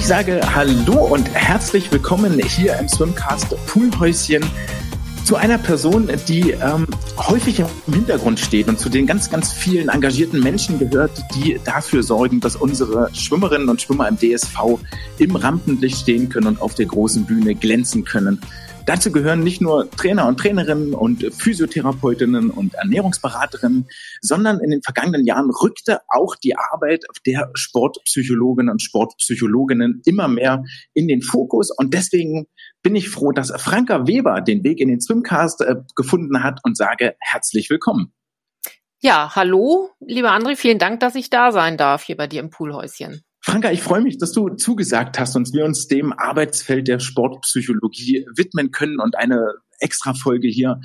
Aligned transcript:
Ich 0.00 0.06
sage 0.06 0.40
Hallo 0.54 0.94
und 0.94 1.28
herzlich 1.34 1.92
willkommen 1.92 2.40
hier 2.40 2.74
im 2.78 2.88
Swimcast 2.88 3.54
Poolhäuschen 3.66 4.42
zu 5.24 5.36
einer 5.36 5.58
Person, 5.58 6.08
die 6.26 6.52
ähm, 6.52 6.86
häufig 7.18 7.60
im 7.60 7.92
Hintergrund 7.92 8.40
steht 8.40 8.68
und 8.68 8.80
zu 8.80 8.88
den 8.88 9.06
ganz, 9.06 9.30
ganz 9.30 9.52
vielen 9.52 9.90
engagierten 9.90 10.40
Menschen 10.40 10.78
gehört, 10.78 11.22
die 11.34 11.60
dafür 11.66 12.02
sorgen, 12.02 12.40
dass 12.40 12.56
unsere 12.56 13.14
Schwimmerinnen 13.14 13.68
und 13.68 13.82
Schwimmer 13.82 14.08
im 14.08 14.16
DSV 14.16 14.80
im 15.18 15.36
Rampenlicht 15.36 15.98
stehen 15.98 16.30
können 16.30 16.46
und 16.46 16.62
auf 16.62 16.74
der 16.74 16.86
großen 16.86 17.26
Bühne 17.26 17.54
glänzen 17.54 18.02
können. 18.02 18.40
Dazu 18.86 19.12
gehören 19.12 19.44
nicht 19.44 19.60
nur 19.60 19.90
Trainer 19.90 20.26
und 20.26 20.38
Trainerinnen 20.40 20.94
und 20.94 21.22
Physiotherapeutinnen 21.34 22.50
und 22.50 22.74
Ernährungsberaterinnen, 22.74 23.88
sondern 24.20 24.58
in 24.60 24.70
den 24.70 24.82
vergangenen 24.82 25.26
Jahren 25.26 25.50
rückte 25.50 26.00
auch 26.08 26.34
die 26.36 26.56
Arbeit 26.56 27.04
der 27.26 27.50
Sportpsychologinnen 27.54 28.70
und 28.70 28.82
Sportpsychologinnen 28.82 30.02
immer 30.06 30.28
mehr 30.28 30.64
in 30.94 31.08
den 31.08 31.22
Fokus. 31.22 31.70
Und 31.70 31.94
deswegen 31.94 32.46
bin 32.82 32.96
ich 32.96 33.10
froh, 33.10 33.32
dass 33.32 33.52
Franka 33.60 34.06
Weber 34.06 34.40
den 34.40 34.64
Weg 34.64 34.80
in 34.80 34.88
den 34.88 35.00
Swimcast 35.00 35.60
äh, 35.60 35.76
gefunden 35.94 36.42
hat 36.42 36.60
und 36.64 36.76
sage 36.76 37.14
herzlich 37.20 37.70
willkommen. 37.70 38.12
Ja, 39.02 39.34
hallo, 39.34 39.90
lieber 40.00 40.32
André, 40.32 40.56
vielen 40.56 40.78
Dank, 40.78 41.00
dass 41.00 41.14
ich 41.14 41.30
da 41.30 41.52
sein 41.52 41.76
darf 41.76 42.02
hier 42.02 42.16
bei 42.16 42.26
dir 42.26 42.40
im 42.40 42.50
Poolhäuschen. 42.50 43.22
Franka, 43.42 43.70
ich 43.70 43.82
freue 43.82 44.02
mich, 44.02 44.18
dass 44.18 44.32
du 44.32 44.50
zugesagt 44.50 45.18
hast 45.18 45.34
und 45.34 45.52
wir 45.52 45.64
uns 45.64 45.88
dem 45.88 46.12
Arbeitsfeld 46.12 46.88
der 46.88 46.98
Sportpsychologie 46.98 48.26
widmen 48.36 48.70
können 48.70 49.00
und 49.00 49.16
eine 49.16 49.54
extra 49.78 50.12
Folge 50.12 50.48
hier 50.48 50.80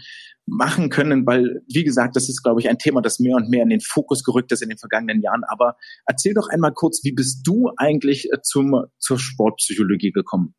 machen 0.45 0.89
können, 0.89 1.25
weil, 1.25 1.61
wie 1.67 1.83
gesagt, 1.83 2.15
das 2.15 2.29
ist, 2.29 2.43
glaube 2.43 2.61
ich, 2.61 2.69
ein 2.69 2.77
Thema, 2.77 3.01
das 3.01 3.19
mehr 3.19 3.35
und 3.35 3.49
mehr 3.49 3.63
in 3.63 3.69
den 3.69 3.81
Fokus 3.81 4.23
gerückt 4.23 4.51
ist 4.51 4.61
in 4.61 4.69
den 4.69 4.77
vergangenen 4.77 5.21
Jahren. 5.21 5.43
Aber 5.47 5.75
erzähl 6.05 6.33
doch 6.33 6.47
einmal 6.49 6.71
kurz, 6.71 7.03
wie 7.03 7.11
bist 7.11 7.41
du 7.45 7.71
eigentlich 7.77 8.31
äh, 8.31 8.41
zum, 8.41 8.85
zur 8.99 9.19
Sportpsychologie 9.19 10.11
gekommen? 10.11 10.53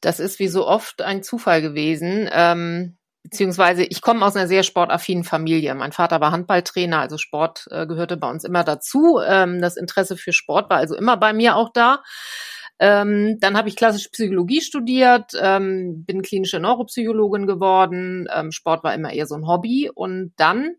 Das 0.00 0.20
ist 0.20 0.38
wie 0.38 0.48
so 0.48 0.66
oft 0.66 1.00
ein 1.00 1.22
Zufall 1.22 1.62
gewesen. 1.62 2.28
Ähm, 2.32 2.98
beziehungsweise 3.22 3.84
ich 3.84 4.02
komme 4.02 4.24
aus 4.24 4.36
einer 4.36 4.48
sehr 4.48 4.62
sportaffinen 4.62 5.24
Familie. 5.24 5.74
Mein 5.74 5.92
Vater 5.92 6.20
war 6.20 6.32
Handballtrainer, 6.32 7.00
also 7.00 7.18
Sport 7.18 7.66
äh, 7.70 7.86
gehörte 7.86 8.16
bei 8.16 8.28
uns 8.28 8.44
immer 8.44 8.64
dazu. 8.64 9.20
Ähm, 9.24 9.60
das 9.60 9.76
Interesse 9.76 10.16
für 10.16 10.32
Sport 10.32 10.70
war 10.70 10.78
also 10.78 10.96
immer 10.96 11.16
bei 11.16 11.32
mir 11.32 11.56
auch 11.56 11.70
da. 11.72 12.02
Ähm, 12.78 13.38
dann 13.38 13.56
habe 13.56 13.68
ich 13.68 13.76
klassische 13.76 14.10
Psychologie 14.10 14.60
studiert, 14.60 15.32
ähm, 15.40 16.04
bin 16.04 16.22
klinische 16.22 16.58
Neuropsychologin 16.58 17.46
geworden. 17.46 18.26
Ähm, 18.34 18.50
Sport 18.50 18.82
war 18.82 18.94
immer 18.94 19.12
eher 19.12 19.26
so 19.26 19.36
ein 19.36 19.46
Hobby. 19.46 19.88
Und 19.94 20.32
dann 20.36 20.74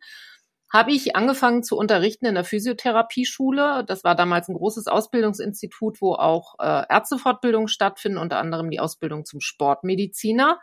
habe 0.74 0.92
ich 0.92 1.16
angefangen 1.16 1.62
zu 1.62 1.78
unterrichten 1.78 2.26
in 2.26 2.34
der 2.34 2.44
Physiotherapieschule. 2.44 3.84
Das 3.86 4.04
war 4.04 4.16
damals 4.16 4.50
ein 4.50 4.56
großes 4.56 4.88
Ausbildungsinstitut, 4.88 6.02
wo 6.02 6.16
auch 6.16 6.56
äh, 6.60 6.84
Ärztefortbildungen 6.90 7.68
stattfinden, 7.68 8.18
unter 8.18 8.40
anderem 8.40 8.72
die 8.72 8.80
Ausbildung 8.80 9.24
zum 9.24 9.40
Sportmediziner. 9.40 10.60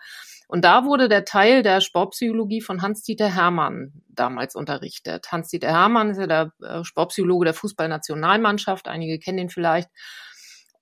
Und 0.48 0.64
da 0.64 0.84
wurde 0.84 1.08
der 1.08 1.25
Teil 1.25 1.62
der 1.62 1.81
Sportpsychologie 1.81 2.61
von 2.61 2.83
Hans-Dieter 2.83 3.33
Hermann 3.33 4.03
damals 4.08 4.56
unterrichtet. 4.56 5.31
Hans-Dieter 5.31 5.69
Hermann 5.69 6.11
ist 6.11 6.19
ja 6.19 6.27
der 6.27 6.53
äh, 6.61 6.83
Sportpsychologe 6.83 7.44
der 7.44 7.55
Fußballnationalmannschaft. 7.55 8.88
Einige 8.88 9.20
kennen 9.20 9.38
ihn 9.38 9.48
vielleicht. 9.48 9.91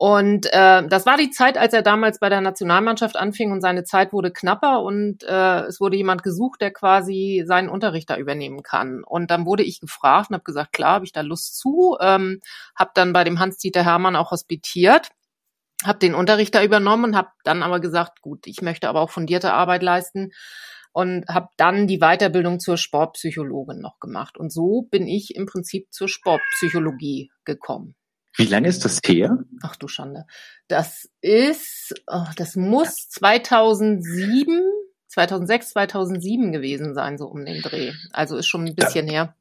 Und 0.00 0.46
äh, 0.52 0.86
das 0.86 1.06
war 1.06 1.16
die 1.16 1.30
Zeit, 1.30 1.58
als 1.58 1.72
er 1.74 1.82
damals 1.82 2.20
bei 2.20 2.28
der 2.28 2.40
Nationalmannschaft 2.40 3.16
anfing 3.16 3.50
und 3.50 3.60
seine 3.60 3.82
Zeit 3.82 4.12
wurde 4.12 4.32
knapper 4.32 4.82
und 4.82 5.24
äh, 5.24 5.62
es 5.62 5.80
wurde 5.80 5.96
jemand 5.96 6.22
gesucht, 6.22 6.60
der 6.60 6.72
quasi 6.72 7.42
seinen 7.46 7.68
Unterricht 7.68 8.08
da 8.08 8.16
übernehmen 8.16 8.62
kann. 8.62 9.02
Und 9.04 9.32
dann 9.32 9.44
wurde 9.44 9.64
ich 9.64 9.80
gefragt 9.80 10.30
und 10.30 10.34
habe 10.34 10.44
gesagt, 10.44 10.72
klar, 10.72 10.94
habe 10.94 11.04
ich 11.04 11.12
da 11.12 11.22
Lust 11.22 11.58
zu. 11.58 11.96
Ähm, 12.00 12.40
habe 12.76 12.92
dann 12.94 13.12
bei 13.12 13.24
dem 13.24 13.40
Hans-Dieter 13.40 13.84
Hermann 13.84 14.14
auch 14.14 14.30
hospitiert 14.30 15.10
habe 15.84 15.98
den 15.98 16.14
Unterricht 16.14 16.54
da 16.54 16.62
übernommen 16.64 17.04
und 17.04 17.16
habe 17.16 17.28
dann 17.44 17.62
aber 17.62 17.80
gesagt, 17.80 18.20
gut, 18.20 18.46
ich 18.46 18.62
möchte 18.62 18.88
aber 18.88 19.00
auch 19.00 19.10
fundierte 19.10 19.52
Arbeit 19.52 19.82
leisten 19.82 20.32
und 20.92 21.28
habe 21.28 21.48
dann 21.56 21.86
die 21.86 21.98
Weiterbildung 21.98 22.58
zur 22.58 22.76
Sportpsychologin 22.76 23.80
noch 23.80 24.00
gemacht. 24.00 24.36
Und 24.36 24.52
so 24.52 24.88
bin 24.90 25.06
ich 25.06 25.36
im 25.36 25.46
Prinzip 25.46 25.92
zur 25.92 26.08
Sportpsychologie 26.08 27.30
gekommen. 27.44 27.94
Wie 28.38 28.46
lange 28.46 28.68
ist 28.68 28.84
das 28.84 29.00
her? 29.04 29.36
Ach 29.62 29.74
du 29.74 29.88
Schande. 29.88 30.24
Das 30.68 31.10
ist, 31.20 31.92
oh, 32.06 32.26
das 32.36 32.54
muss 32.54 33.08
2007, 33.08 34.62
2006, 35.08 35.70
2007 35.70 36.52
gewesen 36.52 36.94
sein, 36.94 37.18
so 37.18 37.26
um 37.26 37.44
den 37.44 37.62
Dreh. 37.62 37.92
Also 38.12 38.36
ist 38.36 38.46
schon 38.46 38.64
ein 38.64 38.76
bisschen 38.76 39.08
da, 39.08 39.12
her. 39.12 39.34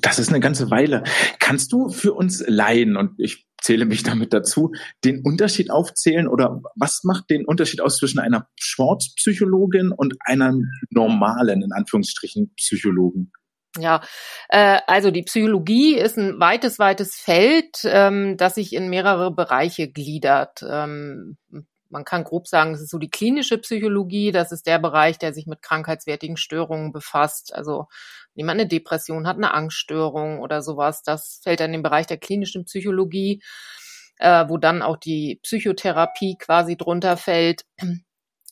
Das 0.00 0.20
ist 0.20 0.28
eine 0.28 0.38
ganze 0.38 0.70
Weile. 0.70 1.02
Kannst 1.40 1.72
du 1.72 1.88
für 1.88 2.14
uns 2.14 2.44
Laien, 2.46 2.96
und 2.96 3.18
ich 3.18 3.48
zähle 3.60 3.84
mich 3.84 4.04
damit 4.04 4.32
dazu, 4.32 4.70
den 5.04 5.22
Unterschied 5.22 5.72
aufzählen 5.72 6.28
oder 6.28 6.62
was 6.76 7.02
macht 7.02 7.30
den 7.30 7.44
Unterschied 7.44 7.80
aus 7.80 7.96
zwischen 7.96 8.20
einer 8.20 8.48
Sportpsychologin 8.60 9.90
und 9.90 10.14
einer 10.20 10.54
normalen, 10.90 11.62
in 11.62 11.72
Anführungsstrichen, 11.72 12.54
Psychologen? 12.54 13.32
Ja, 13.76 14.02
äh, 14.48 14.78
also 14.86 15.10
die 15.10 15.22
Psychologie 15.22 15.94
ist 15.96 16.16
ein 16.16 16.40
weites, 16.40 16.78
weites 16.78 17.14
Feld, 17.16 17.80
ähm, 17.84 18.36
das 18.36 18.54
sich 18.54 18.72
in 18.72 18.88
mehrere 18.88 19.30
Bereiche 19.30 19.88
gliedert. 19.90 20.62
Ähm, 20.68 21.36
man 21.90 22.04
kann 22.04 22.24
grob 22.24 22.48
sagen, 22.48 22.74
es 22.74 22.80
ist 22.80 22.90
so 22.90 22.98
die 22.98 23.10
klinische 23.10 23.58
Psychologie, 23.58 24.32
das 24.32 24.52
ist 24.52 24.66
der 24.66 24.78
Bereich, 24.78 25.18
der 25.18 25.32
sich 25.34 25.46
mit 25.46 25.62
krankheitswertigen 25.62 26.36
Störungen 26.36 26.92
befasst. 26.92 27.54
Also 27.54 27.86
jemand 28.34 28.60
eine 28.60 28.68
Depression 28.68 29.26
hat, 29.26 29.36
eine 29.36 29.52
Angststörung 29.54 30.40
oder 30.40 30.62
sowas, 30.62 31.02
das 31.02 31.40
fällt 31.42 31.60
dann 31.60 31.66
in 31.68 31.74
den 31.74 31.82
Bereich 31.82 32.06
der 32.06 32.18
klinischen 32.18 32.64
Psychologie, 32.64 33.42
äh, 34.18 34.44
wo 34.48 34.56
dann 34.58 34.82
auch 34.82 34.96
die 34.96 35.40
Psychotherapie 35.42 36.36
quasi 36.38 36.76
drunter 36.76 37.16
fällt. 37.16 37.64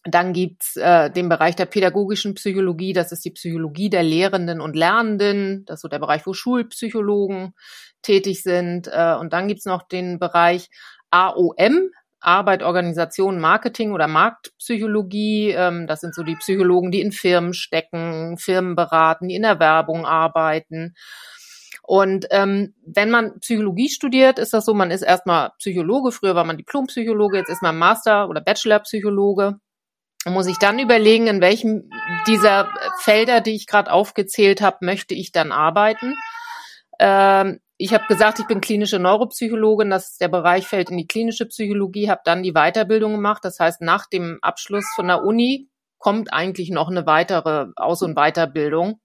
Dann 0.08 0.32
gibt's 0.32 0.76
äh, 0.76 1.10
den 1.10 1.28
Bereich 1.28 1.56
der 1.56 1.66
pädagogischen 1.66 2.34
Psychologie, 2.34 2.92
das 2.92 3.12
ist 3.12 3.24
die 3.24 3.30
Psychologie 3.30 3.90
der 3.90 4.02
Lehrenden 4.02 4.60
und 4.60 4.76
Lernenden, 4.76 5.64
das 5.66 5.76
ist 5.76 5.82
so 5.82 5.88
der 5.88 5.98
Bereich, 5.98 6.26
wo 6.26 6.32
Schulpsychologen 6.32 7.54
tätig 8.02 8.42
sind. 8.42 8.88
Äh, 8.88 9.16
und 9.18 9.32
dann 9.32 9.48
gibt's 9.48 9.64
noch 9.64 9.82
den 9.82 10.18
Bereich 10.18 10.68
AOM, 11.10 11.90
Arbeit, 12.20 12.62
Organisation, 12.62 13.40
Marketing 13.40 13.92
oder 13.92 14.08
Marktpsychologie. 14.08 15.50
Ähm, 15.50 15.86
das 15.86 16.00
sind 16.00 16.14
so 16.14 16.22
die 16.22 16.36
Psychologen, 16.36 16.90
die 16.90 17.00
in 17.00 17.12
Firmen 17.12 17.52
stecken, 17.54 18.36
Firmen 18.38 18.74
beraten, 18.74 19.28
die 19.28 19.34
in 19.34 19.42
der 19.42 19.60
Werbung 19.60 20.06
arbeiten. 20.06 20.94
Und 21.82 22.26
ähm, 22.30 22.74
wenn 22.84 23.10
man 23.10 23.38
Psychologie 23.38 23.88
studiert, 23.88 24.40
ist 24.40 24.52
das 24.52 24.64
so, 24.64 24.74
man 24.74 24.90
ist 24.90 25.02
erstmal 25.02 25.50
Psychologe. 25.58 26.10
Früher 26.10 26.34
war 26.34 26.44
man 26.44 26.56
Diplompsychologe, 26.56 27.36
jetzt 27.38 27.48
ist 27.48 27.62
man 27.62 27.78
Master- 27.78 28.28
oder 28.28 28.40
Bachelorpsychologe. 28.40 29.60
Muss 30.28 30.48
ich 30.48 30.58
dann 30.58 30.80
überlegen, 30.80 31.28
in 31.28 31.40
welchem 31.40 31.88
dieser 32.26 32.68
Felder, 32.98 33.40
die 33.40 33.54
ich 33.54 33.68
gerade 33.68 33.92
aufgezählt 33.92 34.60
habe, 34.60 34.84
möchte 34.84 35.14
ich 35.14 35.30
dann 35.30 35.52
arbeiten. 35.52 36.16
Ähm, 36.98 37.60
ich 37.78 37.94
habe 37.94 38.06
gesagt, 38.08 38.40
ich 38.40 38.46
bin 38.46 38.60
klinische 38.60 38.98
Neuropsychologin, 38.98 39.90
dass 39.90 40.16
der 40.16 40.28
Bereich 40.28 40.66
fällt 40.66 40.90
in 40.90 40.96
die 40.96 41.06
klinische 41.06 41.46
Psychologie, 41.46 42.10
habe 42.10 42.22
dann 42.24 42.42
die 42.42 42.54
Weiterbildung 42.54 43.12
gemacht. 43.12 43.44
Das 43.44 43.60
heißt, 43.60 43.82
nach 43.82 44.06
dem 44.06 44.38
Abschluss 44.42 44.86
von 44.96 45.06
der 45.06 45.22
Uni 45.22 45.68
kommt 45.98 46.32
eigentlich 46.32 46.70
noch 46.70 46.88
eine 46.88 47.06
weitere 47.06 47.66
Aus- 47.76 48.02
und 48.02 48.16
Weiterbildung. 48.16 49.00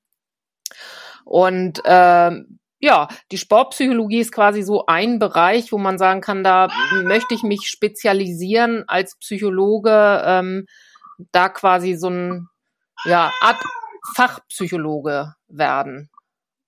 Und 1.26 1.86
äh, 1.86 2.32
ja, 2.80 3.08
die 3.32 3.38
Sportpsychologie 3.38 4.20
ist 4.20 4.32
quasi 4.32 4.64
so 4.64 4.86
ein 4.88 5.20
Bereich, 5.20 5.72
wo 5.72 5.78
man 5.78 5.98
sagen 6.00 6.22
kann, 6.22 6.44
da 6.44 6.70
möchte 7.04 7.36
ich 7.36 7.44
mich 7.44 7.68
spezialisieren 7.68 8.86
als 8.88 9.18
Psychologe, 9.20 10.24
ähm, 10.26 10.66
da 11.32 11.50
quasi 11.50 11.96
so 11.96 12.10
ein 12.10 12.48
ja, 13.06 13.32
Art 13.42 13.64
Fachpsychologe 14.16 15.34
werden 15.48 16.10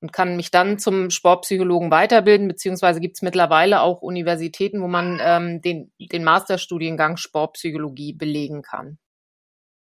und 0.01 0.13
kann 0.13 0.36
mich 0.36 0.51
dann 0.51 0.80
zum 0.80 1.10
Sportpsychologen 1.10 1.92
weiterbilden, 1.92 2.48
beziehungsweise 2.48 3.00
gibt 3.00 3.18
es 3.18 3.22
mittlerweile 3.22 3.81
auch 3.81 4.01
Universitäten, 4.01 4.81
wo 4.81 4.88
man 4.88 5.19
ähm, 5.22 5.62
den, 5.62 5.92
den 6.00 6.24
Masterstudiengang 6.24 7.18
Sportpsychologie 7.18 8.13
belegen 8.13 8.62
kann. 8.62 8.98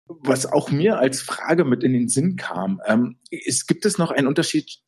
Was 0.07 0.45
auch 0.45 0.69
mir 0.69 0.97
als 0.97 1.21
Frage 1.21 1.63
mit 1.63 1.83
in 1.83 1.93
den 1.93 2.09
Sinn 2.09 2.35
kam, 2.35 2.81
ähm, 2.85 3.19
ist, 3.29 3.67
gibt 3.67 3.85
es 3.85 3.97
noch 3.97 4.11
einen 4.11 4.27
Unterschied 4.27 4.83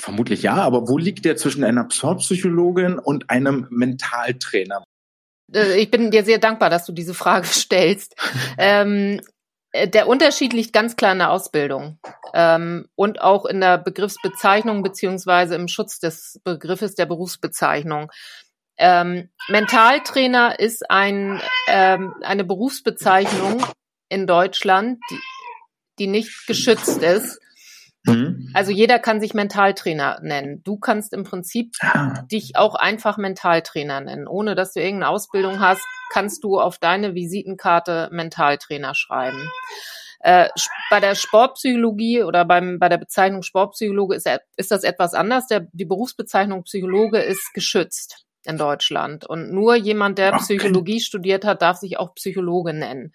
Vermutlich 0.00 0.42
ja, 0.42 0.54
aber 0.54 0.88
wo 0.88 0.98
liegt 0.98 1.24
der 1.24 1.36
zwischen 1.36 1.64
einer 1.64 1.88
Sportpsychologin 1.90 2.98
und 2.98 3.30
einem 3.30 3.66
Mentaltrainer? 3.70 4.82
Äh, 5.54 5.80
ich 5.80 5.90
bin 5.90 6.10
dir 6.10 6.24
sehr 6.24 6.38
dankbar, 6.38 6.70
dass 6.70 6.86
du 6.86 6.92
diese 6.92 7.14
Frage 7.14 7.46
stellst. 7.48 8.14
ähm, 8.58 9.20
äh, 9.72 9.88
der 9.88 10.06
Unterschied 10.08 10.52
liegt 10.52 10.72
ganz 10.72 10.96
klar 10.96 11.12
in 11.12 11.18
der 11.18 11.30
Ausbildung 11.30 11.98
ähm, 12.34 12.88
und 12.94 13.20
auch 13.20 13.46
in 13.46 13.60
der 13.60 13.78
Begriffsbezeichnung 13.78 14.82
beziehungsweise 14.82 15.54
im 15.54 15.68
Schutz 15.68 15.98
des 15.98 16.40
Begriffes 16.44 16.94
der 16.94 17.06
Berufsbezeichnung. 17.06 18.10
Ähm, 18.78 19.28
Mentaltrainer 19.48 20.58
ist 20.58 20.90
ein, 20.90 21.40
ähm, 21.68 22.14
eine 22.22 22.44
Berufsbezeichnung 22.44 23.62
in 24.08 24.26
Deutschland, 24.26 24.98
die, 25.10 25.18
die 25.98 26.06
nicht 26.06 26.46
geschützt 26.46 27.02
ist. 27.02 27.38
Mhm. 28.04 28.50
Also 28.52 28.72
jeder 28.72 28.98
kann 28.98 29.20
sich 29.20 29.34
Mentaltrainer 29.34 30.18
nennen. 30.22 30.62
Du 30.64 30.76
kannst 30.78 31.12
im 31.12 31.24
Prinzip 31.24 31.76
ah. 31.80 32.22
dich 32.30 32.56
auch 32.56 32.74
einfach 32.74 33.16
Mentaltrainer 33.16 34.00
nennen. 34.00 34.26
Ohne 34.26 34.54
dass 34.54 34.72
du 34.72 34.80
irgendeine 34.80 35.10
Ausbildung 35.10 35.60
hast, 35.60 35.82
kannst 36.12 36.42
du 36.44 36.60
auf 36.60 36.78
deine 36.78 37.14
Visitenkarte 37.14 38.08
Mentaltrainer 38.10 38.94
schreiben. 38.94 39.48
Äh, 40.20 40.48
bei 40.90 41.00
der 41.00 41.14
Sportpsychologie 41.14 42.22
oder 42.22 42.44
beim, 42.44 42.78
bei 42.78 42.88
der 42.88 42.98
Bezeichnung 42.98 43.42
Sportpsychologe 43.42 44.14
ist, 44.14 44.28
ist 44.56 44.70
das 44.70 44.84
etwas 44.84 45.14
anders. 45.14 45.46
Der, 45.46 45.66
die 45.72 45.84
Berufsbezeichnung 45.84 46.64
Psychologe 46.64 47.18
ist 47.18 47.52
geschützt 47.54 48.24
in 48.44 48.58
Deutschland. 48.58 49.24
Und 49.26 49.52
nur 49.52 49.74
jemand, 49.74 50.18
der 50.18 50.34
okay. 50.34 50.42
Psychologie 50.42 51.00
studiert 51.00 51.44
hat, 51.44 51.62
darf 51.62 51.76
sich 51.78 51.98
auch 51.98 52.14
Psychologe 52.14 52.72
nennen. 52.72 53.12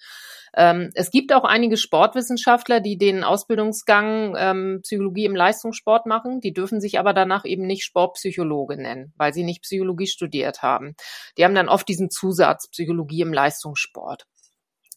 Ähm, 0.58 0.90
es 0.96 1.12
gibt 1.12 1.32
auch 1.34 1.44
einige 1.44 1.78
Sportwissenschaftler, 1.78 2.80
die 2.80 2.98
den 2.98 3.24
Ausbildungsgang 3.24 4.36
ähm, 4.36 4.80
Psychologie 4.82 5.26
im 5.26 5.36
Leistungssport 5.36 6.08
machen. 6.08 6.42
Die 6.42 6.52
dürfen 6.52 6.82
sich 6.82 6.98
aber 6.98 7.14
danach 7.14 7.46
eben 7.46 7.68
nicht 7.68 7.84
Sportpsychologe 7.84 8.76
nennen, 8.76 9.14
weil 9.18 9.36
sie 9.36 9.44
nicht 9.44 9.62
Psychologie 9.62 10.08
studiert 10.08 10.64
haben. 10.64 10.96
Die 11.38 11.46
haben 11.46 11.54
dann 11.54 11.70
oft 11.70 11.88
diesen 11.88 12.10
Zusatz 12.10 12.70
Psychologie 12.72 13.22
im 13.22 13.34
Leistungssport. 13.34 14.26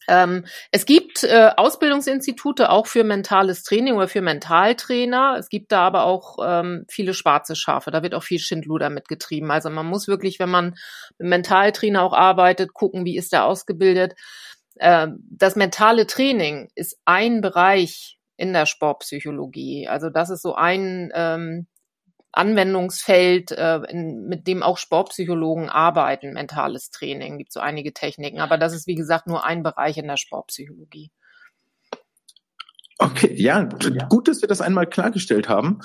Ähm, 0.07 0.45
es 0.71 0.87
gibt 0.87 1.23
äh, 1.23 1.51
Ausbildungsinstitute 1.55 2.71
auch 2.71 2.87
für 2.87 3.03
mentales 3.03 3.61
Training 3.61 3.93
oder 3.97 4.07
für 4.07 4.21
Mentaltrainer. 4.21 5.35
Es 5.37 5.47
gibt 5.47 5.71
da 5.71 5.81
aber 5.81 6.05
auch 6.05 6.37
ähm, 6.43 6.85
viele 6.89 7.13
schwarze 7.13 7.55
Schafe. 7.55 7.91
Da 7.91 8.01
wird 8.01 8.15
auch 8.15 8.23
viel 8.23 8.39
Schindluder 8.39 8.89
mitgetrieben. 8.89 9.51
Also 9.51 9.69
man 9.69 9.85
muss 9.85 10.07
wirklich, 10.07 10.39
wenn 10.39 10.49
man 10.49 10.73
mit 11.19 11.29
Mentaltrainer 11.29 12.01
auch 12.01 12.13
arbeitet, 12.13 12.73
gucken, 12.73 13.05
wie 13.05 13.15
ist 13.15 13.31
der 13.31 13.45
ausgebildet. 13.45 14.15
Ähm, 14.81 15.23
das 15.29 15.55
mentale 15.55 16.07
Training 16.07 16.71
ist 16.73 16.99
ein 17.05 17.41
Bereich 17.41 18.17
in 18.35 18.51
der 18.51 18.65
Sportpsychologie. 18.65 19.87
Also 19.87 20.09
das 20.09 20.31
ist 20.31 20.41
so 20.41 20.55
ein 20.55 21.11
ähm, 21.13 21.67
Anwendungsfeld, 22.31 23.51
äh, 23.51 23.81
in, 23.89 24.27
mit 24.27 24.47
dem 24.47 24.63
auch 24.63 24.79
Sportpsychologen 24.79 25.69
arbeiten, 25.69 26.33
mentales 26.33 26.89
Training. 26.89 27.37
Gibt 27.37 27.53
so 27.53 27.59
einige 27.59 27.93
Techniken, 27.93 28.39
aber 28.39 28.57
das 28.57 28.73
ist 28.73 28.87
wie 28.87 28.95
gesagt 28.95 29.27
nur 29.27 29.45
ein 29.45 29.61
Bereich 29.61 29.99
in 29.99 30.07
der 30.07 30.17
Sportpsychologie. 30.17 31.11
Okay, 32.97 33.33
ja, 33.35 33.69
ja. 33.81 34.07
gut, 34.07 34.27
dass 34.27 34.41
wir 34.41 34.47
das 34.47 34.61
einmal 34.61 34.87
klargestellt 34.87 35.47
haben. 35.47 35.81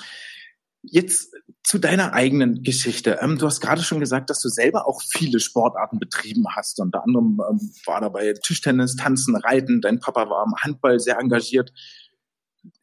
Jetzt 0.81 1.35
zu 1.67 1.79
deiner 1.79 2.13
eigenen 2.13 2.63
Geschichte. 2.63 3.19
Ähm, 3.21 3.37
du 3.37 3.45
hast 3.45 3.59
gerade 3.59 3.83
schon 3.83 3.99
gesagt, 3.99 4.29
dass 4.29 4.39
du 4.39 4.47
selber 4.47 4.87
auch 4.87 5.01
viele 5.01 5.41
Sportarten 5.41 5.99
betrieben 5.99 6.45
hast. 6.55 6.79
Unter 6.79 7.03
anderem 7.03 7.41
ähm, 7.49 7.73
war 7.85 7.99
dabei 7.99 8.33
Tischtennis, 8.41 8.95
Tanzen, 8.95 9.35
Reiten. 9.35 9.81
Dein 9.81 9.99
Papa 9.99 10.29
war 10.29 10.43
am 10.43 10.55
Handball 10.63 10.97
sehr 11.01 11.19
engagiert. 11.19 11.73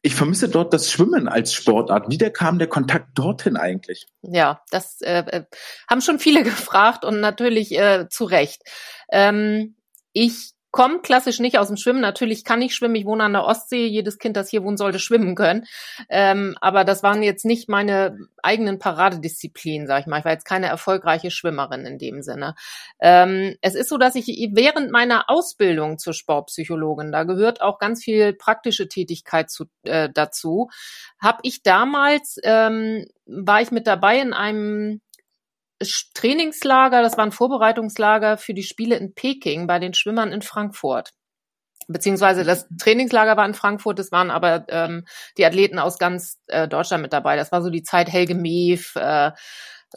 Ich 0.03 0.13
vermisse 0.13 0.49
dort 0.49 0.71
das 0.71 0.91
Schwimmen 0.91 1.27
als 1.27 1.51
Sportart. 1.51 2.11
Wie 2.11 2.19
der 2.19 2.29
kam 2.29 2.59
der 2.59 2.67
Kontakt 2.67 3.17
dorthin 3.17 3.57
eigentlich? 3.57 4.05
Ja, 4.21 4.61
das 4.69 5.01
äh, 5.01 5.23
äh 5.31 5.45
haben 5.89 6.01
schon 6.01 6.19
viele 6.19 6.43
gefragt 6.43 7.05
und 7.05 7.19
natürlich 7.19 7.75
äh, 7.75 8.07
zu 8.07 8.25
Recht. 8.25 8.61
Ähm, 9.09 9.77
ich 10.13 10.54
komme 10.75 10.99
klassisch 10.99 11.39
nicht 11.39 11.57
aus 11.57 11.67
dem 11.67 11.77
Schwimmen. 11.77 12.01
Natürlich 12.01 12.43
kann 12.43 12.61
ich 12.61 12.75
schwimmen. 12.75 12.95
Ich 12.95 13.05
wohne 13.05 13.23
an 13.23 13.31
der 13.31 13.45
Ostsee. 13.45 13.87
Jedes 13.87 14.19
Kind, 14.19 14.35
das 14.35 14.49
hier 14.49 14.61
wohnt, 14.61 14.77
sollte 14.77 14.99
schwimmen 14.99 15.33
können. 15.33 15.65
Ähm, 16.09 16.57
aber 16.59 16.83
das 16.83 17.01
waren 17.01 17.23
jetzt 17.23 17.45
nicht 17.45 17.69
meine 17.69 18.17
eigenen 18.43 18.77
Paradedisziplinen, 18.77 19.87
sag 19.87 20.01
ich 20.01 20.05
mal. 20.05 20.19
Ich 20.19 20.25
war 20.25 20.33
jetzt 20.33 20.43
keine 20.43 20.67
erfolgreiche 20.67 21.31
Schwimmerin 21.31 21.85
in 21.85 21.97
dem 21.97 22.21
Sinne. 22.21 22.55
Ähm, 22.99 23.55
es 23.61 23.73
ist 23.73 23.87
so, 23.87 23.97
dass 23.97 24.15
ich 24.15 24.27
während 24.51 24.91
meiner 24.91 25.29
Ausbildung 25.29 25.97
zur 25.97 26.11
Sportpsychologin, 26.11 27.13
da 27.13 27.23
gehört 27.23 27.61
auch 27.61 27.79
ganz 27.79 28.03
viel 28.03 28.33
praktische 28.33 28.89
Tätigkeit 28.89 29.49
zu, 29.49 29.67
äh, 29.83 30.09
dazu, 30.13 30.67
habe 31.21 31.39
ich 31.43 31.63
damals 31.63 32.37
ähm, 32.43 33.05
war 33.25 33.61
ich 33.61 33.71
mit 33.71 33.87
dabei 33.87 34.19
in 34.19 34.33
einem 34.33 35.01
Trainingslager, 36.13 37.01
das 37.01 37.17
war 37.17 37.25
ein 37.25 37.31
Vorbereitungslager 37.31 38.37
für 38.37 38.53
die 38.53 38.63
Spiele 38.63 38.95
in 38.95 39.13
Peking 39.13 39.67
bei 39.67 39.79
den 39.79 39.93
Schwimmern 39.93 40.31
in 40.31 40.41
Frankfurt. 40.41 41.11
Beziehungsweise 41.87 42.43
das 42.43 42.67
Trainingslager 42.79 43.37
war 43.37 43.45
in 43.45 43.53
Frankfurt, 43.53 43.99
es 43.99 44.11
waren 44.11 44.31
aber 44.31 44.65
ähm, 44.69 45.05
die 45.37 45.45
Athleten 45.45 45.77
aus 45.77 45.99
ganz 45.99 46.39
äh, 46.47 46.67
Deutschland 46.67 47.03
mit 47.03 47.13
dabei. 47.13 47.35
Das 47.35 47.51
war 47.51 47.61
so 47.61 47.69
die 47.69 47.83
Zeit 47.83 48.11
Helge 48.11 48.33
Meev, 48.33 48.95
äh, 48.95 49.31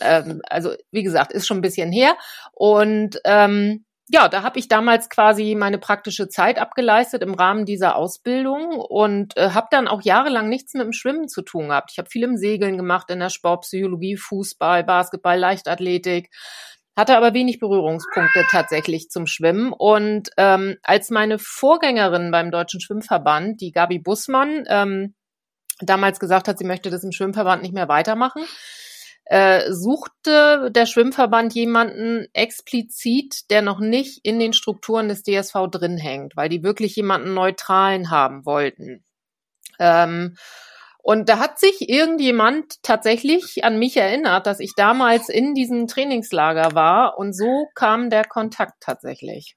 ähm, 0.01 0.43
also 0.49 0.75
wie 0.91 1.03
gesagt, 1.03 1.33
ist 1.33 1.47
schon 1.47 1.59
ein 1.59 1.63
bisschen 1.63 1.93
her. 1.93 2.17
Und 2.53 3.21
ähm, 3.25 3.85
ja, 4.11 4.29
da 4.29 4.43
habe 4.43 4.59
ich 4.59 4.69
damals 4.69 5.11
quasi 5.11 5.55
meine 5.55 5.79
praktische 5.79 6.29
Zeit 6.29 6.59
abgeleistet 6.59 7.23
im 7.23 7.35
Rahmen 7.35 7.67
dieser 7.67 7.97
Ausbildung 7.97 8.79
und 8.79 9.37
äh, 9.37 9.51
habe 9.51 9.69
dann 9.71 9.89
auch 9.89 10.03
jahrelang 10.03 10.49
nichts 10.49 10.75
mit 10.75 10.85
dem 10.85 10.93
Schwimmen 10.93 11.29
zu 11.29 11.43
tun 11.43 11.69
gehabt. 11.69 11.91
Ich 11.93 11.99
habe 11.99 12.09
viel 12.09 12.23
im 12.23 12.37
Segeln 12.37 12.77
gemacht, 12.77 13.11
in 13.11 13.21
der 13.21 13.29
Sportpsychologie, 13.29 14.17
Fußball, 14.17 14.85
Basketball, 14.85 15.39
Leichtathletik, 15.39 16.31
hatte 16.97 17.17
aber 17.17 17.35
wenig 17.35 17.61
Berührungspunkte 17.61 18.45
tatsächlich 18.51 19.09
zum 19.11 19.27
Schwimmen. 19.27 19.73
Und 19.73 20.31
ähm, 20.37 20.77
als 20.83 21.11
meine 21.11 21.39
Vorgängerin 21.39 22.31
beim 22.31 22.51
Deutschen 22.51 22.81
Schwimmverband, 22.81 23.61
die 23.61 23.73
Gabi 23.73 23.99
Bussmann, 23.99 24.65
ähm, 24.69 25.15
damals 25.81 26.19
gesagt 26.19 26.49
hat, 26.49 26.59
sie 26.59 26.65
möchte 26.65 26.91
das 26.91 27.05
im 27.05 27.13
Schwimmverband 27.13 27.63
nicht 27.63 27.75
mehr 27.75 27.89
weitermachen, 27.89 28.43
äh, 29.29 29.71
suchte 29.73 30.71
der 30.71 30.87
Schwimmverband 30.87 31.55
jemanden 31.55 32.27
explizit, 32.33 33.51
der 33.51 33.61
noch 33.61 33.79
nicht 33.79 34.21
in 34.25 34.39
den 34.39 34.55
Strukturen 34.55 35.09
des 35.09 35.23
DSV 35.23 35.69
drin 35.71 35.99
hängt, 35.99 36.35
weil 36.35 36.49
die 36.49 36.63
wirklich 36.63 36.97
jemanden 36.97 37.35
Neutralen 37.35 38.11
haben 38.11 38.47
wollten. 38.47 39.05
Ähm, 39.79 40.37
und 41.03 41.29
da 41.29 41.39
hat 41.39 41.59
sich 41.59 41.89
irgendjemand 41.89 42.83
tatsächlich 42.83 43.65
an 43.65 43.79
mich 43.79 43.99
erinnert, 43.99 44.47
dass 44.47 44.61
ich 44.61 44.73
damals 44.77 45.29
in 45.29 45.55
diesem 45.55 45.87
Trainingslager 45.87 46.75
war 46.75 47.19
und 47.19 47.35
so 47.35 47.67
kam 47.75 48.09
der 48.11 48.25
Kontakt 48.25 48.81
tatsächlich. 48.81 49.57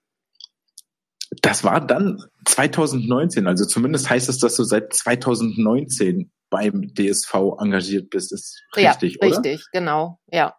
Das 1.41 1.63
war 1.63 1.79
dann 1.79 2.21
2019, 2.45 3.47
also 3.47 3.65
zumindest 3.65 4.09
heißt 4.09 4.27
es, 4.27 4.37
dass 4.39 4.55
du 4.57 4.63
seit 4.63 4.93
2019 4.93 6.29
beim 6.51 6.93
DSV 6.93 7.33
engagiert 7.59 8.11
bist. 8.11 8.31
Ist 8.31 8.61
richtig, 8.75 9.17
ja, 9.19 9.27
richtig, 9.27 9.55
oder? 9.55 9.69
genau, 9.71 10.19
ja. 10.27 10.55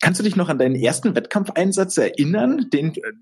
Kannst 0.00 0.20
du 0.20 0.24
dich 0.24 0.36
noch 0.36 0.48
an 0.48 0.58
deinen 0.58 0.76
ersten 0.76 1.14
Wettkampfeinsatz 1.14 1.98
erinnern, 1.98 2.70
den 2.72 2.94
äh, 2.94 3.12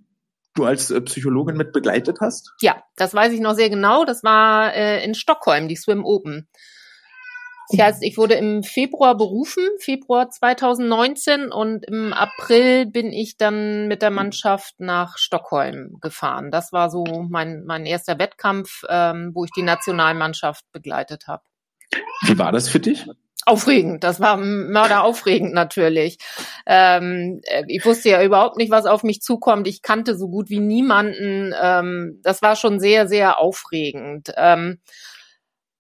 du 0.55 0.65
als 0.65 0.91
äh, 0.91 1.01
Psychologin 1.01 1.57
mit 1.57 1.73
begleitet 1.73 2.19
hast? 2.21 2.53
Ja, 2.61 2.83
das 2.97 3.15
weiß 3.15 3.33
ich 3.33 3.41
noch 3.41 3.55
sehr 3.55 3.71
genau. 3.71 4.05
Das 4.05 4.23
war 4.23 4.75
äh, 4.75 5.05
in 5.05 5.15
Stockholm, 5.15 5.67
die 5.67 5.77
Swim 5.77 6.05
Open. 6.05 6.49
Das 7.71 7.81
heißt, 7.81 8.03
ich 8.03 8.19
wurde 8.19 8.35
im 8.35 8.63
Februar 8.63 9.17
berufen, 9.17 9.65
Februar 9.79 10.29
2019 10.29 11.51
und 11.51 11.87
im 11.87 12.13
April 12.13 12.87
bin 12.87 13.13
ich 13.13 13.37
dann 13.39 13.89
mit 13.89 14.03
der 14.03 14.11
Mannschaft 14.11 14.75
nach 14.79 15.17
Stockholm 15.17 15.97
gefahren. 16.01 16.51
Das 16.51 16.73
war 16.73 16.91
so 16.91 17.05
mein, 17.31 17.65
mein 17.65 17.87
erster 17.87 18.19
Wettkampf, 18.19 18.83
ähm, 18.89 19.31
wo 19.35 19.45
ich 19.45 19.51
die 19.53 19.63
Nationalmannschaft 19.63 20.65
begleitet 20.73 21.29
habe. 21.29 21.45
Wie 22.27 22.39
war 22.39 22.53
das 22.53 22.69
für 22.69 22.81
dich? 22.81 23.07
Aufregend, 23.45 24.05
das 24.05 24.21
war 24.21 24.37
mörderaufregend 24.37 25.53
natürlich. 25.53 26.19
Ähm, 26.65 27.41
äh, 27.45 27.65
ich 27.67 27.85
wusste 27.85 28.11
ja 28.11 28.23
überhaupt 28.23 28.57
nicht, 28.57 28.71
was 28.71 28.87
auf 28.87 29.03
mich 29.03 29.21
zukommt. 29.21 29.67
Ich 29.67 29.83
kannte 29.83 30.17
so 30.17 30.29
gut 30.29 30.49
wie 30.49 30.61
niemanden. 30.61 31.53
Ähm, 31.61 32.21
das 32.23 32.41
war 32.41 32.55
schon 32.55 32.79
sehr, 32.79 33.09
sehr 33.09 33.41
aufregend. 33.41 34.33
Ähm, 34.37 34.79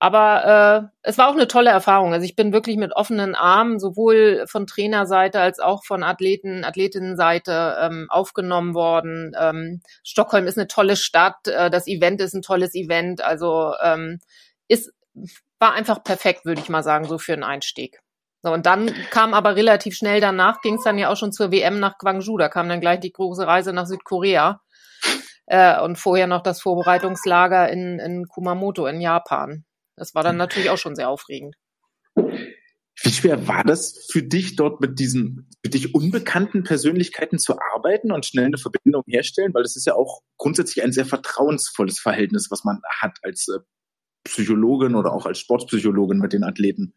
aber 0.02 0.90
äh, 1.04 1.09
es 1.09 1.16
war 1.16 1.28
auch 1.28 1.35
eine 1.35 1.47
tolle 1.47 1.71
Erfahrung. 1.71 2.12
Also 2.12 2.25
ich 2.25 2.35
bin 2.35 2.52
wirklich 2.52 2.76
mit 2.76 2.90
offenen 2.97 3.37
Armen 3.37 3.78
sowohl 3.78 4.42
von 4.49 4.66
Trainerseite 4.66 5.38
als 5.38 5.61
auch 5.61 5.85
von 5.85 6.02
Athleten, 6.02 6.64
Athletinnenseite 6.64 7.76
ähm, 7.81 8.07
aufgenommen 8.09 8.75
worden. 8.75 9.37
Ähm, 9.38 9.81
Stockholm 10.02 10.49
ist 10.49 10.59
eine 10.59 10.66
tolle 10.66 10.97
Stadt. 10.97 11.47
Äh, 11.47 11.71
das 11.71 11.87
Event 11.87 12.21
ist 12.21 12.35
ein 12.35 12.42
tolles 12.42 12.75
Event. 12.75 13.23
Also 13.23 13.75
ähm, 13.81 14.19
ist 14.66 14.92
war 15.62 15.73
einfach 15.73 16.04
perfekt, 16.04 16.45
würde 16.45 16.61
ich 16.61 16.69
mal 16.69 16.83
sagen, 16.83 17.07
so 17.07 17.16
für 17.16 17.33
einen 17.33 17.45
Einstieg. 17.45 18.00
So, 18.42 18.52
und 18.52 18.66
dann 18.66 18.92
kam 19.11 19.33
aber 19.33 19.54
relativ 19.54 19.95
schnell 19.95 20.21
danach, 20.21 20.61
ging 20.61 20.75
es 20.75 20.83
dann 20.83 20.99
ja 20.99 21.09
auch 21.09 21.16
schon 21.16 21.33
zur 21.33 21.52
WM 21.52 21.78
nach 21.78 21.97
Gwangju. 21.97 22.37
Da 22.37 22.49
kam 22.49 22.69
dann 22.69 22.81
gleich 22.81 22.99
die 22.99 23.12
große 23.12 23.47
Reise 23.47 23.73
nach 23.73 23.87
Südkorea 23.87 24.61
äh, 25.47 25.81
und 25.81 25.97
vorher 25.97 26.26
noch 26.26 26.42
das 26.42 26.61
Vorbereitungslager 26.61 27.71
in, 27.71 28.00
in 28.00 28.26
Kumamoto 28.26 28.87
in 28.87 29.00
Japan. 29.00 29.64
Das 29.97 30.14
war 30.14 30.25
dann 30.25 30.37
natürlich 30.37 30.71
auch 30.71 30.78
schon 30.78 30.97
sehr 30.97 31.09
aufregend. 31.09 31.54
Wie 32.16 33.12
schwer 33.12 33.47
war 33.47 33.62
das 33.62 34.09
für 34.11 34.23
dich, 34.23 34.57
dort 34.57 34.81
mit 34.81 34.99
diesen 34.99 35.49
für 35.64 35.71
dich 35.71 35.95
unbekannten 35.95 36.64
Persönlichkeiten 36.64 37.38
zu 37.38 37.57
arbeiten 37.75 38.11
und 38.11 38.26
schnell 38.26 38.47
eine 38.47 38.59
Verbindung 38.59 39.04
herstellen? 39.07 39.54
Weil 39.54 39.62
das 39.62 39.76
ist 39.76 39.87
ja 39.87 39.95
auch 39.95 40.23
grundsätzlich 40.37 40.85
ein 40.85 40.92
sehr 40.92 41.07
vertrauensvolles 41.07 42.00
Verhältnis, 42.00 42.50
was 42.50 42.64
man 42.64 42.81
hat 43.00 43.19
als 43.23 43.47
äh, 43.49 43.61
Psychologin 44.24 44.94
oder 44.94 45.12
auch 45.12 45.26
als 45.26 45.38
Sportpsychologin 45.38 46.18
mit 46.18 46.32
den 46.32 46.44
Athleten? 46.44 46.94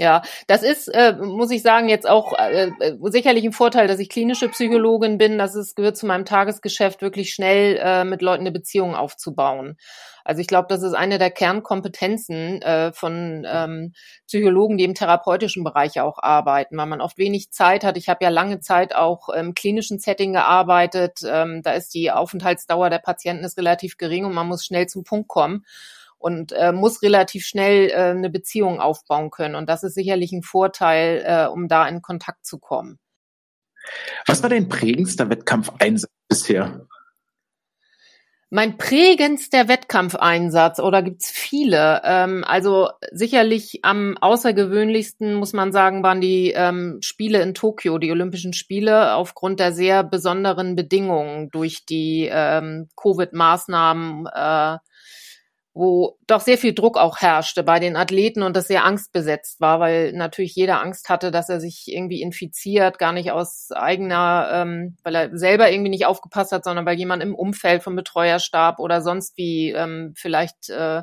Ja, 0.00 0.22
das 0.46 0.62
ist, 0.62 0.88
äh, 0.88 1.12
muss 1.12 1.50
ich 1.50 1.60
sagen, 1.60 1.90
jetzt 1.90 2.08
auch 2.08 2.32
äh, 2.38 2.70
äh, 2.80 2.96
sicherlich 3.10 3.44
ein 3.44 3.52
Vorteil, 3.52 3.86
dass 3.86 3.98
ich 3.98 4.08
klinische 4.08 4.48
Psychologin 4.48 5.18
bin. 5.18 5.36
Das 5.36 5.54
ist, 5.54 5.76
gehört 5.76 5.98
zu 5.98 6.06
meinem 6.06 6.24
Tagesgeschäft, 6.24 7.02
wirklich 7.02 7.34
schnell 7.34 7.76
äh, 7.76 8.04
mit 8.04 8.22
Leuten 8.22 8.40
eine 8.40 8.50
Beziehung 8.50 8.94
aufzubauen. 8.94 9.76
Also 10.24 10.40
ich 10.40 10.46
glaube, 10.46 10.68
das 10.70 10.82
ist 10.82 10.94
eine 10.94 11.18
der 11.18 11.30
Kernkompetenzen 11.30 12.62
äh, 12.62 12.92
von 12.94 13.46
ähm, 13.46 13.92
Psychologen, 14.26 14.78
die 14.78 14.84
im 14.84 14.94
therapeutischen 14.94 15.64
Bereich 15.64 16.00
auch 16.00 16.18
arbeiten, 16.18 16.78
weil 16.78 16.86
man 16.86 17.02
oft 17.02 17.18
wenig 17.18 17.50
Zeit 17.50 17.84
hat. 17.84 17.98
Ich 17.98 18.08
habe 18.08 18.24
ja 18.24 18.30
lange 18.30 18.60
Zeit 18.60 18.94
auch 18.94 19.28
im 19.28 19.52
klinischen 19.52 19.98
Setting 19.98 20.32
gearbeitet. 20.32 21.18
Ähm, 21.26 21.60
da 21.62 21.72
ist 21.72 21.92
die 21.92 22.10
Aufenthaltsdauer 22.10 22.88
der 22.88 23.00
Patienten 23.00 23.44
ist 23.44 23.58
relativ 23.58 23.98
gering 23.98 24.24
und 24.24 24.32
man 24.32 24.46
muss 24.46 24.64
schnell 24.64 24.86
zum 24.86 25.04
Punkt 25.04 25.28
kommen 25.28 25.66
und 26.20 26.52
äh, 26.52 26.70
muss 26.70 27.02
relativ 27.02 27.46
schnell 27.46 27.88
äh, 27.88 28.10
eine 28.10 28.30
Beziehung 28.30 28.78
aufbauen 28.78 29.30
können. 29.30 29.54
Und 29.54 29.68
das 29.68 29.82
ist 29.82 29.94
sicherlich 29.94 30.32
ein 30.32 30.42
Vorteil, 30.42 31.24
äh, 31.26 31.46
um 31.46 31.66
da 31.66 31.88
in 31.88 32.02
Kontakt 32.02 32.44
zu 32.44 32.58
kommen. 32.58 32.98
Was 34.26 34.42
war 34.42 34.50
dein 34.50 34.68
prägendster 34.68 35.30
Wettkampfeinsatz 35.30 36.12
bisher? 36.28 36.86
Mein 38.52 38.76
prägendster 38.76 39.68
Wettkampfeinsatz, 39.68 40.80
oder 40.80 41.02
gibt's 41.02 41.30
viele? 41.30 42.02
Ähm, 42.04 42.44
also 42.44 42.90
sicherlich 43.12 43.80
am 43.84 44.18
außergewöhnlichsten, 44.18 45.34
muss 45.34 45.52
man 45.54 45.72
sagen, 45.72 46.02
waren 46.02 46.20
die 46.20 46.50
ähm, 46.50 46.98
Spiele 47.00 47.40
in 47.42 47.54
Tokio, 47.54 47.96
die 47.98 48.10
Olympischen 48.10 48.52
Spiele, 48.52 49.14
aufgrund 49.14 49.60
der 49.60 49.72
sehr 49.72 50.02
besonderen 50.02 50.76
Bedingungen 50.76 51.48
durch 51.50 51.86
die 51.86 52.28
ähm, 52.30 52.88
Covid-Maßnahmen. 52.96 54.26
Äh, 54.26 54.78
wo 55.72 56.18
doch 56.26 56.40
sehr 56.40 56.58
viel 56.58 56.74
Druck 56.74 56.98
auch 56.98 57.18
herrschte 57.18 57.62
bei 57.62 57.78
den 57.78 57.96
Athleten 57.96 58.42
und 58.42 58.56
das 58.56 58.66
sehr 58.66 58.84
angstbesetzt 58.84 59.60
war, 59.60 59.78
weil 59.78 60.12
natürlich 60.12 60.54
jeder 60.56 60.80
Angst 60.80 61.08
hatte, 61.08 61.30
dass 61.30 61.48
er 61.48 61.60
sich 61.60 61.84
irgendwie 61.86 62.22
infiziert, 62.22 62.98
gar 62.98 63.12
nicht 63.12 63.30
aus 63.30 63.70
eigener, 63.70 64.50
ähm, 64.52 64.96
weil 65.04 65.14
er 65.14 65.38
selber 65.38 65.70
irgendwie 65.70 65.90
nicht 65.90 66.06
aufgepasst 66.06 66.50
hat, 66.52 66.64
sondern 66.64 66.86
weil 66.86 66.98
jemand 66.98 67.22
im 67.22 67.36
Umfeld 67.36 67.84
vom 67.84 67.94
Betreuer 67.94 68.40
starb 68.40 68.80
oder 68.80 69.00
sonst 69.00 69.36
wie 69.36 69.70
ähm, 69.70 70.12
vielleicht 70.16 70.70
äh, 70.70 71.02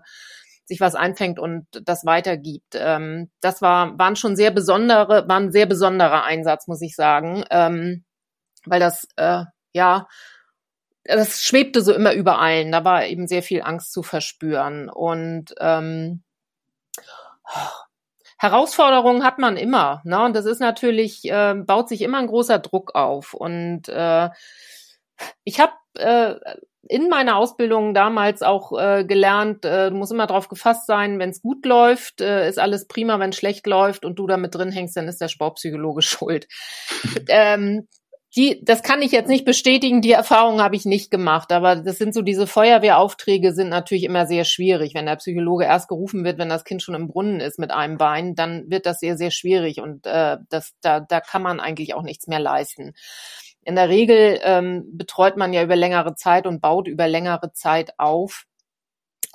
sich 0.65 0.81
was 0.81 0.95
einfängt 0.95 1.39
und 1.39 1.65
das 1.85 2.05
weitergibt. 2.05 2.75
Ähm, 2.75 3.31
das 3.39 3.61
war, 3.61 3.97
waren 3.97 4.17
schon 4.17 4.35
sehr 4.35 4.51
besondere, 4.51 5.27
waren 5.29 5.51
sehr 5.51 5.65
besonderer 5.65 6.25
Einsatz, 6.25 6.67
muss 6.67 6.81
ich 6.81 6.93
sagen, 6.93 7.45
ähm, 7.51 8.03
weil 8.65 8.81
das 8.81 9.07
äh, 9.15 9.45
ja 9.71 10.07
das 11.07 11.43
schwebte 11.43 11.81
so 11.81 11.93
immer 11.93 12.13
über 12.13 12.39
allen. 12.39 12.71
Da 12.71 12.83
war 12.83 13.05
eben 13.05 13.27
sehr 13.27 13.43
viel 13.43 13.61
Angst 13.61 13.91
zu 13.91 14.03
verspüren. 14.03 14.89
Und 14.89 15.55
ähm, 15.59 16.23
Herausforderungen 18.37 19.23
hat 19.23 19.39
man 19.39 19.57
immer. 19.57 20.01
Ne? 20.03 20.23
Und 20.23 20.35
das 20.35 20.45
ist 20.45 20.59
natürlich, 20.59 21.25
äh, 21.25 21.55
baut 21.55 21.89
sich 21.89 22.01
immer 22.01 22.19
ein 22.19 22.27
großer 22.27 22.59
Druck 22.59 22.95
auf. 22.95 23.33
Und 23.33 23.89
äh, 23.89 24.29
ich 25.43 25.59
habe 25.59 25.73
äh, 25.95 26.35
in 26.89 27.09
meiner 27.09 27.35
Ausbildung 27.35 27.93
damals 27.93 28.41
auch 28.41 28.77
äh, 28.77 29.03
gelernt, 29.03 29.65
äh, 29.65 29.89
du 29.89 29.95
musst 29.95 30.11
immer 30.11 30.27
darauf 30.27 30.47
gefasst 30.47 30.87
sein, 30.87 31.19
wenn 31.19 31.31
es 31.31 31.41
gut 31.41 31.65
läuft, 31.65 32.21
äh, 32.21 32.47
ist 32.47 32.59
alles 32.59 32.87
prima, 32.87 33.19
wenn 33.19 33.31
es 33.31 33.37
schlecht 33.37 33.67
läuft 33.67 34.05
und 34.05 34.17
du 34.19 34.27
damit 34.27 34.55
drin 34.55 34.71
hängst, 34.71 34.95
dann 34.95 35.07
ist 35.07 35.19
der 35.19 35.27
Sportpsychologe 35.27 36.01
schuld. 36.03 36.47
ähm, 37.27 37.87
die, 38.35 38.63
das 38.63 38.83
kann 38.83 39.01
ich 39.01 39.11
jetzt 39.11 39.29
nicht 39.29 39.45
bestätigen, 39.45 40.01
die 40.01 40.11
Erfahrung 40.11 40.61
habe 40.61 40.75
ich 40.75 40.85
nicht 40.85 41.09
gemacht, 41.09 41.51
aber 41.51 41.77
das 41.77 41.97
sind 41.97 42.13
so 42.13 42.21
diese 42.21 42.45
Feuerwehraufträge 42.45 43.53
sind 43.53 43.69
natürlich 43.69 44.03
immer 44.03 44.27
sehr 44.27 44.43
schwierig. 44.43 44.93
Wenn 44.93 45.05
der 45.05 45.15
Psychologe 45.15 45.65
erst 45.65 45.87
gerufen 45.87 46.25
wird, 46.25 46.37
wenn 46.37 46.49
das 46.49 46.65
Kind 46.65 46.83
schon 46.83 46.95
im 46.95 47.07
Brunnen 47.07 47.39
ist 47.39 47.57
mit 47.57 47.71
einem 47.71 47.97
Bein, 47.97 48.35
dann 48.35 48.69
wird 48.69 48.85
das 48.85 48.99
sehr, 48.99 49.17
sehr 49.17 49.31
schwierig 49.31 49.79
und 49.79 50.05
äh, 50.05 50.37
das, 50.49 50.73
da, 50.81 50.99
da 50.99 51.21
kann 51.21 51.41
man 51.41 51.59
eigentlich 51.59 51.93
auch 51.93 52.03
nichts 52.03 52.27
mehr 52.27 52.39
leisten. 52.39 52.93
In 53.63 53.75
der 53.75 53.89
Regel 53.89 54.39
ähm, 54.43 54.85
betreut 54.93 55.37
man 55.37 55.53
ja 55.53 55.63
über 55.63 55.75
längere 55.75 56.15
Zeit 56.15 56.47
und 56.47 56.61
baut 56.61 56.87
über 56.87 57.07
längere 57.07 57.53
Zeit 57.53 57.91
auf. 57.97 58.45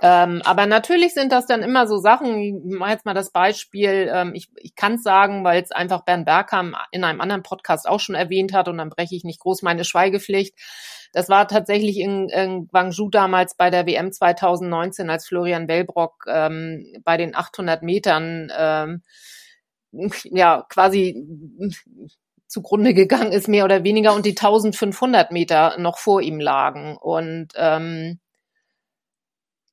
Ähm, 0.04 0.42
aber 0.44 0.66
natürlich 0.66 1.14
sind 1.14 1.30
das 1.30 1.46
dann 1.46 1.62
immer 1.62 1.86
so 1.86 1.96
Sachen, 1.98 2.36
ich 2.36 2.54
mache 2.76 2.90
jetzt 2.90 3.06
mal 3.06 3.14
das 3.14 3.30
Beispiel, 3.30 4.10
ähm, 4.12 4.34
ich, 4.34 4.48
ich 4.56 4.74
kann 4.74 4.94
es 4.94 5.04
sagen, 5.04 5.44
weil 5.44 5.62
es 5.62 5.70
einfach 5.70 6.04
Bernd 6.04 6.26
Bergham 6.26 6.74
in 6.90 7.04
einem 7.04 7.20
anderen 7.20 7.44
Podcast 7.44 7.88
auch 7.88 8.00
schon 8.00 8.16
erwähnt 8.16 8.52
hat 8.52 8.66
und 8.66 8.78
dann 8.78 8.90
breche 8.90 9.14
ich 9.14 9.22
nicht 9.22 9.38
groß 9.38 9.62
meine 9.62 9.84
Schweigepflicht. 9.84 10.58
Das 11.12 11.28
war 11.28 11.46
tatsächlich 11.46 11.98
in, 11.98 12.28
in 12.30 12.66
Guangzhou 12.66 13.10
damals 13.10 13.54
bei 13.54 13.70
der 13.70 13.86
WM 13.86 14.10
2019, 14.10 15.08
als 15.08 15.28
Florian 15.28 15.68
Wellbrock 15.68 16.24
ähm, 16.26 16.84
bei 17.04 17.16
den 17.16 17.36
800 17.36 17.84
Metern 17.84 18.50
ähm, 18.58 19.02
ja 20.24 20.66
quasi 20.68 21.24
zugrunde 22.48 22.92
gegangen 22.92 23.30
ist, 23.30 23.46
mehr 23.46 23.64
oder 23.64 23.84
weniger, 23.84 24.14
und 24.14 24.26
die 24.26 24.30
1500 24.30 25.30
Meter 25.30 25.78
noch 25.78 25.98
vor 25.98 26.22
ihm 26.22 26.40
lagen. 26.40 26.96
Und 26.96 27.50
ähm, 27.54 28.18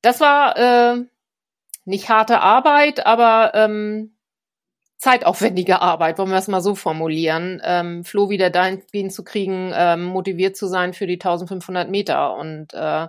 das 0.02 0.20
war 0.22 0.58
äh, 0.58 1.06
nicht 1.86 2.10
harte 2.10 2.40
Arbeit, 2.40 3.06
aber 3.06 3.52
ähm, 3.56 4.16
zeitaufwendige 5.00 5.82
Arbeit, 5.82 6.18
wollen 6.18 6.30
wir 6.30 6.38
es 6.38 6.50
mal 6.50 6.62
so 6.62 6.76
formulieren, 6.76 7.62
ähm, 7.64 8.04
Flo 8.04 8.30
wieder 8.30 8.50
dahin 8.50 9.10
zu 9.10 9.24
kriegen, 9.24 9.72
ähm, 9.74 10.04
motiviert 10.04 10.58
zu 10.58 10.68
sein 10.68 10.94
für 10.94 11.08
die 11.08 11.14
1500 11.14 11.90
Meter. 11.90 12.36
Und 12.36 12.74
äh, 12.74 13.08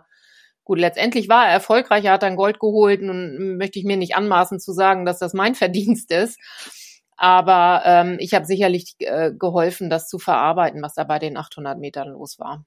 gut, 0.64 0.78
letztendlich 0.78 1.28
war 1.28 1.46
er 1.46 1.52
erfolgreich, 1.52 2.04
er 2.04 2.12
hat 2.12 2.22
dann 2.22 2.36
Gold 2.36 2.60
geholt 2.60 3.02
und 3.02 3.58
möchte 3.58 3.80
ich 3.80 3.84
mir 3.84 3.96
nicht 3.96 4.14
anmaßen 4.14 4.60
zu 4.60 4.72
sagen, 4.72 5.04
dass 5.04 5.18
das 5.18 5.34
mein 5.34 5.54
Verdienst 5.56 6.12
ist. 6.12 6.38
Aber 7.16 7.82
ähm, 7.84 8.16
ich 8.18 8.32
habe 8.34 8.46
sicherlich 8.46 8.94
äh, 9.00 9.32
geholfen, 9.32 9.90
das 9.90 10.08
zu 10.08 10.18
verarbeiten, 10.18 10.80
was 10.80 10.94
da 10.94 11.04
bei 11.04 11.18
den 11.18 11.36
800 11.36 11.78
Metern 11.78 12.08
los 12.08 12.38
war. 12.38 12.64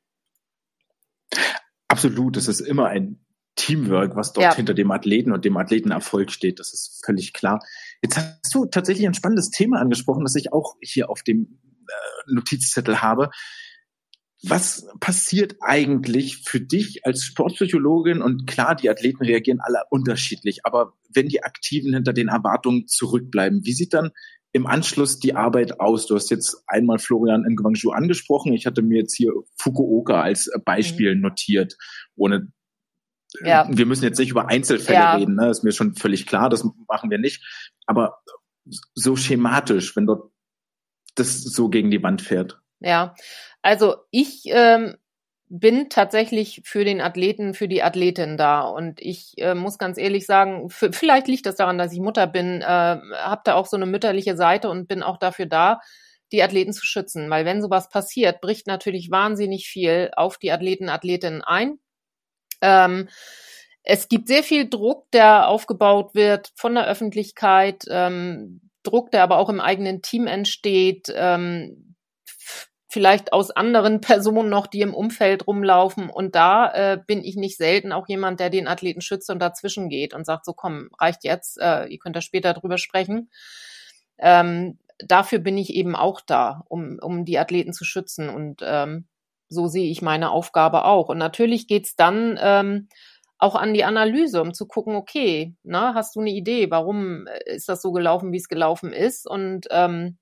Absolut, 1.88 2.38
es 2.38 2.48
ist 2.48 2.60
immer 2.60 2.88
ein 2.88 3.23
Teamwork, 3.56 4.16
was 4.16 4.34
dort 4.34 4.46
ja. 4.46 4.56
hinter 4.56 4.74
dem 4.74 4.92
Athleten 4.92 5.32
und 5.32 5.46
dem 5.46 5.58
Athletenerfolg 5.58 6.32
steht. 6.32 6.60
Das 6.60 6.74
ist 6.74 7.02
völlig 7.06 7.34
klar. 7.34 7.60
Jetzt 8.02 8.18
hast 8.18 8.54
du 8.54 8.66
tatsächlich 8.66 9.06
ein 9.06 9.14
spannendes 9.14 9.52
Thema 9.52 9.80
angesprochen, 9.80 10.24
das 10.24 10.36
ich 10.36 10.52
auch 10.52 10.76
hier 10.82 11.10
auf 11.10 11.24
dem 11.24 11.60
äh, 11.88 12.34
Notizzettel 12.34 13.02
habe. 13.02 13.30
Was 14.46 14.88
passiert 15.00 15.56
eigentlich 15.62 16.44
für 16.46 16.60
dich 16.60 17.06
als 17.06 17.24
Sportpsychologin? 17.24 18.22
Und 18.22 18.46
klar, 18.46 18.76
die 18.76 18.90
Athleten 18.90 19.24
reagieren 19.24 19.62
alle 19.62 19.84
unterschiedlich, 19.90 20.66
aber 20.66 20.94
wenn 21.14 21.30
die 21.30 21.44
Aktiven 21.44 21.94
hinter 21.94 22.12
den 22.12 22.28
Erwartungen 22.28 22.88
zurückbleiben, 22.88 23.64
wie 23.64 23.72
sieht 23.72 23.94
dann 23.94 24.12
im 24.52 24.68
Anschluss 24.68 25.20
die 25.20 25.36
Arbeit 25.36 25.80
aus? 25.80 26.08
Du 26.08 26.16
hast 26.16 26.30
jetzt 26.30 26.62
einmal 26.68 27.00
Florian 27.00 27.46
in 27.46 27.56
Guangzhou 27.56 27.92
angesprochen. 27.92 28.52
Ich 28.52 28.66
hatte 28.66 28.82
mir 28.82 29.00
jetzt 29.00 29.16
hier 29.16 29.32
Fukuoka 29.58 30.22
als 30.22 30.52
Beispiel 30.66 31.16
mhm. 31.16 31.22
notiert, 31.22 31.78
ohne 32.16 32.52
ja. 33.42 33.68
wir 33.70 33.86
müssen 33.86 34.04
jetzt 34.04 34.20
nicht 34.20 34.30
über 34.30 34.50
Einzelfälle 34.50 35.00
ja. 35.00 35.16
reden, 35.16 35.36
ne? 35.36 35.50
ist 35.50 35.64
mir 35.64 35.72
schon 35.72 35.96
völlig 35.96 36.26
klar, 36.28 36.50
das 36.50 36.64
machen 36.88 37.10
wir 37.10 37.18
nicht. 37.18 37.44
Aber 37.86 38.20
so 38.96 39.16
schematisch, 39.16 39.96
wenn 39.96 40.06
dort 40.06 40.32
das 41.16 41.42
so 41.44 41.70
gegen 41.70 41.92
die 41.92 42.02
Wand 42.04 42.22
fährt. 42.22 42.60
Ja, 42.80 43.16
also 43.62 43.96
ich 44.12 44.44
ähm, 44.48 44.96
bin 45.56 45.90
tatsächlich 45.90 46.62
für 46.66 46.84
den 46.84 47.00
Athleten, 47.00 47.54
für 47.54 47.68
die 47.68 47.84
Athletin 47.84 48.38
da. 48.38 48.62
Und 48.62 49.00
ich 49.00 49.34
äh, 49.38 49.54
muss 49.54 49.78
ganz 49.78 49.98
ehrlich 50.00 50.26
sagen, 50.26 50.70
vielleicht 50.70 51.28
liegt 51.28 51.46
das 51.46 51.56
daran, 51.56 51.78
dass 51.78 51.94
ich 51.94 52.00
Mutter 52.00 52.26
bin, 52.26 52.62
äh, 52.62 52.66
habe 52.66 53.42
da 53.44 53.54
auch 53.54 53.68
so 53.68 53.78
eine 53.78 53.86
mütterliche 53.86 54.36
Seite 54.36 54.70
und 54.70 54.88
bin 54.88 55.04
auch 55.04 55.18
dafür 55.18 55.46
da, 55.46 55.80
die 56.32 56.42
Athleten 56.42 56.74
zu 56.74 56.86
schützen. 56.86 57.30
Weil 57.30 57.46
wenn 57.46 57.62
sowas 57.62 57.90
passiert, 57.90 58.42
bricht 58.42 58.66
natürlich 58.66 59.12
wahnsinnig 59.12 59.68
viel 59.68 60.10
auf 60.16 60.40
die 60.40 60.52
Athleten, 60.52 60.90
Athletinnen 60.90 61.44
ein. 61.44 61.78
Ähm, 62.64 63.10
es 63.84 64.08
gibt 64.08 64.30
sehr 64.30 64.44
viel 64.44 64.70
Druck, 64.70 65.12
der 65.12 65.50
aufgebaut 65.50 66.16
wird 66.16 66.54
von 66.56 66.74
der 66.74 66.88
Öffentlichkeit, 66.88 67.84
ähm, 67.90 68.62
Druck, 68.82 69.12
der 69.12 69.24
aber 69.24 69.38
auch 69.38 69.50
im 69.50 69.60
eigenen 69.60 70.02
Team 70.02 70.26
entsteht, 70.26 71.14
ähm, 71.14 71.96
vielleicht 72.88 73.34
aus 73.34 73.52
anderen 73.52 74.02
Personen 74.02 74.50
noch, 74.50 74.68
die 74.68 74.82
im 74.82 74.94
Umfeld 74.94 75.48
rumlaufen. 75.48 76.10
Und 76.10 76.36
da 76.36 76.72
äh, 76.72 76.98
bin 77.06 77.24
ich 77.24 77.36
nicht 77.36 77.58
selten 77.58 77.92
auch 77.92 78.08
jemand, 78.08 78.40
der 78.40 78.50
den 78.50 78.68
Athleten 78.68 79.02
schützt 79.02 79.30
und 79.30 79.40
dazwischen 79.40 79.90
geht 79.90 80.14
und 80.14 80.26
sagt, 80.26 80.46
so 80.46 80.54
komm, 80.54 80.90
reicht 80.98 81.26
jetzt, 81.26 81.60
äh, 81.60 81.86
ihr 81.88 82.00
könnt 82.00 82.16
da 82.16 82.22
später 82.22 82.54
drüber 82.54 82.78
sprechen. 82.78 83.30
Ähm, 84.18 84.80
dafür 85.00 85.40
bin 85.40 85.58
ich 85.58 85.74
eben 85.74 85.96
auch 85.96 86.22
da, 86.22 86.64
um, 86.70 87.00
um 87.02 87.26
die 87.26 87.38
Athleten 87.38 87.74
zu 87.74 87.84
schützen. 87.84 88.30
Und 88.30 88.62
ähm, 88.64 89.08
so 89.54 89.68
sehe 89.68 89.90
ich 89.90 90.02
meine 90.02 90.32
Aufgabe 90.32 90.86
auch. 90.86 91.10
Und 91.10 91.18
natürlich 91.18 91.68
geht's 91.68 91.96
dann 91.96 92.40
ähm, 92.42 92.90
auch 93.38 93.56
an 93.56 93.74
die 93.74 93.84
Analyse, 93.84 94.42
um 94.42 94.54
zu 94.54 94.68
gucken, 94.68 94.96
okay, 94.96 95.56
na, 95.64 95.94
hast 95.96 96.16
du 96.16 96.22
eine 96.22 96.32
Idee, 96.32 96.72
warum 96.72 97.28
äh, 97.28 97.56
ist 97.56 97.70
das 97.70 97.82
so 97.82 97.92
gelaufen, 97.92 98.32
wie 98.32 98.38
es 98.38 98.48
gelaufen 98.48 98.94
ist? 98.94 99.28
Und 99.30 99.68
ähm, 99.72 100.18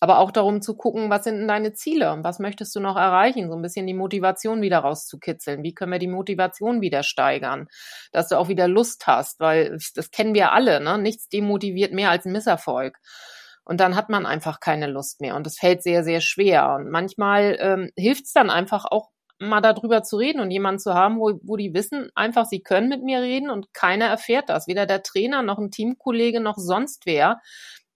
aber 0.00 0.18
auch 0.18 0.30
darum 0.30 0.62
zu 0.62 0.76
gucken, 0.76 1.10
was 1.10 1.24
sind 1.24 1.36
denn 1.36 1.48
deine 1.48 1.74
Ziele 1.74 2.12
und 2.12 2.24
was 2.24 2.38
möchtest 2.38 2.74
du 2.74 2.80
noch 2.80 2.96
erreichen, 2.96 3.50
so 3.50 3.54
ein 3.54 3.62
bisschen 3.62 3.86
die 3.86 3.94
Motivation 3.94 4.62
wieder 4.62 4.78
rauszukitzeln. 4.78 5.62
Wie 5.62 5.74
können 5.74 5.92
wir 5.92 5.98
die 5.98 6.08
Motivation 6.08 6.80
wieder 6.80 7.02
steigern, 7.02 7.68
dass 8.10 8.28
du 8.28 8.38
auch 8.38 8.48
wieder 8.48 8.66
Lust 8.66 9.06
hast, 9.06 9.40
weil 9.40 9.78
das 9.94 10.10
kennen 10.10 10.34
wir 10.34 10.52
alle, 10.52 10.80
ne? 10.80 10.96
Nichts 10.98 11.28
demotiviert 11.28 11.92
mehr 11.92 12.10
als 12.10 12.24
ein 12.24 12.32
Misserfolg. 12.32 12.96
Und 13.64 13.80
dann 13.80 13.94
hat 13.96 14.08
man 14.08 14.26
einfach 14.26 14.60
keine 14.60 14.86
Lust 14.86 15.20
mehr 15.20 15.36
und 15.36 15.46
es 15.46 15.58
fällt 15.58 15.82
sehr, 15.82 16.02
sehr 16.02 16.20
schwer. 16.20 16.74
Und 16.74 16.90
manchmal 16.90 17.56
ähm, 17.60 17.90
hilft 17.96 18.24
es 18.24 18.32
dann 18.32 18.50
einfach 18.50 18.84
auch 18.84 19.10
mal 19.38 19.60
darüber 19.60 20.02
zu 20.02 20.16
reden 20.16 20.40
und 20.40 20.50
jemanden 20.50 20.80
zu 20.80 20.94
haben, 20.94 21.18
wo, 21.18 21.40
wo 21.42 21.56
die 21.56 21.72
wissen, 21.72 22.10
einfach, 22.14 22.44
sie 22.46 22.62
können 22.62 22.88
mit 22.88 23.02
mir 23.02 23.22
reden 23.22 23.50
und 23.50 23.72
keiner 23.72 24.06
erfährt 24.06 24.48
das. 24.50 24.68
Weder 24.68 24.86
der 24.86 25.02
Trainer 25.02 25.42
noch 25.42 25.58
ein 25.58 25.70
Teamkollege 25.70 26.40
noch 26.40 26.58
sonst 26.58 27.06
wer. 27.06 27.40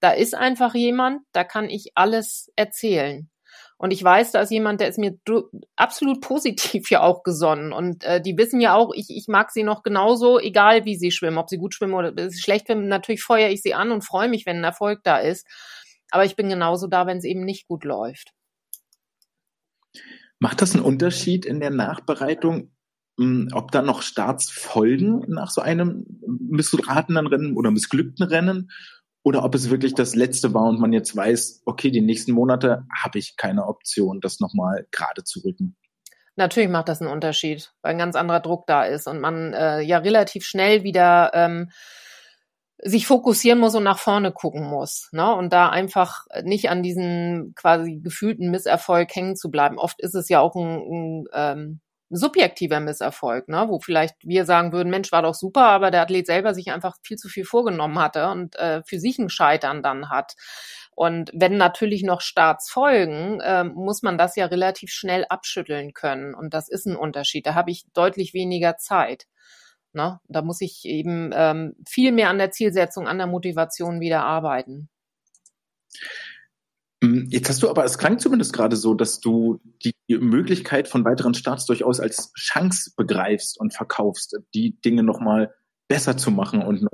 Da 0.01 0.11
ist 0.11 0.35
einfach 0.35 0.75
jemand, 0.75 1.23
da 1.33 1.45
kann 1.45 1.69
ich 1.69 1.93
alles 1.95 2.51
erzählen. 2.57 3.31
Und 3.85 3.91
ich 3.91 4.03
weiß, 4.03 4.33
da 4.33 4.41
ist 4.41 4.51
jemand, 4.51 4.81
der 4.81 4.89
ist 4.89 4.99
mir 4.99 5.19
absolut 5.77 6.23
positiv 6.23 6.89
ja 6.91 7.03
auch 7.03 7.23
gesonnen. 7.23 7.71
Und 7.75 8.03
äh, 8.05 8.19
die 8.19 8.39
wissen 8.39 8.63
ja 8.63 8.75
auch, 8.75 8.95
ich, 8.95 9.11
ich 9.11 9.29
mag 9.29 9.51
sie 9.51 9.63
noch 9.63 9.83
genauso, 9.83 10.41
egal 10.41 10.87
wie 10.87 10.97
sie 10.97 11.11
schwimmen, 11.11 11.37
ob 11.37 11.51
sie 11.51 11.59
gut 11.59 11.75
schwimmen 11.75 11.93
oder 11.93 12.15
schlecht 12.33 12.69
schwimmen. 12.69 12.89
Natürlich 12.89 13.23
feuere 13.23 13.51
ich 13.51 13.61
sie 13.61 13.75
an 13.75 13.93
und 13.93 14.01
freue 14.01 14.31
mich, 14.31 14.47
wenn 14.47 14.57
ein 14.57 14.65
Erfolg 14.65 15.01
da 15.05 15.19
ist. 15.19 15.47
Aber 16.11 16.25
ich 16.25 16.35
bin 16.35 16.49
genauso 16.49 16.87
da, 16.87 17.07
wenn 17.07 17.19
es 17.19 17.25
eben 17.25 17.45
nicht 17.45 17.69
gut 17.69 17.85
läuft. 17.85 18.33
Macht 20.39 20.63
das 20.63 20.75
einen 20.75 20.83
Unterschied 20.83 21.45
in 21.45 21.61
der 21.61 21.69
Nachbereitung, 21.69 22.73
hm, 23.21 23.51
ob 23.53 23.71
da 23.71 23.83
noch 23.83 24.01
Starts 24.01 24.51
folgen 24.51 25.27
nach 25.29 25.51
so 25.51 25.61
einem 25.61 26.07
missratenen 26.27 27.27
Rennen 27.27 27.55
oder 27.55 27.71
missglückten 27.71 28.25
Rennen 28.25 28.71
oder 29.25 29.43
ob 29.43 29.55
es 29.55 29.71
wirklich 29.71 29.95
das 29.95 30.15
letzte 30.15 30.53
war 30.55 30.65
und 30.65 30.79
man 30.79 30.93
jetzt 30.93 31.17
weiß, 31.17 31.63
okay, 31.65 31.91
die 31.91 32.03
nächsten 32.03 32.33
Monate 32.33 32.87
habe 32.95 33.19
ich 33.19 33.37
keine 33.37 33.67
Option, 33.67 34.21
das 34.21 34.39
nochmal 34.39 34.87
gerade 34.93 35.25
zu 35.25 35.41
rücken. 35.41 35.77
Natürlich 36.37 36.69
macht 36.69 36.89
das 36.89 37.01
einen 37.01 37.11
Unterschied, 37.11 37.73
weil 37.81 37.93
ein 37.93 37.99
ganz 37.99 38.17
anderer 38.17 38.41
Druck 38.41 38.67
da 38.67 38.85
ist 38.85 39.07
und 39.07 39.21
man 39.21 39.55
äh, 39.55 39.81
ja 39.81 39.99
relativ 39.99 40.45
schnell 40.45 40.83
wieder 40.83 41.31
ähm, 41.33 41.71
sich 42.79 43.07
fokussieren 43.07 43.61
muss 43.61 43.75
und 43.75 43.85
nach 43.85 43.99
vorne 43.99 44.31
gucken 44.31 44.69
muss. 44.69 45.09
Ne? 45.13 45.35
Und 45.35 45.55
da 45.55 45.71
einfach 45.71 46.27
nicht 46.43 46.69
an 46.69 46.83
diesen 46.83 47.55
quasi 47.55 48.01
gefühlten 48.03 48.51
Misserfolg 48.51 49.15
hängen 49.15 49.37
zu 49.37 49.51
bleiben. 49.51 49.79
Oft 49.79 50.01
ist 50.03 50.15
es 50.15 50.29
ja 50.29 50.41
auch 50.41 50.55
ein, 50.55 50.83
ein 50.83 51.25
ähm, 51.33 51.81
subjektiver 52.11 52.81
Misserfolg, 52.81 53.49
ne? 53.49 53.67
wo 53.69 53.81
vielleicht 53.81 54.17
wir 54.23 54.45
sagen 54.45 54.73
würden, 54.73 54.91
Mensch, 54.91 55.13
war 55.13 55.23
doch 55.23 55.35
super, 55.35 55.67
aber 55.67 55.91
der 55.91 56.03
Athlet 56.03 56.27
selber 56.27 56.55
sich 56.55 56.71
einfach 56.71 56.97
viel 57.03 57.17
zu 57.17 57.29
viel 57.29 57.45
vorgenommen 57.45 57.99
hatte 57.99 58.29
und 58.29 58.57
äh, 58.57 58.83
für 58.85 58.99
sich 58.99 59.19
ein 59.19 59.31
Scheitern 59.31 59.83
dann 59.83 60.11
hat. 60.11 60.35
Und 60.97 61.31
wenn 61.35 61.57
natürlich 61.57 62.03
noch 62.05 62.21
Starts 62.21 62.71
folgen, 62.71 63.41
äh, 63.41 63.65
muss 63.65 64.03
man 64.03 64.17
das 64.17 64.37
ja 64.37 64.47
relativ 64.47 64.91
schnell 64.91 65.25
abschütteln 65.29 65.93
können. 65.93 66.35
Und 66.35 66.55
das 66.55 66.69
ist 66.69 66.87
ein 66.87 66.97
Unterschied. 66.97 67.47
Da 67.47 67.55
habe 67.55 67.71
ich 67.71 67.85
deutlich 67.95 68.33
weniger 68.33 68.77
Zeit. 68.77 69.27
Ne? 69.93 70.21
Da 70.29 70.43
muss 70.43 70.61
ich 70.61 70.85
eben 70.85 71.31
ähm, 71.35 71.75
viel 71.89 72.13
mehr 72.13 72.29
an 72.29 72.39
der 72.39 72.51
Zielsetzung, 72.51 73.09
an 73.09 73.19
der 73.19 73.27
Motivation 73.27 74.01
wieder 74.01 74.25
arbeiten. 74.25 74.89
Hm, 77.05 77.29
jetzt 77.31 77.51
hast 77.51 77.63
du 77.63 77.69
aber, 77.69 77.85
es 77.85 77.99
klang 77.99 78.19
zumindest 78.19 78.55
gerade 78.55 78.77
so, 78.77 78.95
dass 78.95 79.21
du 79.21 79.61
die 79.85 79.93
Möglichkeit 80.09 80.89
von 80.89 81.05
weiteren 81.05 81.35
Starts 81.35 81.67
durchaus 81.67 82.01
als 82.01 82.33
Chance 82.33 82.93
begreifst 82.97 83.61
und 83.61 83.75
verkaufst, 83.75 84.39
die 84.55 84.81
Dinge 84.81 85.03
nochmal 85.03 85.55
besser 85.87 86.17
zu 86.17 86.31
machen 86.31 86.63
und 86.63 86.89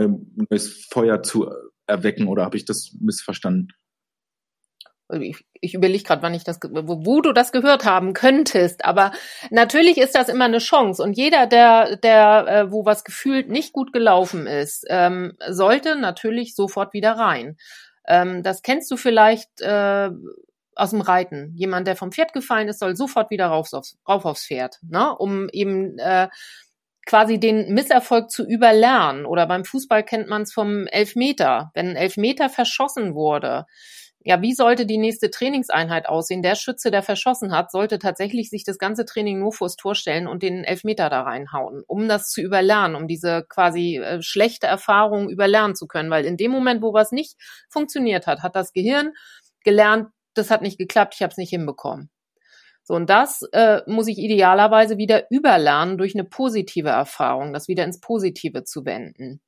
neues 0.51 0.87
Feuer 0.91 1.23
zu 1.23 1.49
erwecken. 1.87 2.27
Oder 2.27 2.45
habe 2.45 2.57
ich 2.57 2.65
das 2.65 2.97
missverstanden? 3.01 3.69
Ich, 5.13 5.45
ich 5.61 5.75
überlege 5.75 6.03
gerade, 6.03 6.23
wann 6.23 6.35
ich 6.35 6.45
das, 6.45 6.59
wo, 6.63 7.05
wo, 7.05 7.21
du 7.21 7.33
das 7.33 7.53
gehört 7.53 7.85
haben 7.85 8.13
könntest. 8.13 8.85
Aber 8.85 9.13
natürlich 9.51 9.99
ist 9.99 10.17
das 10.17 10.29
immer 10.29 10.47
eine 10.47 10.59
Chance. 10.59 11.03
Und 11.05 11.17
jeder, 11.17 11.47
der, 11.47 11.97
der, 11.97 12.47
äh, 12.49 12.73
wo 12.73 12.85
was 12.85 13.05
gefühlt 13.05 13.49
nicht 13.49 13.73
gut 13.73 13.93
gelaufen 13.93 14.49
ist, 14.49 14.85
ähm, 14.89 15.37
sollte 15.49 15.95
natürlich 15.95 16.57
sofort 16.57 16.95
wieder 16.95 17.13
rein. 17.13 17.57
Ähm, 18.07 18.43
das 18.43 18.63
kennst 18.63 18.91
du 18.91 18.97
vielleicht 18.97 19.61
äh, 19.61 20.11
aus 20.75 20.91
dem 20.91 21.01
Reiten. 21.01 21.53
Jemand, 21.55 21.87
der 21.87 21.97
vom 21.97 22.13
Pferd 22.13 22.33
gefallen 22.33 22.69
ist, 22.69 22.81
soll 22.81 22.97
sofort 22.97 23.31
wieder 23.31 23.47
rauf 23.47 23.73
aufs, 23.73 23.99
rauf 24.09 24.25
aufs 24.25 24.47
Pferd, 24.47 24.79
ne? 24.83 25.15
um 25.17 25.49
eben 25.51 25.99
äh, 25.99 26.29
quasi 27.07 27.39
den 27.39 27.73
Misserfolg 27.75 28.31
zu 28.31 28.47
überlernen. 28.47 29.27
Oder 29.27 29.47
beim 29.47 29.65
Fußball 29.65 30.05
kennt 30.05 30.29
man 30.29 30.43
es 30.43 30.53
vom 30.53 30.87
Elfmeter. 30.87 31.71
Wenn 31.75 31.91
ein 31.91 31.97
Elfmeter 31.97 32.49
verschossen 32.49 33.15
wurde, 33.15 33.67
ja, 34.23 34.43
wie 34.43 34.53
sollte 34.53 34.85
die 34.85 34.99
nächste 34.99 35.31
Trainingseinheit 35.31 36.07
aussehen? 36.07 36.43
Der 36.43 36.55
Schütze, 36.55 36.91
der 36.91 37.03
verschossen 37.03 37.53
hat, 37.53 37.71
sollte 37.71 37.99
tatsächlich 37.99 38.51
sich 38.51 38.65
das 38.65 38.77
ganze 38.77 39.07
Training 39.07 39.39
nur 39.39 39.53
vors 39.53 39.77
Tor 39.77 39.95
stellen 39.95 40.27
und 40.27 40.43
den 40.43 40.63
Elfmeter 40.63 41.09
da 41.09 41.23
reinhauen, 41.23 41.83
um 41.87 42.07
das 42.07 42.29
zu 42.29 42.43
überlernen, 42.43 42.97
um 42.97 43.09
diese 43.09 43.47
quasi 43.49 43.97
äh, 43.97 44.21
schlechte 44.21 44.67
Erfahrung 44.67 45.31
überlernen 45.31 45.75
zu 45.75 45.87
können. 45.87 46.11
Weil 46.11 46.27
in 46.27 46.37
dem 46.37 46.51
Moment, 46.51 46.83
wo 46.83 46.93
was 46.93 47.13
nicht 47.13 47.37
funktioniert 47.71 48.27
hat, 48.27 48.43
hat 48.43 48.57
das 48.57 48.75
Gehirn 48.75 49.13
gelernt, 49.65 50.09
das 50.35 50.51
hat 50.51 50.61
nicht 50.61 50.79
geklappt, 50.79 51.15
ich 51.15 51.23
habe 51.23 51.31
es 51.31 51.39
nicht 51.39 51.51
hinbekommen. 51.51 52.11
So, 52.83 52.95
und 52.95 53.09
das 53.09 53.43
äh, 53.53 53.81
muss 53.87 54.09
ich 54.09 54.19
idealerweise 54.19 54.99
wieder 54.99 55.31
überlernen 55.31 55.97
durch 55.97 56.15
eine 56.15 56.25
positive 56.25 56.91
Erfahrung, 56.91 57.53
das 57.53 57.69
wieder 57.69 57.85
ins 57.85 58.01
Positive 58.01 58.65
zu 58.65 58.85
wenden. 58.85 59.41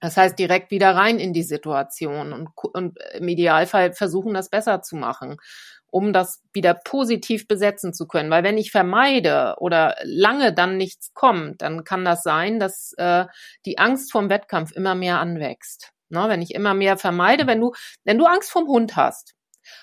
Das 0.00 0.16
heißt, 0.16 0.38
direkt 0.38 0.70
wieder 0.70 0.94
rein 0.94 1.18
in 1.18 1.32
die 1.32 1.42
Situation 1.42 2.32
und, 2.32 2.48
und 2.72 2.98
im 3.14 3.28
Idealfall 3.28 3.92
versuchen, 3.92 4.34
das 4.34 4.48
besser 4.48 4.80
zu 4.82 4.96
machen, 4.96 5.38
um 5.90 6.12
das 6.12 6.42
wieder 6.52 6.74
positiv 6.74 7.48
besetzen 7.48 7.92
zu 7.92 8.06
können. 8.06 8.30
Weil 8.30 8.44
wenn 8.44 8.58
ich 8.58 8.70
vermeide 8.70 9.56
oder 9.58 9.96
lange 10.04 10.52
dann 10.52 10.76
nichts 10.76 11.12
kommt, 11.14 11.62
dann 11.62 11.84
kann 11.84 12.04
das 12.04 12.22
sein, 12.22 12.60
dass 12.60 12.92
äh, 12.96 13.26
die 13.64 13.78
Angst 13.78 14.12
vom 14.12 14.30
Wettkampf 14.30 14.72
immer 14.72 14.94
mehr 14.94 15.18
anwächst. 15.18 15.92
Ne? 16.10 16.26
Wenn 16.28 16.42
ich 16.42 16.54
immer 16.54 16.74
mehr 16.74 16.96
vermeide, 16.96 17.46
wenn 17.46 17.60
du, 17.60 17.72
wenn 18.04 18.18
du 18.18 18.26
Angst 18.26 18.50
vom 18.50 18.66
Hund 18.68 18.96
hast, 18.96 19.34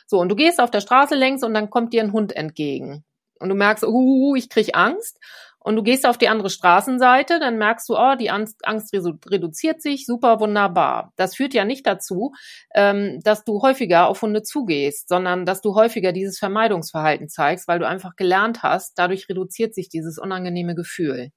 so 0.08 0.20
und 0.20 0.30
du 0.30 0.36
gehst 0.36 0.60
auf 0.60 0.72
der 0.72 0.82
Straße 0.82 1.16
längs 1.16 1.44
und 1.44 1.54
dann 1.54 1.70
kommt 1.70 1.94
dir 1.94 2.02
ein 2.02 2.14
Hund 2.14 2.36
entgegen 2.36 3.04
und 3.40 3.50
du 3.50 3.56
merkst, 3.56 3.84
uh, 3.84 4.36
ich 4.36 4.50
krieg 4.50 4.76
Angst 4.76 5.20
und 5.66 5.76
du 5.76 5.82
gehst 5.82 6.06
auf 6.06 6.20
die 6.20 6.30
andere 6.30 6.52
Straßenseite, 6.52 7.40
dann 7.40 7.58
merkst 7.58 7.90
du, 7.90 7.96
oh, 7.98 8.14
die 8.14 8.30
Angst, 8.30 8.68
Angst 8.68 8.94
reduziert 8.94 9.82
sich, 9.82 10.06
super, 10.06 10.40
wunderbar. 10.40 11.12
Das 11.16 11.36
führt 11.36 11.56
ja 11.56 11.66
nicht 11.66 11.88
dazu, 11.88 12.34
ähm, 12.76 13.20
dass 13.24 13.44
du 13.46 13.64
häufiger 13.64 14.08
auf 14.08 14.22
Hunde 14.22 14.44
zugehst, 14.44 15.10
sondern 15.10 15.44
dass 15.44 15.62
du 15.62 15.74
häufiger 15.74 16.12
dieses 16.12 16.38
Vermeidungsverhalten 16.38 17.30
zeigst, 17.30 17.68
weil 17.68 17.80
du 17.80 17.88
einfach 17.88 18.16
gelernt 18.16 18.62
hast, 18.62 18.94
dadurch 19.00 19.28
reduziert 19.28 19.74
sich 19.74 19.90
dieses 19.90 20.20
unangenehme 20.20 20.76
Gefühl. 20.76 21.32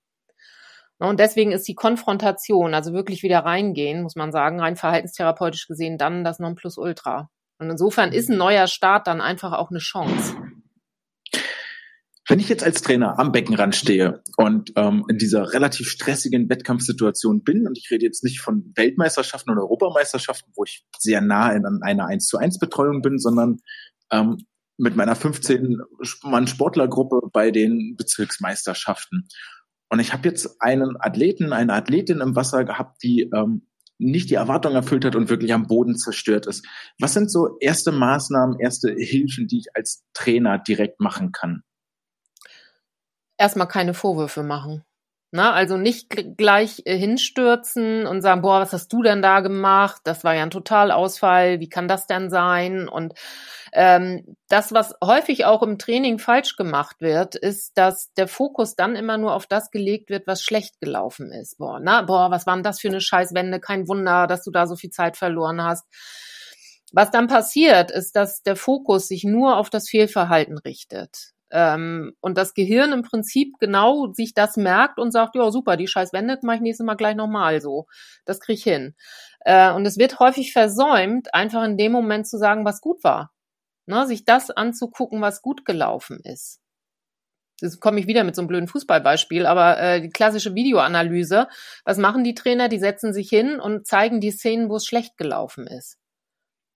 Und 0.99 1.21
deswegen 1.21 1.53
ist 1.53 1.67
die 1.67 1.75
Konfrontation, 1.75 2.75
also 2.75 2.93
wirklich 2.93 3.23
wieder 3.23 3.39
reingehen, 3.39 4.03
muss 4.03 4.15
man 4.15 4.31
sagen, 4.31 4.61
rein 4.61 4.77
verhaltenstherapeutisch 4.77 5.67
gesehen, 5.67 5.97
dann 5.97 6.23
das 6.23 6.39
Nonplusultra. 6.39 7.31
Und 7.59 7.71
insofern 7.71 8.13
ist 8.13 8.29
ein 8.29 8.37
neuer 8.37 8.67
Start 8.67 9.07
dann 9.07 9.23
einfach 9.23 9.55
auch 9.55 9.71
eine 9.71 9.79
Chance. 9.79 10.37
Wenn 12.29 12.39
ich 12.41 12.49
jetzt 12.51 12.63
als 12.63 12.83
Trainer 12.83 13.19
am 13.19 13.33
Beckenrand 13.33 13.75
stehe 13.75 14.23
und 14.37 14.75
ähm, 14.77 15.07
in 15.09 15.17
dieser 15.17 15.55
relativ 15.55 15.89
stressigen 15.89 16.51
Wettkampfsituation 16.51 17.43
bin, 17.43 17.67
und 17.67 17.79
ich 17.79 17.91
rede 17.91 18.05
jetzt 18.05 18.23
nicht 18.23 18.41
von 18.41 18.71
Weltmeisterschaften 18.77 19.51
oder 19.51 19.63
Europameisterschaften, 19.63 20.53
wo 20.55 20.65
ich 20.65 20.85
sehr 20.99 21.23
nah 21.23 21.51
in 21.53 21.65
einer 21.65 22.07
1 22.07 22.27
zu 22.27 22.37
1 22.37 22.59
Betreuung 22.59 23.01
bin, 23.01 23.19
sondern 23.19 23.61
ähm, 24.13 24.45
mit 24.77 24.95
meiner 24.95 25.17
15-Mann-Sportlergruppe 25.17 27.23
bei 27.33 27.51
den 27.51 27.97
Bezirksmeisterschaften. 27.97 29.27
Und 29.89 30.01
ich 30.01 30.13
habe 30.13 30.29
jetzt 30.29 30.61
einen 30.61 30.99
Athleten, 31.01 31.55
eine 31.55 31.73
Athletin 31.73 32.21
im 32.21 32.37
Wasser 32.37 32.65
gehabt, 32.65 33.03
die 33.03 33.31
ähm, 33.35 33.69
nicht 33.97 34.29
die 34.29 34.35
Erwartung 34.35 34.75
erfüllt 34.75 35.07
hat 35.07 35.17
und 35.17 35.31
wirklich 35.31 35.55
am 35.55 35.67
Boden 35.67 35.97
zerstört 35.97 36.47
ist. 36.47 36.67
Was 37.01 37.15
sind 37.15 37.31
so 37.31 37.57
erste 37.59 37.91
Maßnahmen, 37.91 38.61
erste 38.61 38.93
Hilfen, 38.93 39.49
die 39.49 39.61
ich 39.61 39.69
als 39.75 40.05
Trainer 40.13 40.59
direkt 40.59 41.01
machen 41.01 41.33
kann? 41.33 41.63
Erstmal 43.39 43.69
keine 43.69 43.95
Vorwürfe 43.95 44.43
machen. 44.43 44.85
Na, 45.31 45.53
also 45.53 45.77
nicht 45.77 46.09
gleich 46.39 46.83
äh, 46.87 46.97
hinstürzen 46.97 48.07
und 48.07 48.23
sagen, 48.23 48.41
boah, 48.41 48.61
was 48.61 48.73
hast 48.73 48.91
du 48.95 49.03
denn 49.03 49.21
da 49.21 49.41
gemacht? 49.41 50.01
Das 50.05 50.25
war 50.25 50.35
ja 50.35 50.43
ein 50.43 50.51
Totalausfall, 50.51 51.61
wie 51.61 51.69
kann 51.69 51.87
das 51.87 52.07
denn 52.07 52.31
sein? 52.31 52.89
Und 52.89 53.13
ähm, 53.75 54.37
das, 54.49 54.73
was 54.73 54.95
häufig 55.05 55.45
auch 55.45 55.63
im 55.63 55.77
Training 55.77 56.19
falsch 56.19 56.57
gemacht 56.57 56.97
wird, 57.01 57.35
ist, 57.35 57.77
dass 57.77 58.11
der 58.15 58.27
Fokus 58.27 58.75
dann 58.75 58.97
immer 58.97 59.19
nur 59.19 59.35
auf 59.35 59.47
das 59.47 59.71
gelegt 59.71 60.09
wird, 60.09 60.27
was 60.27 60.43
schlecht 60.43 60.81
gelaufen 60.81 61.31
ist. 61.31 61.59
Boah, 61.59 61.79
na, 61.79 62.01
boah, 62.01 62.31
was 62.31 62.47
war 62.47 62.55
denn 62.55 62.63
das 62.63 62.81
für 62.81 62.89
eine 62.89 63.03
Scheißwende? 63.03 63.61
Kein 63.61 63.87
Wunder, 63.87 64.27
dass 64.27 64.45
du 64.45 64.51
da 64.51 64.67
so 64.67 64.77
viel 64.77 64.91
Zeit 64.91 65.19
verloren 65.19 65.63
hast. 65.63 65.85
Was 66.93 67.11
dann 67.11 67.27
passiert, 67.27 67.91
ist, 67.91 68.17
dass 68.17 68.43
der 68.43 68.57
Fokus 68.57 69.09
sich 69.09 69.25
nur 69.25 69.59
auf 69.59 69.69
das 69.69 69.91
Fehlverhalten 69.91 70.57
richtet. 70.57 71.35
Ähm, 71.51 72.15
und 72.21 72.37
das 72.39 72.55
Gehirn 72.55 72.93
im 72.93 73.03
Prinzip 73.03 73.55
genau 73.59 74.13
sich 74.13 74.35
das 74.35 74.57
merkt 74.57 74.99
und 74.99 75.13
sagt, 75.13 75.35
ja 75.35 75.51
super, 75.51 75.77
die 75.77 75.89
scheiß 75.89 76.13
Wände 76.13 76.39
mache 76.43 76.57
ich 76.57 76.63
nächstes 76.63 76.85
Mal 76.85 76.97
gleich 76.97 77.17
nochmal 77.17 77.61
so. 77.61 77.87
Das 78.27 78.41
krieg 78.41 78.57
ich 78.59 78.65
hin. 78.65 78.95
Äh, 79.41 79.73
und 79.73 79.87
es 79.87 79.99
wird 79.99 80.19
häufig 80.21 80.53
versäumt, 80.53 81.35
einfach 81.35 81.65
in 81.65 81.77
dem 81.79 81.93
Moment 81.93 82.27
zu 82.27 82.39
sagen, 82.39 82.65
was 82.65 82.81
gut 82.81 83.03
war. 83.05 83.33
ne, 83.87 84.07
sich 84.07 84.25
das 84.25 84.51
anzugucken, 84.51 85.21
was 85.21 85.43
gut 85.43 85.65
gelaufen 85.65 86.21
ist. 86.23 86.61
Jetzt 87.61 87.81
komme 87.81 87.99
ich 87.99 88.07
wieder 88.07 88.23
mit 88.23 88.37
so 88.37 88.43
einem 88.43 88.49
blöden 88.49 88.69
Fußballbeispiel, 88.69 89.47
aber 89.47 89.79
äh, 89.81 90.01
die 90.01 90.11
klassische 90.11 90.55
Videoanalyse, 90.55 91.49
was 91.85 91.99
machen 91.99 92.23
die 92.23 92.35
Trainer? 92.35 92.69
Die 92.69 92.79
setzen 92.79 93.13
sich 93.13 93.29
hin 93.29 93.59
und 93.59 93.87
zeigen 93.87 94.21
die 94.21 94.31
Szenen, 94.31 94.69
wo 94.69 94.77
es 94.77 94.87
schlecht 94.87 95.17
gelaufen 95.17 95.67
ist. 95.67 95.99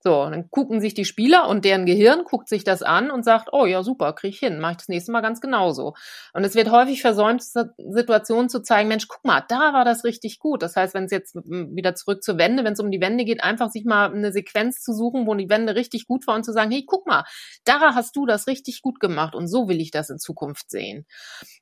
So, 0.05 0.29
dann 0.29 0.51
gucken 0.51 0.81
sich 0.81 0.95
die 0.95 1.05
Spieler 1.05 1.49
und 1.49 1.65
deren 1.65 1.87
Gehirn 1.87 2.25
guckt 2.25 2.49
sich 2.49 2.65
das 2.65 2.83
an 2.83 3.13
und 3.13 3.25
sagt, 3.25 3.51
oh 3.53 3.67
ja, 3.67 3.85
super, 3.85 4.13
krieg 4.15 4.35
ich 4.35 4.41
hin, 4.41 4.59
mache 4.59 4.73
ich 4.73 4.79
das 4.79 4.89
nächste 4.89 5.13
Mal 5.13 5.21
ganz 5.21 5.41
genauso. 5.41 5.95
Und 6.33 6.43
es 6.43 6.57
wird 6.57 6.73
häufig 6.73 7.01
versäumt, 7.01 7.41
Situationen 7.43 8.49
zu 8.49 8.63
zeigen, 8.63 8.89
Mensch, 8.89 9.07
guck 9.07 9.25
mal, 9.25 9.45
da 9.49 9.73
war 9.73 9.85
das 9.85 10.03
richtig 10.03 10.41
gut. 10.41 10.61
Das 10.63 10.75
heißt, 10.75 10.95
wenn 10.95 11.05
es 11.05 11.13
jetzt 11.13 11.37
wieder 11.37 11.95
zurück 11.95 12.25
zur 12.25 12.37
Wende, 12.37 12.65
wenn 12.65 12.73
es 12.73 12.81
um 12.81 12.91
die 12.91 13.01
Wende 13.01 13.25
geht, 13.25 13.45
einfach 13.45 13.71
sich 13.71 13.85
mal 13.85 14.13
eine 14.13 14.33
Sequenz 14.33 14.83
zu 14.83 14.93
suchen, 14.93 15.25
wo 15.25 15.37
die 15.37 15.49
Wende 15.49 15.77
richtig 15.77 16.07
gut 16.07 16.27
war 16.27 16.35
und 16.35 16.45
zu 16.45 16.53
sagen, 16.53 16.73
hey, 16.73 16.85
guck 16.85 17.07
mal, 17.07 17.23
da 17.63 17.95
hast 17.95 18.17
du 18.17 18.27
das 18.27 18.49
richtig 18.49 18.83
gut 18.83 18.99
gemacht 18.99 19.37
und 19.37 19.47
so 19.47 19.69
will 19.69 19.81
ich 19.81 19.93
das 19.93 20.11
in 20.11 20.19
Zukunft 20.19 20.69
sehen. 20.69 21.07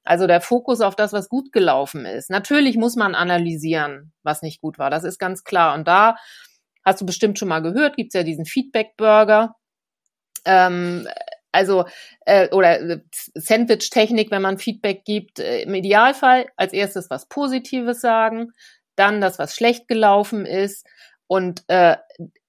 Also 0.02 0.26
der 0.26 0.40
Fokus 0.40 0.80
auf 0.80 0.96
das, 0.96 1.12
was 1.12 1.28
gut 1.28 1.52
gelaufen 1.52 2.06
ist. 2.06 2.30
Natürlich 2.30 2.78
muss 2.78 2.96
man 2.96 3.14
analysieren, 3.14 4.12
was 4.22 4.40
nicht 4.40 4.62
gut 4.62 4.78
war, 4.78 4.88
das 4.88 5.04
ist 5.04 5.18
ganz 5.18 5.44
klar. 5.44 5.74
Und 5.74 5.86
da 5.86 6.16
Hast 6.84 7.00
du 7.00 7.06
bestimmt 7.06 7.38
schon 7.38 7.48
mal 7.48 7.60
gehört, 7.60 7.96
gibt's 7.96 8.14
ja 8.14 8.22
diesen 8.22 8.46
Feedback-Burger. 8.46 9.54
Ähm, 10.44 11.06
also 11.52 11.84
äh, 12.26 12.48
oder 12.50 12.80
äh, 12.80 13.00
Sandwich-Technik, 13.34 14.30
wenn 14.30 14.42
man 14.42 14.58
Feedback 14.58 15.04
gibt, 15.04 15.40
äh, 15.40 15.62
im 15.62 15.74
Idealfall 15.74 16.46
als 16.56 16.72
erstes 16.72 17.10
was 17.10 17.26
Positives 17.28 18.00
sagen, 18.00 18.52
dann 18.96 19.20
das, 19.20 19.38
was 19.38 19.54
schlecht 19.54 19.88
gelaufen 19.88 20.46
ist 20.46 20.86
und 21.26 21.64
äh, 21.68 21.96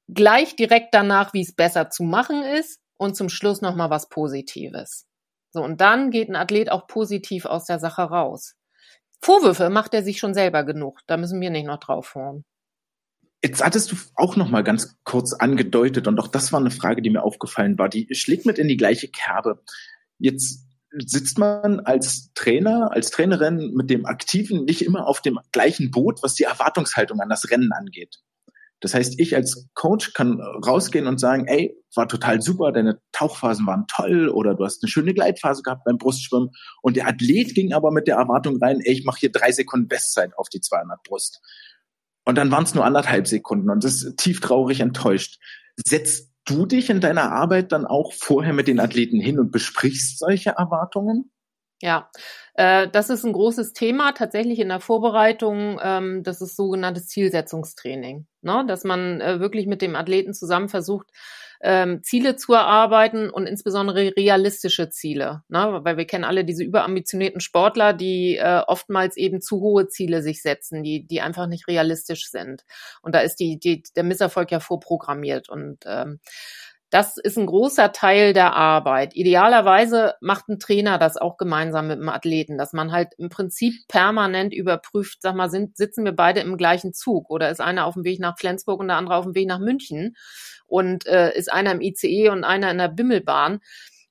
gleich 0.08 0.56
direkt 0.56 0.94
danach, 0.94 1.34
wie 1.34 1.41
es 1.41 1.56
besser 1.56 1.89
zu 1.89 2.04
machen 2.04 2.44
ist 2.44 2.80
und 2.98 3.15
zum 3.15 3.30
Schluss 3.30 3.62
nochmal 3.62 3.89
was 3.89 4.10
Positives. 4.10 5.08
So, 5.52 5.63
und 5.63 5.82
dann 5.82 6.12
geht 6.12 6.30
ein 6.30 6.36
Athlet 6.36 6.72
auch 6.72 6.88
positiv 6.88 7.46
aus 7.46 7.65
der 7.65 7.80
Sache 7.80 8.04
raus. 8.04 8.56
Vorwürfe 9.24 9.70
macht 9.70 9.94
er 9.94 10.04
sich 10.04 10.20
schon 10.20 10.34
selber 10.34 10.63
genug, 10.63 11.00
da 11.08 11.17
müssen 11.17 11.41
wir 11.41 11.50
nicht 11.50 11.65
noch 11.65 11.80
draufhauen. 11.80 12.44
Jetzt 13.44 13.64
hattest 13.64 13.92
du 13.92 13.96
auch 14.16 14.36
noch 14.36 14.50
mal 14.50 14.64
ganz 14.64 14.98
kurz 15.04 15.34
angedeutet 15.34 16.08
und 16.08 16.20
auch 16.20 16.28
das 16.28 16.54
war 16.54 16.60
eine 16.60 16.70
Frage, 16.70 17.02
die 17.02 17.10
mir 17.10 17.24
aufgefallen 17.24 17.78
war. 17.78 17.90
Die 17.90 18.08
schlägt 18.14 18.46
mit 18.46 18.60
in 18.60 18.68
die 18.68 18.78
gleiche 18.78 19.08
Kerbe. 19.08 19.64
Jetzt 20.20 20.68
sitzt 20.92 21.38
man 21.38 21.80
als 21.80 22.32
Trainer, 22.34 22.92
als 22.92 23.10
Trainerin 23.10 23.74
mit 23.74 23.90
dem 23.90 24.06
Aktiven 24.06 24.66
nicht 24.66 24.84
immer 24.84 25.08
auf 25.08 25.22
dem 25.22 25.40
gleichen 25.52 25.90
Boot, 25.90 26.22
was 26.22 26.36
die 26.36 26.44
Erwartungshaltung 26.44 27.20
an 27.20 27.30
das 27.30 27.50
Rennen 27.50 27.72
angeht. 27.72 28.18
Das 28.82 28.96
heißt, 28.96 29.20
ich 29.20 29.36
als 29.36 29.70
Coach 29.76 30.14
kann 30.14 30.42
rausgehen 30.42 31.06
und 31.06 31.20
sagen, 31.20 31.46
ey, 31.48 31.78
war 31.96 32.08
total 32.08 32.42
super, 32.42 32.72
deine 32.72 33.00
Tauchphasen 33.12 33.68
waren 33.68 33.86
toll 33.88 34.28
oder 34.28 34.56
du 34.56 34.66
hast 34.66 34.84
eine 34.84 34.90
schöne 34.90 35.14
Gleitphase 35.14 35.62
gehabt 35.62 35.84
beim 35.86 36.00
Brustschwimmen. 36.00 36.50
Und 36.82 36.98
der 36.98 37.08
Athlet 37.08 37.54
ging 37.54 37.74
aber 37.74 37.92
mit 37.92 38.08
der 38.08 38.16
Erwartung 38.16 38.58
rein, 38.62 38.80
ey, 38.82 38.94
ich 38.94 39.06
mache 39.06 39.20
hier 39.20 39.32
drei 39.32 39.52
Sekunden 39.52 39.88
Bestzeit 39.88 40.32
auf 40.36 40.50
die 40.50 40.62
200 40.62 41.04
Brust. 41.04 41.42
Und 42.26 42.38
dann 42.38 42.52
waren 42.52 42.64
es 42.64 42.76
nur 42.76 42.86
anderthalb 42.86 43.28
Sekunden 43.28 43.70
und 43.70 43.84
das 43.84 44.04
ist 44.04 44.18
tief 44.18 44.40
traurig 44.42 44.80
enttäuscht. 44.80 45.40
Setzt 45.76 46.32
du 46.46 46.66
dich 46.66 46.90
in 46.90 47.02
deiner 47.02 47.32
Arbeit 47.32 47.72
dann 47.72 47.86
auch 47.86 48.14
vorher 48.14 48.54
mit 48.54 48.68
den 48.68 48.80
Athleten 48.80 49.20
hin 49.20 49.40
und 49.40 49.52
besprichst 49.52 50.20
solche 50.20 50.52
Erwartungen? 50.52 51.32
Ja, 51.82 52.10
äh, 52.54 52.88
das 52.90 53.10
ist 53.10 53.24
ein 53.24 53.34
großes 53.34 53.74
Thema 53.74 54.12
tatsächlich 54.12 54.60
in 54.60 54.70
der 54.70 54.80
Vorbereitung. 54.80 55.80
Ähm, 55.82 56.24
das 56.24 56.42
ist 56.42 56.56
sogenanntes 56.56 57.08
Zielsetzungstraining, 57.08 58.28
ne? 58.42 58.66
dass 58.68 58.84
man 58.84 59.22
äh, 59.22 59.40
wirklich 59.40 59.68
mit 59.68 59.82
dem 59.82 59.96
Athleten 59.96 60.34
zusammen 60.34 60.70
versucht, 60.70 61.08
ähm, 61.64 62.02
Ziele 62.04 62.36
zu 62.36 62.54
erarbeiten 62.54 63.30
und 63.30 63.46
insbesondere 63.46 64.14
realistische 64.18 64.90
Ziele. 64.90 65.44
Ne? 65.48 65.80
Weil 65.84 65.98
wir 65.98 66.06
kennen 66.06 66.24
alle 66.24 66.44
diese 66.44 66.64
überambitionierten 66.64 67.40
Sportler, 67.40 67.94
die 67.94 68.38
äh, 68.38 68.62
oftmals 68.68 69.16
eben 69.16 69.42
zu 69.42 69.62
hohe 69.62 69.88
Ziele 69.88 70.22
sich 70.22 70.42
setzen, 70.42 70.84
die, 70.84 71.06
die 71.06 71.22
einfach 71.22 71.48
nicht 71.48 71.68
realistisch 71.68 72.30
sind. 72.30 72.66
Und 73.02 73.16
da 73.16 73.20
ist 73.20 73.36
die, 73.36 73.60
die, 73.60 73.84
der 73.96 74.04
Misserfolg 74.04 74.52
ja 74.52 74.60
vorprogrammiert. 74.60 75.50
Und 75.50 75.84
ähm, 75.86 76.20
das 76.92 77.18
ist 77.18 77.38
ein 77.38 77.46
großer 77.46 77.94
Teil 77.94 78.34
der 78.34 78.54
Arbeit. 78.54 79.16
Idealerweise 79.16 80.16
macht 80.20 80.50
ein 80.50 80.60
Trainer 80.60 80.98
das 80.98 81.16
auch 81.16 81.38
gemeinsam 81.38 81.88
mit 81.88 82.00
dem 82.00 82.10
Athleten, 82.10 82.58
dass 82.58 82.74
man 82.74 82.92
halt 82.92 83.14
im 83.18 83.30
Prinzip 83.30 83.74
permanent 83.88 84.54
überprüft, 84.54 85.22
sag 85.22 85.36
mal, 85.36 85.50
sind, 85.50 85.78
sitzen 85.78 86.04
wir 86.04 86.12
beide 86.12 86.42
im 86.42 86.58
gleichen 86.58 86.94
Zug 86.94 87.30
oder 87.30 87.50
ist 87.50 87.62
einer 87.62 87.86
auf 87.86 87.94
dem 87.94 88.04
Weg 88.04 88.20
nach 88.20 88.38
Flensburg 88.38 88.82
und 88.82 88.90
der 88.90 88.98
andere 88.98 89.16
auf 89.16 89.24
dem 89.24 89.36
Weg 89.36 89.48
nach 89.48 89.60
München 89.60 90.18
und 90.68 91.08
äh, 91.08 91.34
ist 91.34 91.52
einer 91.52 91.72
im 91.72 91.82
ICE 91.82 92.30
und 92.30 92.44
einer 92.44 92.70
in 92.70 92.78
der 92.78 92.90
Bimmelbahn 92.90 93.62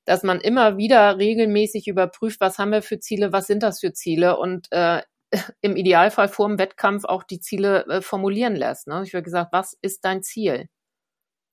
dass 0.07 0.23
man 0.25 0.41
immer 0.41 0.77
wieder 0.77 1.19
regelmäßig 1.19 1.87
überprüft, 1.87 2.41
was 2.41 2.59
haben 2.59 2.73
wir 2.73 2.83
für 2.83 2.99
Ziele, 2.99 3.33
was 3.33 3.47
sind 3.47 3.63
das 3.63 3.79
für 3.79 3.93
Ziele 3.93 4.39
und 4.39 4.67
äh, 4.73 5.03
im 5.61 5.77
Idealfall 5.77 6.29
vor 6.29 6.49
dem 6.49 6.59
Wettkampf 6.59 7.05
auch 7.05 7.23
die 7.23 7.39
Ziele 7.39 7.87
äh, 7.87 8.03
formulieren 8.03 8.57
lässt. 8.57 8.89
Ne? 8.89 9.03
Ich 9.07 9.15
habe 9.15 9.23
gesagt, 9.23 9.53
was 9.53 9.77
ist 9.83 10.05
dein 10.05 10.23
Ziel? 10.23 10.69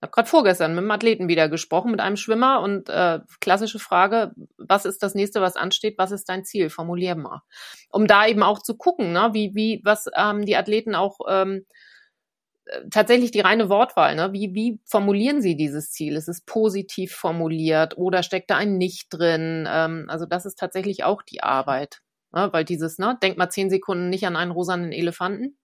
Habe 0.02 0.12
gerade 0.12 0.30
vorgestern 0.30 0.72
mit 0.72 0.80
einem 0.80 0.92
Athleten 0.92 1.28
wieder 1.28 1.50
gesprochen, 1.50 1.92
mit 1.92 2.00
einem 2.00 2.18
Schwimmer 2.18 2.62
und 2.62 2.88
äh, 2.90 3.20
klassische 3.42 3.80
Frage, 3.80 4.32
was 4.58 4.86
ist 4.86 5.02
das 5.02 5.16
nächste, 5.16 5.42
was 5.42 5.56
ansteht, 5.56 5.98
was 5.98 6.12
ist 6.12 6.30
dein 6.30 6.46
Ziel? 6.46 6.70
Formulier 6.70 7.16
mal. 7.16 7.42
Um 7.90 8.06
da 8.06 8.28
eben 8.28 8.44
auch 8.44 8.60
zu 8.62 8.78
gucken, 8.78 9.12
ne, 9.12 9.30
wie, 9.34 9.52
wie, 9.56 9.82
was 9.84 10.06
ähm, 10.16 10.46
die 10.46 10.56
Athleten 10.56 10.94
auch 10.94 11.18
ähm, 11.28 11.66
äh, 12.66 12.82
tatsächlich 12.92 13.32
die 13.32 13.40
reine 13.40 13.70
Wortwahl, 13.70 14.16
ne? 14.16 14.34
Wie, 14.34 14.54
wie 14.54 14.80
formulieren 14.86 15.42
sie 15.42 15.56
dieses 15.56 15.92
Ziel? 15.92 16.16
Ist 16.16 16.28
es 16.30 16.42
positiv 16.42 17.14
formuliert 17.14 17.98
oder 17.98 18.24
steckt 18.24 18.50
da 18.52 18.58
ein 18.58 18.78
Nicht 18.78 19.08
drin? 19.12 19.68
Ähm, 19.70 20.06
also 20.10 20.26
das 20.26 20.46
ist 20.46 20.60
tatsächlich 20.60 21.04
auch 21.04 21.24
die 21.24 21.42
Arbeit. 21.44 22.02
Ne? 22.34 22.50
Weil 22.52 22.66
dieses, 22.66 22.98
ne, 23.00 23.18
denk 23.22 23.38
mal 23.38 23.50
zehn 23.50 23.70
Sekunden 23.70 24.10
nicht 24.10 24.28
an 24.28 24.36
einen 24.36 24.52
rosanen 24.52 24.92
Elefanten. 24.92 25.58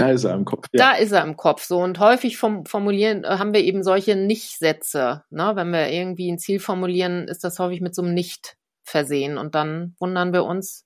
Da 0.00 0.10
ist 0.10 0.24
er 0.24 0.34
im 0.34 0.44
Kopf. 0.44 0.66
Ja. 0.72 0.92
Da 0.92 0.98
ist 0.98 1.12
er 1.12 1.22
im 1.24 1.36
Kopf. 1.36 1.64
So 1.64 1.78
und 1.78 1.98
häufig 1.98 2.36
vom, 2.36 2.64
formulieren 2.66 3.24
äh, 3.24 3.38
haben 3.38 3.52
wir 3.52 3.62
eben 3.62 3.82
solche 3.82 4.16
Nicht-Sätze. 4.16 5.24
Ne? 5.30 5.52
Wenn 5.54 5.70
wir 5.70 5.88
irgendwie 5.88 6.30
ein 6.30 6.38
Ziel 6.38 6.60
formulieren, 6.60 7.28
ist 7.28 7.44
das 7.44 7.58
häufig 7.58 7.80
mit 7.80 7.94
so 7.94 8.02
einem 8.02 8.14
Nicht 8.14 8.56
versehen 8.82 9.38
und 9.38 9.54
dann 9.54 9.94
wundern 10.00 10.32
wir 10.32 10.44
uns, 10.44 10.84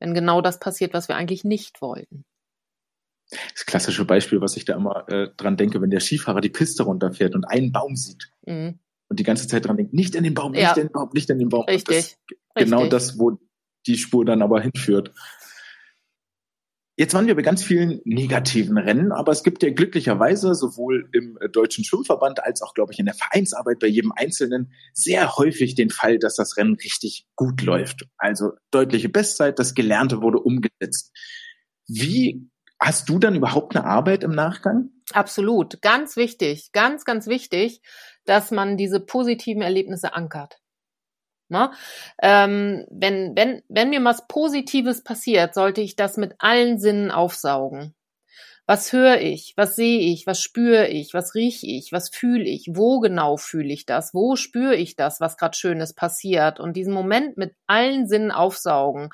wenn 0.00 0.14
genau 0.14 0.40
das 0.40 0.58
passiert, 0.58 0.94
was 0.94 1.08
wir 1.08 1.16
eigentlich 1.16 1.44
nicht 1.44 1.80
wollten. 1.80 2.24
Das 3.30 3.66
klassische 3.66 4.04
Beispiel, 4.04 4.40
was 4.40 4.56
ich 4.56 4.64
da 4.64 4.74
immer 4.74 5.08
äh, 5.08 5.28
dran 5.36 5.56
denke, 5.56 5.80
wenn 5.82 5.90
der 5.90 6.00
Skifahrer 6.00 6.40
die 6.40 6.48
Piste 6.48 6.84
runterfährt 6.84 7.34
und 7.34 7.44
einen 7.44 7.72
Baum 7.72 7.94
sieht 7.94 8.30
mhm. 8.46 8.78
und 9.08 9.20
die 9.20 9.24
ganze 9.24 9.46
Zeit 9.46 9.66
dran 9.66 9.76
denkt, 9.76 9.92
nicht 9.92 10.14
in 10.14 10.24
den 10.24 10.34
Baum, 10.34 10.54
ja. 10.54 10.68
nicht 10.68 10.78
in 10.78 10.86
den 10.86 10.92
Baum, 10.92 11.10
nicht 11.12 11.30
in 11.30 11.38
den 11.38 11.48
Baum. 11.48 11.64
Richtig. 11.66 12.16
Das, 12.54 12.64
genau 12.64 12.86
das, 12.86 13.18
wo 13.18 13.38
die 13.86 13.98
Spur 13.98 14.24
dann 14.24 14.42
aber 14.42 14.60
hinführt. 14.60 15.12
Jetzt 16.98 17.14
waren 17.14 17.28
wir 17.28 17.36
bei 17.36 17.42
ganz 17.42 17.62
vielen 17.62 18.00
negativen 18.04 18.76
Rennen, 18.76 19.12
aber 19.12 19.30
es 19.30 19.44
gibt 19.44 19.62
ja 19.62 19.70
glücklicherweise 19.70 20.56
sowohl 20.56 21.08
im 21.12 21.38
äh, 21.40 21.48
Deutschen 21.48 21.84
Schwimmverband 21.84 22.42
als 22.42 22.60
auch, 22.60 22.74
glaube 22.74 22.92
ich, 22.92 22.98
in 22.98 23.06
der 23.06 23.14
Vereinsarbeit 23.14 23.78
bei 23.78 23.86
jedem 23.86 24.10
Einzelnen 24.10 24.72
sehr 24.94 25.36
häufig 25.36 25.76
den 25.76 25.90
Fall, 25.90 26.18
dass 26.18 26.34
das 26.34 26.56
Rennen 26.56 26.74
richtig 26.74 27.28
gut 27.36 27.62
läuft. 27.62 28.08
Also 28.16 28.50
deutliche 28.72 29.08
Bestzeit, 29.08 29.60
das 29.60 29.74
Gelernte 29.74 30.22
wurde 30.22 30.40
umgesetzt. 30.40 31.12
Wie 31.86 32.50
hast 32.80 33.08
du 33.08 33.20
dann 33.20 33.36
überhaupt 33.36 33.76
eine 33.76 33.84
Arbeit 33.84 34.24
im 34.24 34.32
Nachgang? 34.32 34.90
Absolut. 35.12 35.80
Ganz 35.80 36.16
wichtig, 36.16 36.70
ganz, 36.72 37.04
ganz 37.04 37.28
wichtig, 37.28 37.80
dass 38.24 38.50
man 38.50 38.76
diese 38.76 38.98
positiven 38.98 39.62
Erlebnisse 39.62 40.14
ankert. 40.14 40.58
Ne? 41.48 41.70
Ähm, 42.22 42.86
wenn, 42.90 43.36
wenn, 43.36 43.62
wenn 43.68 43.90
mir 43.90 44.04
was 44.04 44.26
Positives 44.26 45.02
passiert, 45.02 45.54
sollte 45.54 45.80
ich 45.80 45.96
das 45.96 46.16
mit 46.16 46.34
allen 46.38 46.78
Sinnen 46.78 47.10
aufsaugen. 47.10 47.94
Was 48.70 48.92
höre 48.92 49.22
ich? 49.22 49.54
Was 49.56 49.76
sehe 49.76 49.98
ich? 49.98 50.26
Was 50.26 50.42
spüre 50.42 50.88
ich? 50.88 51.14
Was 51.14 51.34
rieche 51.34 51.66
ich? 51.66 51.90
Was 51.90 52.10
fühle 52.10 52.44
ich? 52.44 52.66
Wo 52.68 53.00
genau 53.00 53.38
fühle 53.38 53.72
ich 53.72 53.86
das? 53.86 54.12
Wo 54.12 54.36
spüre 54.36 54.76
ich 54.76 54.94
das, 54.94 55.22
was 55.22 55.38
gerade 55.38 55.56
Schönes 55.56 55.94
passiert? 55.94 56.60
Und 56.60 56.76
diesen 56.76 56.92
Moment 56.92 57.38
mit 57.38 57.54
allen 57.66 58.06
Sinnen 58.06 58.30
aufsaugen. 58.30 59.08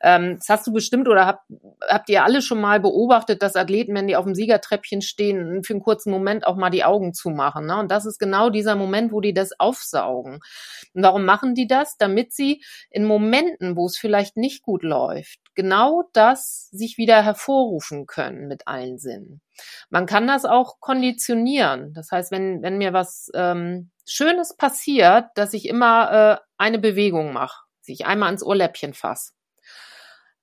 Ähm, 0.00 0.36
das 0.38 0.48
hast 0.48 0.66
du 0.66 0.72
bestimmt 0.72 1.06
oder 1.06 1.26
habt, 1.26 1.42
habt 1.88 2.08
ihr 2.08 2.24
alle 2.24 2.42
schon 2.42 2.60
mal 2.60 2.80
beobachtet, 2.80 3.42
dass 3.42 3.56
Athleten, 3.56 3.94
wenn 3.94 4.06
die 4.06 4.16
auf 4.16 4.24
dem 4.24 4.34
Siegertreppchen 4.34 5.02
stehen, 5.02 5.62
für 5.64 5.74
einen 5.74 5.82
kurzen 5.82 6.10
Moment 6.10 6.46
auch 6.46 6.56
mal 6.56 6.70
die 6.70 6.84
Augen 6.84 7.14
zumachen. 7.14 7.66
Ne? 7.66 7.78
Und 7.78 7.90
das 7.90 8.06
ist 8.06 8.18
genau 8.18 8.50
dieser 8.50 8.76
Moment, 8.76 9.12
wo 9.12 9.20
die 9.20 9.34
das 9.34 9.58
aufsaugen. 9.58 10.40
Und 10.94 11.02
warum 11.02 11.24
machen 11.24 11.54
die 11.54 11.66
das? 11.66 11.96
Damit 11.96 12.32
sie 12.32 12.62
in 12.90 13.04
Momenten, 13.04 13.76
wo 13.76 13.86
es 13.86 13.98
vielleicht 13.98 14.36
nicht 14.36 14.62
gut 14.62 14.82
läuft, 14.82 15.38
genau 15.54 16.04
das 16.12 16.68
sich 16.70 16.98
wieder 16.98 17.22
hervorrufen 17.22 18.06
können 18.06 18.48
mit 18.48 18.66
allen 18.66 18.98
Sinnen. 18.98 19.40
Man 19.90 20.06
kann 20.06 20.26
das 20.26 20.44
auch 20.44 20.80
konditionieren. 20.80 21.92
Das 21.94 22.10
heißt, 22.10 22.30
wenn, 22.30 22.62
wenn 22.62 22.78
mir 22.78 22.92
was 22.92 23.30
ähm, 23.34 23.90
Schönes 24.06 24.56
passiert, 24.56 25.26
dass 25.34 25.54
ich 25.54 25.68
immer 25.68 26.12
äh, 26.12 26.44
eine 26.58 26.78
Bewegung 26.78 27.32
mache, 27.32 27.62
sich 27.80 28.06
einmal 28.06 28.28
ans 28.28 28.42
Ohrläppchen 28.42 28.94
fasse. 28.94 29.32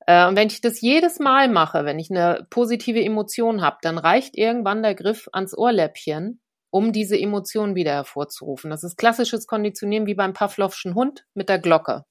Äh, 0.07 0.27
und 0.27 0.35
wenn 0.35 0.47
ich 0.47 0.61
das 0.61 0.81
jedes 0.81 1.19
Mal 1.19 1.49
mache, 1.49 1.85
wenn 1.85 1.99
ich 1.99 2.09
eine 2.09 2.45
positive 2.49 3.03
Emotion 3.03 3.61
habe, 3.61 3.77
dann 3.81 3.97
reicht 3.97 4.37
irgendwann 4.37 4.83
der 4.83 4.95
Griff 4.95 5.29
ans 5.31 5.57
Ohrläppchen 5.57 6.41
um 6.71 6.93
diese 6.93 7.19
Emotionen 7.19 7.75
wieder 7.75 7.91
hervorzurufen. 7.91 8.71
Das 8.71 8.83
ist 8.83 8.97
klassisches 8.97 9.45
Konditionieren 9.45 10.07
wie 10.07 10.15
beim 10.15 10.33
Pavlovschen 10.33 10.95
Hund 10.95 11.25
mit 11.33 11.49
der 11.49 11.59
Glocke. 11.59 12.05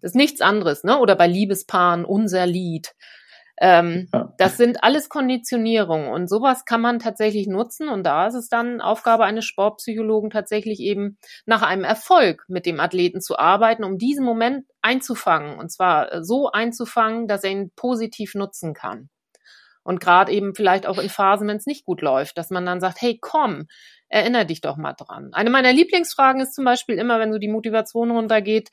Das 0.00 0.12
ist 0.12 0.16
nichts 0.16 0.40
anderes, 0.40 0.84
ne? 0.84 0.98
Oder 0.98 1.16
bei 1.16 1.26
Liebespaaren 1.26 2.04
unser 2.04 2.46
Lied. 2.46 2.94
Ähm, 3.62 4.08
ja. 4.14 4.32
Das 4.38 4.56
sind 4.56 4.82
alles 4.82 5.10
Konditionierungen 5.10 6.08
und 6.08 6.28
sowas 6.28 6.64
kann 6.64 6.80
man 6.80 6.98
tatsächlich 6.98 7.46
nutzen 7.46 7.90
und 7.90 8.04
da 8.04 8.26
ist 8.26 8.34
es 8.34 8.48
dann 8.48 8.80
Aufgabe 8.80 9.24
eines 9.24 9.44
Sportpsychologen 9.44 10.30
tatsächlich 10.30 10.80
eben 10.80 11.18
nach 11.44 11.60
einem 11.60 11.84
Erfolg 11.84 12.42
mit 12.48 12.64
dem 12.64 12.80
Athleten 12.80 13.20
zu 13.20 13.38
arbeiten, 13.38 13.84
um 13.84 13.98
diesen 13.98 14.24
Moment 14.24 14.64
einzufangen 14.80 15.58
und 15.58 15.70
zwar 15.70 16.24
so 16.24 16.50
einzufangen, 16.50 17.28
dass 17.28 17.44
er 17.44 17.50
ihn 17.50 17.70
positiv 17.76 18.34
nutzen 18.34 18.72
kann. 18.72 19.10
Und 19.82 20.00
gerade 20.00 20.32
eben 20.32 20.54
vielleicht 20.54 20.86
auch 20.86 20.98
in 20.98 21.10
Phasen, 21.10 21.46
wenn 21.46 21.56
es 21.56 21.66
nicht 21.66 21.84
gut 21.84 22.00
läuft, 22.00 22.38
dass 22.38 22.50
man 22.50 22.64
dann 22.64 22.80
sagt, 22.80 23.02
hey, 23.02 23.18
komm, 23.20 23.66
erinnere 24.08 24.46
dich 24.46 24.62
doch 24.62 24.76
mal 24.76 24.94
dran. 24.94 25.30
Eine 25.32 25.50
meiner 25.50 25.72
Lieblingsfragen 25.72 26.40
ist 26.40 26.54
zum 26.54 26.64
Beispiel 26.64 26.96
immer, 26.96 27.18
wenn 27.18 27.32
so 27.32 27.38
die 27.38 27.48
Motivation 27.48 28.10
runtergeht, 28.10 28.70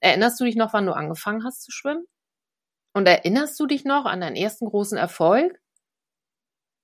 erinnerst 0.00 0.40
du 0.40 0.44
dich 0.44 0.56
noch, 0.56 0.72
wann 0.72 0.86
du 0.86 0.92
angefangen 0.92 1.44
hast 1.44 1.62
zu 1.62 1.70
schwimmen? 1.70 2.06
Und 3.00 3.06
erinnerst 3.06 3.58
du 3.58 3.66
dich 3.66 3.86
noch 3.86 4.04
an 4.04 4.20
deinen 4.20 4.36
ersten 4.36 4.66
großen 4.66 4.98
Erfolg? 4.98 5.58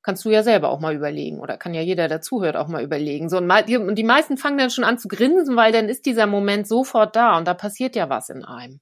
Kannst 0.02 0.24
du 0.24 0.30
ja 0.30 0.42
selber 0.42 0.70
auch 0.70 0.80
mal 0.80 0.94
überlegen 0.94 1.40
oder 1.40 1.58
kann 1.58 1.74
ja 1.74 1.82
jeder, 1.82 2.08
der 2.08 2.22
zuhört, 2.22 2.56
auch 2.56 2.68
mal 2.68 2.82
überlegen. 2.82 3.28
So, 3.28 3.36
und 3.36 3.52
die, 3.68 3.76
und 3.76 3.96
die 3.96 4.02
meisten 4.02 4.38
fangen 4.38 4.56
dann 4.56 4.70
schon 4.70 4.84
an 4.84 4.96
zu 4.96 5.08
grinsen, 5.08 5.56
weil 5.56 5.72
dann 5.72 5.90
ist 5.90 6.06
dieser 6.06 6.26
Moment 6.26 6.66
sofort 6.66 7.16
da 7.16 7.36
und 7.36 7.46
da 7.46 7.52
passiert 7.52 7.96
ja 7.96 8.08
was 8.08 8.30
in 8.30 8.46
einem. 8.46 8.80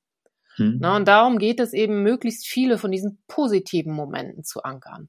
Hm. 0.54 0.78
Na, 0.80 0.94
und 0.94 1.08
darum 1.08 1.38
geht 1.38 1.58
es 1.58 1.72
eben, 1.72 2.04
möglichst 2.04 2.46
viele 2.46 2.78
von 2.78 2.92
diesen 2.92 3.20
positiven 3.26 3.92
Momenten 3.92 4.44
zu 4.44 4.62
ankern. 4.62 5.08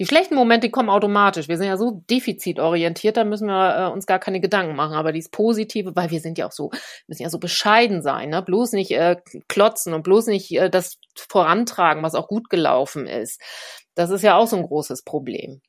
Die 0.00 0.06
schlechten 0.06 0.34
Momente 0.34 0.70
kommen 0.70 0.88
automatisch. 0.88 1.48
Wir 1.48 1.58
sind 1.58 1.66
ja 1.66 1.76
so 1.76 2.02
defizitorientiert, 2.08 3.18
da 3.18 3.24
müssen 3.24 3.48
wir 3.48 3.76
äh, 3.76 3.92
uns 3.92 4.06
gar 4.06 4.18
keine 4.18 4.40
Gedanken 4.40 4.74
machen. 4.74 4.94
Aber 4.94 5.12
dieses 5.12 5.30
Positive, 5.30 5.94
weil 5.94 6.10
wir 6.10 6.20
sind 6.20 6.38
ja 6.38 6.46
auch 6.46 6.52
so, 6.52 6.70
müssen 7.06 7.22
ja 7.22 7.28
so 7.28 7.38
bescheiden 7.38 8.00
sein, 8.00 8.30
ne? 8.30 8.42
bloß 8.42 8.72
nicht 8.72 8.92
äh, 8.92 9.16
klotzen 9.46 9.92
und 9.92 10.02
bloß 10.02 10.28
nicht 10.28 10.50
äh, 10.52 10.70
das 10.70 10.96
vorantragen, 11.14 12.02
was 12.02 12.14
auch 12.14 12.28
gut 12.28 12.48
gelaufen 12.48 13.06
ist. 13.06 13.42
Das 13.94 14.08
ist 14.08 14.22
ja 14.22 14.36
auch 14.36 14.46
so 14.46 14.56
ein 14.56 14.62
großes 14.62 15.04
Problem. 15.04 15.60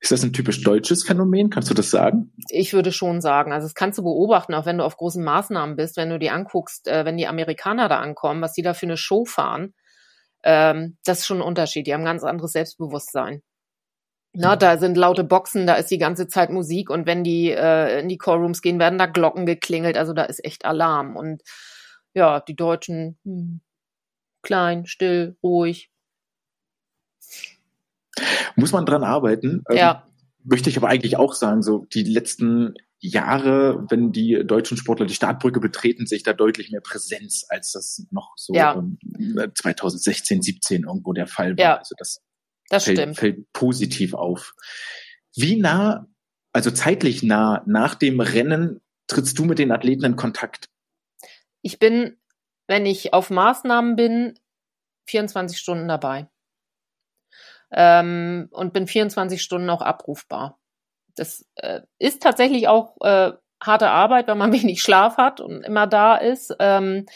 Ist 0.00 0.12
das 0.12 0.22
ein 0.22 0.32
typisch 0.32 0.62
deutsches 0.62 1.04
Phänomen? 1.04 1.50
Kannst 1.50 1.68
du 1.68 1.74
das 1.74 1.90
sagen? 1.90 2.32
Ich 2.48 2.72
würde 2.72 2.90
schon 2.90 3.20
sagen. 3.20 3.52
Also 3.52 3.66
das 3.66 3.74
kannst 3.74 3.98
du 3.98 4.02
beobachten, 4.02 4.54
auch 4.54 4.64
wenn 4.64 4.78
du 4.78 4.84
auf 4.84 4.96
großen 4.96 5.22
Maßnahmen 5.22 5.76
bist, 5.76 5.98
wenn 5.98 6.08
du 6.08 6.18
dir 6.18 6.32
anguckst, 6.32 6.88
äh, 6.88 7.04
wenn 7.04 7.18
die 7.18 7.26
Amerikaner 7.26 7.90
da 7.90 7.98
ankommen, 7.98 8.40
was 8.40 8.54
die 8.54 8.62
da 8.62 8.72
für 8.72 8.86
eine 8.86 8.96
Show 8.96 9.26
fahren. 9.26 9.74
Ähm, 10.42 10.96
das 11.04 11.18
ist 11.18 11.26
schon 11.26 11.38
ein 11.38 11.46
Unterschied. 11.46 11.86
Die 11.86 11.92
haben 11.92 12.00
ein 12.00 12.06
ganz 12.06 12.24
anderes 12.24 12.52
Selbstbewusstsein. 12.52 13.42
Na, 14.40 14.54
da 14.54 14.78
sind 14.78 14.96
laute 14.96 15.24
Boxen, 15.24 15.66
da 15.66 15.74
ist 15.74 15.90
die 15.90 15.98
ganze 15.98 16.28
Zeit 16.28 16.50
Musik 16.50 16.90
und 16.90 17.06
wenn 17.06 17.24
die 17.24 17.50
äh, 17.50 18.00
in 18.00 18.08
die 18.08 18.18
Callrooms 18.18 18.62
gehen, 18.62 18.78
werden 18.78 18.98
da 18.98 19.06
Glocken 19.06 19.46
geklingelt. 19.46 19.96
Also 19.96 20.12
da 20.12 20.24
ist 20.24 20.44
echt 20.44 20.64
Alarm. 20.64 21.16
Und 21.16 21.42
ja, 22.14 22.38
die 22.40 22.54
Deutschen 22.54 23.18
hm, 23.24 23.60
klein, 24.42 24.86
still, 24.86 25.36
ruhig. 25.42 25.90
Muss 28.54 28.70
man 28.70 28.86
dran 28.86 29.02
arbeiten. 29.02 29.64
Ähm, 29.68 29.76
ja. 29.76 30.04
Ähm, 30.06 30.12
möchte 30.44 30.70
ich 30.70 30.76
aber 30.76 30.88
eigentlich 30.88 31.16
auch 31.16 31.34
sagen, 31.34 31.62
so 31.62 31.86
die 31.92 32.04
letzten 32.04 32.74
Jahre, 33.00 33.86
wenn 33.90 34.12
die 34.12 34.42
deutschen 34.44 34.76
Sportler 34.76 35.06
die 35.06 35.14
Startbrücke 35.14 35.58
betreten, 35.58 36.06
sehe 36.06 36.16
ich 36.16 36.22
da 36.22 36.32
deutlich 36.32 36.70
mehr 36.70 36.80
Präsenz, 36.80 37.44
als 37.48 37.72
das 37.72 38.06
noch 38.10 38.34
so 38.36 38.54
ja. 38.54 38.80
2016, 39.54 40.42
17 40.42 40.84
irgendwo 40.84 41.12
der 41.12 41.26
Fall 41.26 41.56
war. 41.58 41.64
Ja. 41.64 41.76
Also 41.78 41.94
das 41.98 42.22
das 42.68 42.84
fällt, 42.84 42.98
stimmt. 42.98 43.16
fällt 43.18 43.52
positiv 43.52 44.14
auf. 44.14 44.54
Wie 45.34 45.56
nah, 45.56 46.06
also 46.52 46.70
zeitlich 46.70 47.22
nah 47.22 47.62
nach 47.66 47.94
dem 47.94 48.20
Rennen 48.20 48.80
trittst 49.06 49.38
du 49.38 49.44
mit 49.44 49.58
den 49.58 49.72
Athleten 49.72 50.04
in 50.04 50.16
Kontakt? 50.16 50.68
Ich 51.62 51.78
bin, 51.78 52.18
wenn 52.66 52.86
ich 52.86 53.12
auf 53.12 53.30
Maßnahmen 53.30 53.96
bin, 53.96 54.38
24 55.08 55.58
Stunden 55.58 55.88
dabei. 55.88 56.28
Ähm, 57.70 58.48
und 58.50 58.72
bin 58.72 58.86
24 58.86 59.42
Stunden 59.42 59.68
auch 59.70 59.82
abrufbar. 59.82 60.58
Das 61.14 61.44
äh, 61.56 61.82
ist 61.98 62.22
tatsächlich 62.22 62.68
auch 62.68 62.96
äh, 63.00 63.32
harte 63.62 63.90
Arbeit, 63.90 64.28
weil 64.28 64.34
man 64.34 64.52
wenig 64.60 64.82
Schlaf 64.82 65.16
hat 65.16 65.40
und 65.40 65.62
immer 65.64 65.86
da 65.86 66.16
ist. 66.16 66.54
Ähm, 66.58 67.06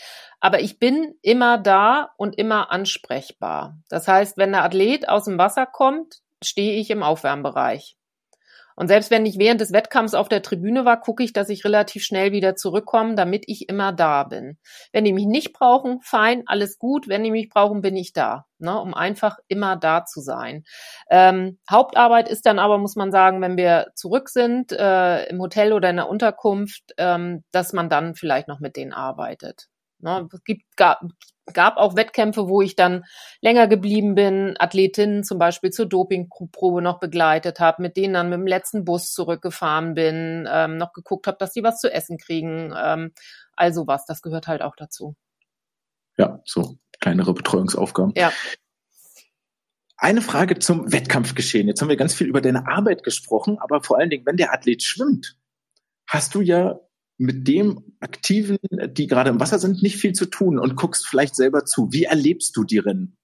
aber 0.40 0.61
ich 0.61 0.78
bin 0.78 1.14
immer 1.22 1.57
da 1.59 2.11
und 2.16 2.37
immer 2.37 2.72
ansprechbar. 2.72 3.78
Das 3.88 4.09
heißt, 4.09 4.37
wenn 4.38 4.52
der 4.52 4.64
Athlet 4.64 5.09
aus 5.09 5.24
dem 5.24 5.38
Wasser 5.38 5.66
kommt, 5.66 6.20
stehe 6.42 6.81
ich 6.81 6.90
im 6.90 7.05
Aufwärmbereich. 7.05 7.96
Und 8.76 8.88
selbst 8.88 9.11
wenn 9.11 9.26
ich 9.26 9.38
während 9.38 9.61
des 9.61 9.72
Wettkampfs 9.72 10.14
auf 10.14 10.28
der 10.28 10.42
Tribüne 10.42 10.85
war, 10.85 11.00
gucke 11.00 11.22
ich, 11.22 11.32
dass 11.32 11.48
ich 11.48 11.64
relativ 11.64 12.04
schnell 12.04 12.32
wieder 12.32 12.56
zurückkomme, 12.56 13.14
damit 13.14 13.44
ich 13.46 13.68
immer 13.68 13.92
da 13.92 14.24
bin. 14.24 14.58
Wenn 14.92 15.04
die 15.04 15.12
mich 15.12 15.26
nicht 15.26 15.52
brauchen, 15.52 16.00
fein, 16.02 16.42
alles 16.46 16.78
gut. 16.78 17.08
Wenn 17.08 17.24
die 17.24 17.30
mich 17.30 17.48
brauchen, 17.48 17.80
bin 17.82 17.96
ich 17.96 18.12
da, 18.12 18.46
ne, 18.58 18.78
um 18.80 18.94
einfach 18.94 19.38
immer 19.48 19.76
da 19.76 20.04
zu 20.04 20.20
sein. 20.20 20.64
Ähm, 21.11 21.58
Hauptarbeit 21.70 22.28
ist 22.28 22.46
dann 22.46 22.58
aber, 22.58 22.78
muss 22.78 22.96
man 22.96 23.12
sagen, 23.12 23.40
wenn 23.40 23.56
wir 23.56 23.92
zurück 23.94 24.28
sind 24.28 24.72
äh, 24.72 25.24
im 25.26 25.40
Hotel 25.40 25.72
oder 25.72 25.90
in 25.90 25.96
der 25.96 26.08
Unterkunft, 26.08 26.94
ähm, 26.98 27.44
dass 27.52 27.72
man 27.72 27.88
dann 27.88 28.14
vielleicht 28.14 28.48
noch 28.48 28.61
mit 28.61 28.76
denen 28.76 28.92
arbeitet. 28.92 29.68
Ne, 30.00 30.28
es 30.32 30.44
gibt, 30.44 30.76
gab, 30.76 31.00
gab 31.52 31.76
auch 31.76 31.96
Wettkämpfe, 31.96 32.48
wo 32.48 32.62
ich 32.62 32.76
dann 32.76 33.05
länger 33.40 33.66
geblieben 33.66 34.14
bin, 34.14 34.55
Athletinnen 34.59 35.24
zum 35.24 35.38
Beispiel 35.38 35.70
zur 35.70 35.87
Dopingprobe 35.87 36.83
noch 36.83 37.00
begleitet 37.00 37.61
habe, 37.61 37.83
mit 37.83 37.96
denen 37.96 38.14
dann 38.14 38.28
mit 38.28 38.38
dem 38.38 38.46
letzten 38.46 38.85
Bus 38.85 39.12
zurückgefahren 39.12 39.94
bin, 39.94 40.48
ähm, 40.50 40.76
noch 40.76 40.92
geguckt 40.92 41.26
habe, 41.26 41.38
dass 41.38 41.52
die 41.52 41.62
was 41.62 41.81
zu 41.81 41.92
essen 41.92 42.18
kriegen. 42.18 42.72
Ähm, 42.76 43.12
also 43.55 43.87
was, 43.87 44.07
das 44.07 44.22
gehört 44.22 44.46
halt 44.46 44.62
auch 44.62 44.76
dazu. 44.76 45.16
Ja, 46.16 46.40
so 46.44 46.78
kleinere 47.00 47.35
Betreuungsaufgaben. 47.35 48.12
Ja. 48.16 48.33
Eine 49.96 50.20
Frage 50.20 50.59
zum 50.59 50.92
Wettkampfgeschehen. 50.92 51.68
Jetzt 51.68 51.81
haben 51.81 51.88
wir 51.88 51.96
ganz 51.96 52.14
viel 52.14 52.26
über 52.26 52.40
deine 52.40 52.66
Arbeit 52.66 53.05
gesprochen, 53.05 53.59
aber 53.61 53.83
vor 53.83 53.98
allen 53.98 54.11
Dingen, 54.11 54.26
wenn 54.26 54.37
der 54.37 54.52
Athlet 54.52 54.83
schwimmt, 54.83 55.37
hast 56.09 56.35
du 56.35 56.40
ja 56.40 56.81
mit 57.18 57.46
dem 57.46 57.94
Aktiven, 58.01 58.59
die 58.70 59.07
gerade 59.07 59.31
im 59.31 59.40
Wasser 59.40 59.59
sind, 59.59 59.83
nicht 59.83 59.96
viel 59.96 60.12
zu 60.12 60.27
tun 60.27 60.59
und 60.59 60.77
guckst 60.77 61.07
vielleicht 61.07 61.37
selber 61.37 61.64
zu. 61.64 61.92
Wie 61.92 62.05
erlebst 62.05 62.57
du 62.57 62.64
die 62.64 62.79
Rennen? 62.79 63.16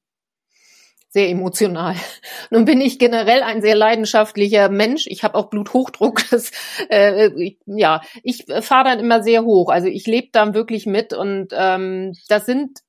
sehr 1.11 1.29
emotional. 1.31 1.97
Nun 2.51 2.65
bin 2.65 2.81
ich 2.81 2.99
generell 2.99 3.43
ein 3.43 3.63
sehr 3.63 3.75
leidenschaftlicher 3.75 4.69
Mensch. 4.69 5.07
Ich 5.07 5.25
habe 5.25 5.35
auch 5.37 5.51
Bluthochdruck. 5.51 6.23
Das, 6.31 6.51
äh, 6.91 7.31
ich, 7.43 7.59
ja, 7.65 8.03
ich 8.23 8.45
fahre 8.61 8.85
dann 8.85 9.01
immer 9.01 9.23
sehr 9.23 9.45
hoch. 9.45 9.71
Also 9.71 9.89
ich 9.89 10.07
lebe 10.07 10.29
dann 10.31 10.53
wirklich 10.53 10.85
mit 10.85 11.15
und 11.15 11.49
ähm, 11.53 12.13
das 12.29 12.45
sind, 12.45 12.81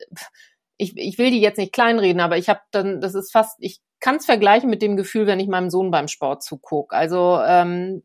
ich, 0.77 0.97
ich 0.97 1.17
will 1.17 1.31
die 1.31 1.39
jetzt 1.39 1.57
nicht 1.57 1.71
kleinreden, 1.71 2.19
aber 2.19 2.37
ich 2.37 2.49
habe 2.49 2.59
dann, 2.71 2.99
das 2.99 3.15
ist 3.15 3.31
fast, 3.31 3.55
ich 3.59 3.79
kann 4.01 4.17
es 4.17 4.25
vergleichen 4.25 4.69
mit 4.69 4.81
dem 4.81 4.97
Gefühl, 4.97 5.25
wenn 5.25 5.39
ich 5.39 5.47
meinem 5.47 5.69
Sohn 5.69 5.89
beim 5.89 6.09
Sport 6.09 6.43
zugucke. 6.43 6.95
Also 6.95 7.39
ähm, 7.45 8.03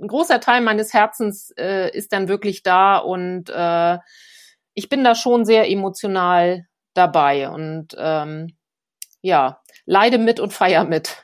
ein 0.00 0.08
großer 0.08 0.40
Teil 0.40 0.60
meines 0.60 0.92
Herzens 0.92 1.52
äh, 1.58 1.90
ist 1.96 2.12
dann 2.12 2.28
wirklich 2.28 2.62
da 2.62 2.98
und 2.98 3.50
äh, 3.50 3.98
ich 4.74 4.88
bin 4.88 5.04
da 5.04 5.14
schon 5.14 5.44
sehr 5.44 5.70
emotional 5.70 6.66
dabei 6.94 7.48
und 7.50 7.88
ähm, 7.98 8.56
ja, 9.20 9.60
leide 9.86 10.18
mit 10.18 10.40
und 10.40 10.52
feier 10.52 10.84
mit. 10.84 11.22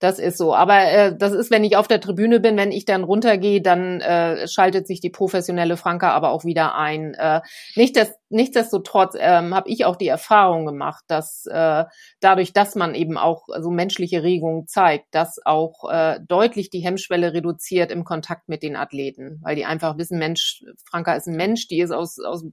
Das 0.00 0.20
ist 0.20 0.38
so. 0.38 0.54
Aber 0.54 0.80
äh, 0.84 1.16
das 1.16 1.32
ist, 1.32 1.50
wenn 1.50 1.64
ich 1.64 1.76
auf 1.76 1.88
der 1.88 2.00
Tribüne 2.00 2.38
bin, 2.38 2.56
wenn 2.56 2.70
ich 2.70 2.84
dann 2.84 3.02
runtergehe, 3.02 3.60
dann 3.60 4.00
äh, 4.00 4.46
schaltet 4.46 4.86
sich 4.86 5.00
die 5.00 5.10
professionelle 5.10 5.76
Franka 5.76 6.12
aber 6.12 6.30
auch 6.30 6.44
wieder 6.44 6.76
ein. 6.76 7.14
Äh, 7.14 7.40
nicht 7.74 7.96
dass, 7.96 8.12
nichtsdestotrotz 8.28 9.16
ähm, 9.18 9.54
habe 9.54 9.68
ich 9.68 9.84
auch 9.84 9.96
die 9.96 10.06
Erfahrung 10.06 10.66
gemacht, 10.66 11.02
dass 11.08 11.46
äh, 11.46 11.84
dadurch, 12.20 12.52
dass 12.52 12.76
man 12.76 12.94
eben 12.94 13.18
auch 13.18 13.46
so 13.60 13.70
menschliche 13.70 14.22
Regungen 14.22 14.68
zeigt, 14.68 15.06
dass 15.12 15.40
auch 15.44 15.90
äh, 15.90 16.20
deutlich 16.28 16.70
die 16.70 16.80
Hemmschwelle 16.80 17.32
reduziert 17.32 17.90
im 17.90 18.04
Kontakt 18.04 18.48
mit 18.48 18.62
den 18.62 18.76
Athleten, 18.76 19.40
weil 19.42 19.56
die 19.56 19.64
einfach 19.64 19.98
wissen, 19.98 20.18
Mensch, 20.18 20.62
Franka 20.88 21.14
ist 21.14 21.26
ein 21.26 21.36
Mensch, 21.36 21.66
die 21.66 21.80
ist 21.80 21.90
aus, 21.90 22.20
aus 22.20 22.44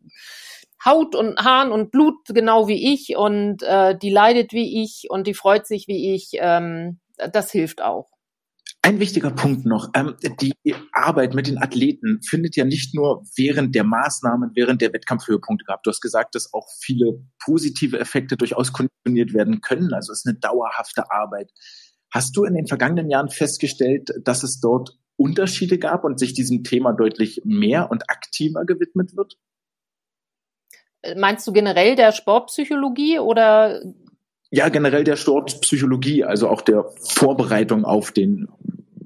Haut 0.84 1.16
und 1.16 1.38
Haaren 1.38 1.72
und 1.72 1.92
Blut 1.92 2.16
genau 2.28 2.68
wie 2.68 2.94
ich 2.94 3.16
und 3.16 3.62
äh, 3.64 3.96
die 3.98 4.10
leidet 4.10 4.52
wie 4.52 4.84
ich 4.84 5.08
und 5.10 5.28
die 5.28 5.34
freut 5.36 5.68
sich 5.68 5.88
wie 5.88 6.16
ich. 6.16 6.32
Ähm, 6.34 7.00
das 7.32 7.52
hilft 7.52 7.82
auch. 7.82 8.10
Ein 8.82 9.00
wichtiger 9.00 9.32
Punkt 9.32 9.66
noch, 9.66 9.90
ähm, 9.96 10.16
die 10.40 10.54
Arbeit 10.92 11.34
mit 11.34 11.48
den 11.48 11.58
Athleten 11.58 12.22
findet 12.22 12.56
ja 12.56 12.66
nicht 12.66 12.94
nur 12.94 13.24
während 13.36 13.74
der 13.74 13.84
Maßnahmen, 13.84 14.52
während 14.54 14.80
der 14.82 14.94
Wettkampfhöhepunkte 14.94 15.66
gehabt. 15.66 15.88
Du 15.88 15.90
hast 15.90 16.02
gesagt, 16.02 16.36
dass 16.36 16.54
auch 16.54 16.68
viele 16.80 17.20
positive 17.44 18.00
Effekte 18.00 18.38
durchaus 18.38 18.74
konditioniert 18.74 19.34
werden 19.34 19.62
können. 19.62 19.94
Also 19.94 20.14
es 20.14 20.20
ist 20.20 20.28
eine 20.28 20.38
dauerhafte 20.38 21.10
Arbeit. 21.10 21.52
Hast 22.12 22.38
du 22.38 22.44
in 22.44 22.54
den 22.54 22.68
vergangenen 22.68 23.10
Jahren 23.10 23.30
festgestellt, 23.30 24.12
dass 24.24 24.44
es 24.44 24.60
dort 24.60 24.98
Unterschiede 25.18 25.80
gab 25.80 26.04
und 26.04 26.20
sich 26.20 26.34
diesem 26.34 26.64
Thema 26.64 26.94
deutlich 26.94 27.42
mehr 27.44 27.90
und 27.90 28.10
aktiver 28.10 28.66
gewidmet 28.66 29.16
wird? 29.16 29.38
Meinst 31.16 31.48
du 31.48 31.54
generell 31.54 31.96
der 31.96 32.12
Sportpsychologie 32.12 33.20
oder 33.20 33.82
ja, 34.56 34.70
generell 34.70 35.04
der 35.04 35.18
Sportpsychologie, 35.18 36.24
also 36.24 36.48
auch 36.48 36.62
der 36.62 36.86
Vorbereitung 37.02 37.84
auf 37.84 38.12
den 38.12 38.48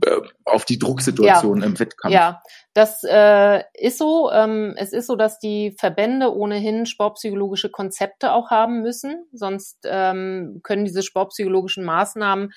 äh, 0.05 0.21
auf 0.45 0.63
die 0.63 0.77
Drucksituation 0.77 1.61
ja. 1.61 1.65
im 1.65 1.79
Wettkampf. 1.79 2.13
Ja, 2.13 2.41
das 2.73 3.03
äh, 3.03 3.63
ist 3.73 3.97
so. 3.97 4.31
Ähm, 4.31 4.75
es 4.77 4.93
ist 4.93 5.07
so, 5.07 5.15
dass 5.15 5.39
die 5.39 5.75
Verbände 5.77 6.35
ohnehin 6.35 6.85
sportpsychologische 6.85 7.69
Konzepte 7.69 8.31
auch 8.31 8.51
haben 8.51 8.81
müssen. 8.81 9.25
Sonst 9.33 9.79
ähm, 9.85 10.59
können 10.61 10.85
diese 10.85 11.01
sportpsychologischen 11.01 11.83
Maßnahmen 11.83 12.51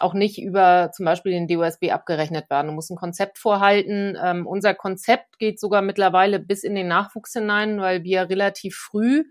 auch 0.00 0.14
nicht 0.14 0.42
über 0.42 0.90
zum 0.92 1.06
Beispiel 1.06 1.30
den 1.30 1.46
DOSB 1.46 1.92
abgerechnet 1.92 2.50
werden. 2.50 2.68
Du 2.68 2.72
musst 2.72 2.90
ein 2.90 2.96
Konzept 2.96 3.38
vorhalten. 3.38 4.18
Ähm, 4.20 4.48
unser 4.48 4.74
Konzept 4.74 5.38
geht 5.38 5.60
sogar 5.60 5.80
mittlerweile 5.80 6.40
bis 6.40 6.64
in 6.64 6.74
den 6.74 6.88
Nachwuchs 6.88 7.34
hinein, 7.34 7.80
weil 7.80 8.02
wir 8.02 8.28
relativ 8.28 8.74
früh 8.74 9.24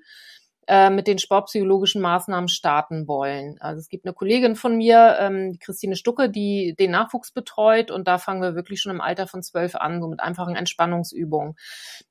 äh, 0.71 0.89
mit 0.89 1.05
den 1.05 1.19
sportpsychologischen 1.19 2.01
Maßnahmen 2.01 2.47
starten 2.47 3.05
wollen. 3.05 3.57
Also 3.59 3.81
es 3.81 3.89
gibt 3.89 4.05
eine 4.05 4.13
Kollegin 4.13 4.55
von 4.55 4.77
mir, 4.77 5.17
ähm, 5.19 5.57
Christine 5.59 5.97
Stucke, 5.97 6.29
die 6.29 6.75
den 6.79 6.91
Nachwuchs 6.91 7.33
betreut 7.33 7.91
und 7.91 8.07
da 8.07 8.17
fangen 8.17 8.41
wir 8.41 8.55
wirklich 8.55 8.79
schon 8.79 8.93
im 8.93 9.01
Alter 9.01 9.27
von 9.27 9.43
zwölf 9.43 9.75
an, 9.75 9.99
so 9.99 10.07
mit 10.07 10.21
einfachen 10.21 10.55
Entspannungsübungen. 10.55 11.55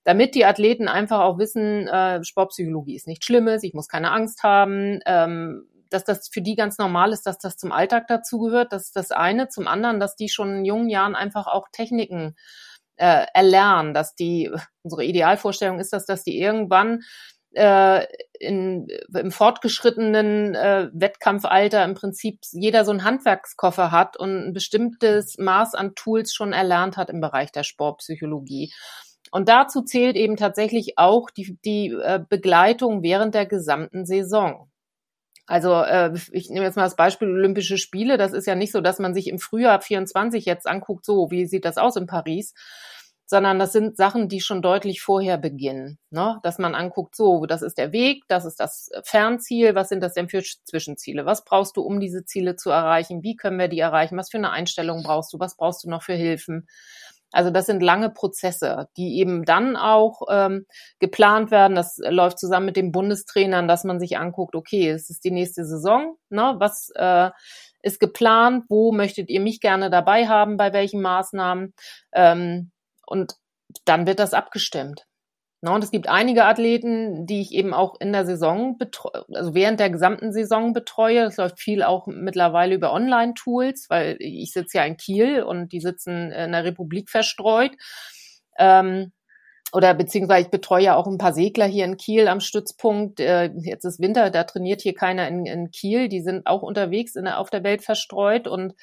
Damit 0.04 0.34
die 0.34 0.44
Athleten 0.44 0.88
einfach 0.88 1.20
auch 1.20 1.38
wissen, 1.38 1.88
äh, 1.88 2.22
Sportpsychologie 2.22 2.96
ist 2.96 3.06
nichts 3.06 3.24
Schlimmes, 3.24 3.62
ich 3.62 3.72
muss 3.72 3.88
keine 3.88 4.10
Angst 4.10 4.42
haben, 4.42 5.00
ähm, 5.06 5.66
dass 5.88 6.04
das 6.04 6.28
für 6.28 6.42
die 6.42 6.54
ganz 6.54 6.76
normal 6.76 7.14
ist, 7.14 7.24
dass 7.24 7.38
das 7.38 7.56
zum 7.56 7.72
Alltag 7.72 8.08
dazugehört. 8.08 8.74
Das 8.74 8.88
ist 8.88 8.96
das 8.96 9.10
eine. 9.10 9.48
Zum 9.48 9.68
anderen, 9.68 10.00
dass 10.00 10.16
die 10.16 10.28
schon 10.28 10.56
in 10.56 10.64
jungen 10.66 10.90
Jahren 10.90 11.14
einfach 11.14 11.46
auch 11.46 11.68
Techniken 11.72 12.36
äh, 12.96 13.24
erlernen, 13.32 13.94
dass 13.94 14.14
die, 14.14 14.50
unsere 14.82 15.04
Idealvorstellung 15.04 15.80
ist 15.80 15.94
das, 15.94 16.04
dass 16.04 16.24
die 16.24 16.38
irgendwann 16.38 17.00
äh, 17.54 18.06
in, 18.38 18.88
im 19.14 19.30
fortgeschrittenen 19.30 20.54
äh, 20.54 20.88
Wettkampfalter 20.92 21.84
im 21.84 21.94
Prinzip 21.94 22.40
jeder 22.52 22.84
so 22.84 22.90
einen 22.90 23.04
Handwerkskoffer 23.04 23.90
hat 23.90 24.16
und 24.16 24.48
ein 24.48 24.52
bestimmtes 24.52 25.36
Maß 25.38 25.74
an 25.74 25.94
Tools 25.94 26.32
schon 26.32 26.52
erlernt 26.52 26.96
hat 26.96 27.10
im 27.10 27.20
Bereich 27.20 27.52
der 27.52 27.64
Sportpsychologie. 27.64 28.72
Und 29.30 29.48
dazu 29.48 29.82
zählt 29.82 30.16
eben 30.16 30.36
tatsächlich 30.36 30.94
auch 30.96 31.30
die, 31.30 31.58
die 31.64 31.88
äh, 31.88 32.20
Begleitung 32.28 33.02
während 33.02 33.34
der 33.34 33.46
gesamten 33.46 34.04
Saison. 34.04 34.70
Also 35.46 35.74
äh, 35.74 36.12
ich 36.32 36.48
nehme 36.48 36.64
jetzt 36.64 36.76
mal 36.76 36.84
das 36.84 36.96
Beispiel 36.96 37.28
Olympische 37.28 37.76
Spiele. 37.76 38.16
Das 38.16 38.32
ist 38.32 38.46
ja 38.46 38.54
nicht 38.54 38.72
so, 38.72 38.80
dass 38.80 39.00
man 39.00 39.14
sich 39.14 39.28
im 39.28 39.38
Frühjahr 39.38 39.80
24 39.80 40.44
jetzt 40.44 40.66
anguckt, 40.66 41.04
so 41.04 41.30
wie 41.30 41.46
sieht 41.46 41.64
das 41.64 41.76
aus 41.76 41.96
in 41.96 42.06
Paris, 42.06 42.54
sondern 43.30 43.60
das 43.60 43.70
sind 43.70 43.96
Sachen, 43.96 44.28
die 44.28 44.40
schon 44.40 44.60
deutlich 44.60 45.02
vorher 45.02 45.38
beginnen. 45.38 46.00
Ne? 46.10 46.40
Dass 46.42 46.58
man 46.58 46.74
anguckt, 46.74 47.14
so, 47.14 47.46
das 47.46 47.62
ist 47.62 47.78
der 47.78 47.92
Weg, 47.92 48.24
das 48.26 48.44
ist 48.44 48.58
das 48.58 48.90
Fernziel, 49.04 49.76
was 49.76 49.88
sind 49.88 50.02
das 50.02 50.14
denn 50.14 50.28
für 50.28 50.42
Zwischenziele? 50.42 51.26
Was 51.26 51.44
brauchst 51.44 51.76
du, 51.76 51.82
um 51.82 52.00
diese 52.00 52.24
Ziele 52.24 52.56
zu 52.56 52.70
erreichen? 52.70 53.22
Wie 53.22 53.36
können 53.36 53.60
wir 53.60 53.68
die 53.68 53.78
erreichen? 53.78 54.16
Was 54.16 54.30
für 54.30 54.38
eine 54.38 54.50
Einstellung 54.50 55.04
brauchst 55.04 55.32
du? 55.32 55.38
Was 55.38 55.56
brauchst 55.56 55.84
du 55.84 55.88
noch 55.88 56.02
für 56.02 56.14
Hilfen? 56.14 56.66
Also 57.30 57.50
das 57.52 57.66
sind 57.66 57.84
lange 57.84 58.10
Prozesse, 58.10 58.88
die 58.96 59.20
eben 59.20 59.44
dann 59.44 59.76
auch 59.76 60.22
ähm, 60.28 60.66
geplant 60.98 61.52
werden. 61.52 61.76
Das 61.76 61.98
läuft 62.02 62.40
zusammen 62.40 62.66
mit 62.66 62.76
den 62.76 62.90
Bundestrainern, 62.90 63.68
dass 63.68 63.84
man 63.84 64.00
sich 64.00 64.18
anguckt, 64.18 64.56
okay, 64.56 64.90
es 64.90 65.08
ist 65.08 65.22
die 65.22 65.30
nächste 65.30 65.64
Saison, 65.64 66.16
ne? 66.30 66.56
was 66.58 66.90
äh, 66.96 67.30
ist 67.80 68.00
geplant, 68.00 68.64
wo 68.68 68.90
möchtet 68.90 69.30
ihr 69.30 69.40
mich 69.40 69.60
gerne 69.60 69.88
dabei 69.88 70.26
haben, 70.26 70.56
bei 70.56 70.72
welchen 70.72 71.00
Maßnahmen 71.00 71.74
ähm, 72.12 72.72
und 73.10 73.34
dann 73.84 74.06
wird 74.06 74.18
das 74.18 74.34
abgestimmt. 74.34 75.06
No, 75.62 75.74
und 75.74 75.84
es 75.84 75.90
gibt 75.90 76.08
einige 76.08 76.46
Athleten, 76.46 77.26
die 77.26 77.42
ich 77.42 77.52
eben 77.52 77.74
auch 77.74 78.00
in 78.00 78.12
der 78.12 78.24
Saison 78.24 78.78
betreue, 78.78 79.26
also 79.34 79.54
während 79.54 79.78
der 79.78 79.90
gesamten 79.90 80.32
Saison 80.32 80.72
betreue. 80.72 81.24
Das 81.24 81.36
läuft 81.36 81.60
viel 81.60 81.82
auch 81.82 82.06
mittlerweile 82.06 82.74
über 82.74 82.94
Online-Tools, 82.94 83.90
weil 83.90 84.16
ich 84.20 84.52
sitze 84.52 84.78
ja 84.78 84.84
in 84.84 84.96
Kiel 84.96 85.42
und 85.42 85.72
die 85.72 85.80
sitzen 85.80 86.32
in 86.32 86.52
der 86.52 86.64
Republik 86.64 87.10
verstreut. 87.10 87.72
Ähm, 88.58 89.12
oder 89.72 89.94
beziehungsweise 89.94 90.46
ich 90.46 90.50
betreue 90.50 90.82
ja 90.82 90.96
auch 90.96 91.06
ein 91.06 91.18
paar 91.18 91.34
Segler 91.34 91.66
hier 91.66 91.84
in 91.84 91.98
Kiel 91.98 92.26
am 92.28 92.40
Stützpunkt. 92.40 93.20
Äh, 93.20 93.52
jetzt 93.56 93.84
ist 93.84 94.00
Winter, 94.00 94.30
da 94.30 94.44
trainiert 94.44 94.80
hier 94.80 94.94
keiner 94.94 95.28
in, 95.28 95.44
in 95.44 95.70
Kiel. 95.70 96.08
Die 96.08 96.22
sind 96.22 96.46
auch 96.46 96.62
unterwegs 96.62 97.16
in 97.16 97.28
auf 97.28 97.50
der 97.50 97.64
Welt 97.64 97.82
verstreut 97.84 98.48
und 98.48 98.74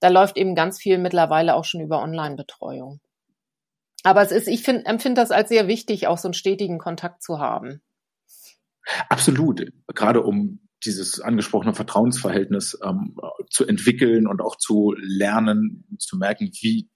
da 0.00 0.08
läuft 0.08 0.36
eben 0.36 0.54
ganz 0.54 0.78
viel 0.80 0.98
mittlerweile 0.98 1.56
auch 1.56 1.64
schon 1.64 1.80
über 1.80 2.00
Online-Betreuung. 2.00 3.00
Aber 4.04 4.22
es 4.22 4.30
ist, 4.30 4.46
ich 4.46 4.62
find, 4.62 4.86
empfinde 4.86 5.20
das 5.20 5.30
als 5.30 5.48
sehr 5.48 5.66
wichtig, 5.66 6.06
auch 6.06 6.18
so 6.18 6.28
einen 6.28 6.34
stetigen 6.34 6.78
Kontakt 6.78 7.22
zu 7.22 7.40
haben. 7.40 7.80
Absolut. 9.08 9.66
Gerade 9.94 10.22
um 10.22 10.60
dieses 10.84 11.20
angesprochene 11.20 11.74
Vertrauensverhältnis 11.74 12.78
ähm, 12.84 13.16
zu 13.48 13.66
entwickeln 13.66 14.26
und 14.26 14.42
auch 14.42 14.56
zu 14.56 14.94
lernen, 14.98 15.86
zu 15.98 16.18
merken, 16.18 16.50
wie 16.60 16.90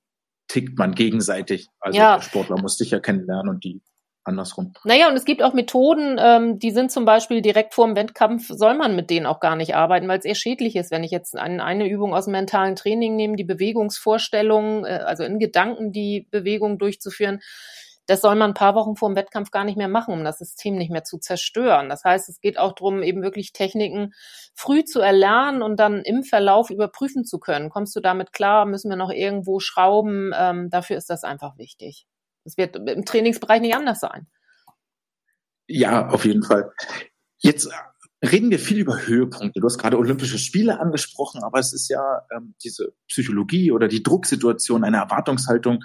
tickt 0.48 0.78
man 0.78 0.94
gegenseitig. 0.94 1.68
Also 1.80 1.98
ja. 1.98 2.16
der 2.16 2.22
Sportler 2.22 2.60
muss 2.60 2.76
dich 2.76 2.90
ja 2.90 3.00
kennenlernen 3.00 3.48
und 3.48 3.64
die 3.64 3.82
andersrum. 4.24 4.74
Naja, 4.85 5.09
und 5.09 5.16
es 5.16 5.24
gibt 5.24 5.42
auch 5.42 5.54
Methoden, 5.54 6.16
ähm, 6.20 6.59
die 6.59 6.70
sind 6.70 6.92
zum 6.92 7.04
Beispiel 7.04 7.40
direkt 7.40 7.74
vor 7.74 7.87
dem 7.87 7.96
Wettkampf, 7.96 8.48
soll 8.48 8.74
man 8.74 8.94
mit 8.94 9.11
denen 9.11 9.26
auch 9.26 9.40
gar 9.40 9.57
nicht 9.57 9.74
arbeiten, 9.74 10.09
weil 10.09 10.18
es 10.18 10.24
eher 10.24 10.35
schädlich 10.35 10.76
ist, 10.76 10.90
wenn 10.90 11.04
ich 11.04 11.11
jetzt 11.11 11.37
ein, 11.37 11.61
eine 11.61 11.88
Übung 11.88 12.14
aus 12.14 12.26
dem 12.26 12.33
mentalen 12.33 12.76
Training 12.76 13.16
nehme, 13.16 13.37
die 13.37 13.44
Bewegungsvorstellung, 13.44 14.85
äh, 14.85 15.00
also 15.04 15.24
in 15.24 15.38
Gedanken 15.38 15.92
die 15.92 16.28
Bewegung 16.31 16.78
durchzuführen. 16.78 17.40
Das 18.07 18.22
soll 18.22 18.37
man 18.37 18.52
ein 18.52 18.54
paar 18.54 18.74
Wochen 18.74 18.96
vor 18.96 19.11
dem 19.11 19.16
Wettkampf 19.16 19.50
gar 19.50 19.64
nicht 19.64 19.76
mehr 19.76 19.88
machen, 19.88 20.14
um 20.14 20.24
das 20.24 20.38
System 20.38 20.76
nicht 20.76 20.90
mehr 20.90 21.04
zu 21.04 21.18
zerstören. 21.18 21.90
Das 21.90 22.04
heißt, 22.04 22.31
es 22.31 22.40
geht 22.40 22.59
auch 22.59 22.72
darum, 22.72 23.02
eben 23.02 23.22
wirklich 23.22 23.52
Techniken 23.52 24.14
früh 24.54 24.83
zu 24.83 25.00
erlernen 25.00 25.61
und 25.61 25.78
dann 25.78 26.00
im 26.00 26.22
Verlauf 26.22 26.70
überprüfen 26.70 27.26
zu 27.26 27.38
können. 27.38 27.68
Kommst 27.68 27.94
du 27.94 28.00
damit 28.00 28.33
klar? 28.33 28.64
Müssen 28.64 28.88
wir 28.88 28.96
noch 28.96 29.11
irgendwo 29.11 29.61
schrauben? 29.61 30.33
Ähm, 30.35 30.70
dafür 30.70 30.96
ist 30.96 31.11
das 31.11 31.22
einfach 31.22 31.59
wichtig. 31.59 32.07
Das 32.48 32.56
wird 32.56 32.76
im 32.76 33.04
Trainingsbereich 33.04 33.61
nicht 33.61 33.74
anders 33.74 34.00
sein. 34.00 34.26
Ja, 35.66 36.08
auf 36.08 36.24
jeden 36.24 36.42
Fall. 36.42 36.72
Jetzt 37.40 37.68
reden 38.24 38.50
wir 38.50 38.58
viel 38.58 38.78
über 38.78 39.06
Höhepunkte. 39.06 39.61
Du 39.61 39.66
hast 39.66 39.76
gerade 39.76 39.98
Olympische 39.98 40.38
Spiele 40.38 40.80
angesprochen, 40.80 41.42
aber 41.44 41.58
es 41.58 41.74
ist 41.74 41.88
ja 41.90 42.22
ähm, 42.34 42.54
diese 42.64 42.94
Psychologie 43.06 43.70
oder 43.70 43.87
die 43.87 44.02
Drucksituation, 44.02 44.82
eine 44.82 44.96
Erwartungshaltung 44.96 45.84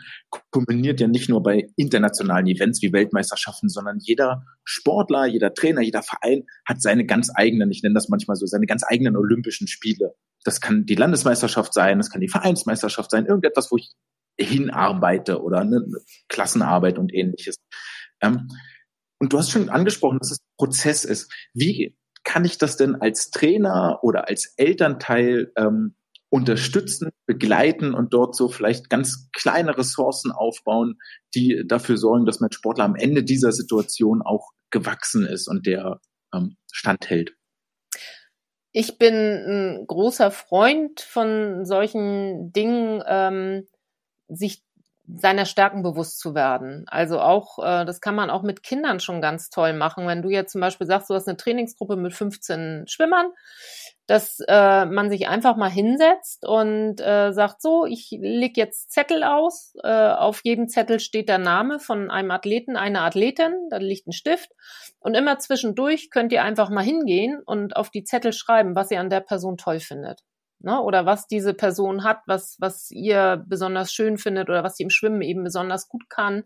kombiniert 0.51 1.01
ja 1.01 1.07
nicht 1.07 1.27
nur 1.27 1.43
bei 1.43 1.67
internationalen 1.75 2.47
Events 2.47 2.81
wie 2.81 2.93
Weltmeisterschaften, 2.93 3.67
sondern 3.67 3.99
jeder 3.99 4.45
Sportler, 4.63 5.25
jeder 5.25 5.53
Trainer, 5.53 5.81
jeder 5.81 6.01
Verein 6.01 6.45
hat 6.65 6.81
seine 6.81 7.05
ganz 7.05 7.29
eigenen, 7.35 7.69
ich 7.71 7.83
nenne 7.83 7.95
das 7.95 8.07
manchmal 8.07 8.37
so, 8.37 8.45
seine 8.45 8.67
ganz 8.67 8.83
eigenen 8.87 9.17
Olympischen 9.17 9.67
Spiele. 9.67 10.15
Das 10.45 10.61
kann 10.61 10.85
die 10.85 10.95
Landesmeisterschaft 10.95 11.73
sein, 11.73 11.97
das 11.97 12.09
kann 12.09 12.21
die 12.21 12.29
Vereinsmeisterschaft 12.29 13.11
sein, 13.11 13.25
irgendetwas, 13.25 13.69
wo 13.69 13.75
ich 13.75 13.91
hinarbeite 14.39 15.41
oder 15.41 15.59
eine 15.59 15.85
Klassenarbeit 16.29 16.97
und 16.97 17.13
ähnliches. 17.13 17.57
Ähm, 18.21 18.49
und 19.19 19.33
du 19.33 19.37
hast 19.37 19.51
schon 19.51 19.69
angesprochen, 19.69 20.19
dass 20.19 20.31
es 20.31 20.39
ein 20.39 20.57
Prozess 20.57 21.05
ist. 21.05 21.31
Wie 21.53 21.95
kann 22.23 22.45
ich 22.45 22.57
das 22.57 22.77
denn 22.77 22.95
als 22.95 23.31
Trainer 23.31 23.99
oder 24.01 24.27
als 24.27 24.53
Elternteil 24.57 25.51
ähm, 25.55 25.95
unterstützen, 26.29 27.11
begleiten 27.27 27.93
und 27.93 28.13
dort 28.13 28.35
so 28.35 28.49
vielleicht 28.49 28.89
ganz 28.89 29.29
kleine 29.33 29.77
Ressourcen 29.77 30.31
aufbauen, 30.31 30.99
die 31.35 31.63
dafür 31.67 31.97
sorgen, 31.97 32.25
dass 32.25 32.39
mein 32.39 32.51
Sportler 32.51 32.85
am 32.85 32.95
Ende 32.95 33.23
dieser 33.23 33.51
Situation 33.51 34.23
auch 34.23 34.49
gewachsen 34.71 35.25
ist 35.25 35.47
und 35.47 35.67
der 35.67 36.01
ähm, 36.33 36.57
standhält? 36.71 37.35
Ich 38.71 38.97
bin 38.97 39.13
ein 39.13 39.85
großer 39.85 40.31
Freund 40.31 41.01
von 41.01 41.65
solchen 41.65 42.51
Dingen, 42.51 43.03
ähm, 43.05 43.67
sich 44.35 44.63
seiner 45.05 45.45
Stärken 45.45 45.83
bewusst 45.83 46.19
zu 46.19 46.33
werden. 46.33 46.85
Also 46.87 47.19
auch, 47.19 47.59
äh, 47.59 47.85
das 47.85 47.99
kann 47.99 48.15
man 48.15 48.29
auch 48.29 48.41
mit 48.41 48.63
Kindern 48.63 49.01
schon 49.01 49.21
ganz 49.21 49.49
toll 49.49 49.73
machen. 49.73 50.07
Wenn 50.07 50.21
du 50.21 50.29
jetzt 50.29 50.53
zum 50.53 50.61
Beispiel 50.61 50.87
sagst, 50.87 51.09
du 51.09 51.13
hast 51.13 51.27
eine 51.27 51.35
Trainingsgruppe 51.35 51.97
mit 51.97 52.13
15 52.13 52.85
Schwimmern, 52.87 53.27
dass 54.07 54.39
äh, 54.47 54.85
man 54.85 55.09
sich 55.09 55.27
einfach 55.27 55.57
mal 55.57 55.69
hinsetzt 55.69 56.45
und 56.45 57.01
äh, 57.01 57.33
sagt, 57.33 57.61
so, 57.61 57.85
ich 57.85 58.09
leg 58.11 58.55
jetzt 58.55 58.91
Zettel 58.91 59.23
aus. 59.23 59.73
Äh, 59.83 59.89
auf 59.89 60.41
jedem 60.43 60.69
Zettel 60.69 61.01
steht 61.01 61.27
der 61.27 61.37
Name 61.37 61.79
von 61.79 62.09
einem 62.09 62.31
Athleten, 62.31 62.77
einer 62.77 63.01
Athletin, 63.01 63.53
da 63.69 63.77
liegt 63.77 64.07
ein 64.07 64.13
Stift. 64.13 64.51
Und 64.99 65.15
immer 65.15 65.37
zwischendurch 65.37 66.11
könnt 66.11 66.31
ihr 66.31 66.43
einfach 66.43 66.69
mal 66.69 66.83
hingehen 66.83 67.41
und 67.45 67.75
auf 67.75 67.89
die 67.89 68.05
Zettel 68.05 68.31
schreiben, 68.31 68.75
was 68.75 68.89
ihr 68.89 69.01
an 69.01 69.09
der 69.09 69.21
Person 69.21 69.57
toll 69.57 69.79
findet 69.79 70.21
ne? 70.63 70.81
oder 70.81 71.05
was 71.05 71.27
diese 71.27 71.53
Person 71.53 72.03
hat, 72.03 72.21
was, 72.25 72.57
was 72.59 72.89
ihr 72.91 73.43
besonders 73.47 73.93
schön 73.93 74.17
findet 74.17 74.49
oder 74.49 74.63
was 74.63 74.75
sie 74.75 74.83
im 74.83 74.89
Schwimmen 74.89 75.21
eben 75.21 75.43
besonders 75.43 75.87
gut 75.87 76.09
kann. 76.09 76.43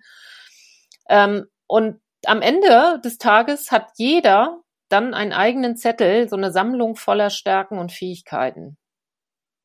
Ähm, 1.09 1.45
und 1.67 2.01
am 2.25 2.41
Ende 2.41 2.99
des 3.03 3.17
Tages 3.17 3.71
hat 3.71 3.91
jeder 3.97 4.61
dann 4.89 5.13
einen 5.13 5.33
eigenen 5.33 5.75
Zettel, 5.75 6.29
so 6.29 6.35
eine 6.35 6.51
Sammlung 6.51 6.95
voller 6.95 7.29
Stärken 7.29 7.77
und 7.77 7.91
Fähigkeiten. 7.91 8.77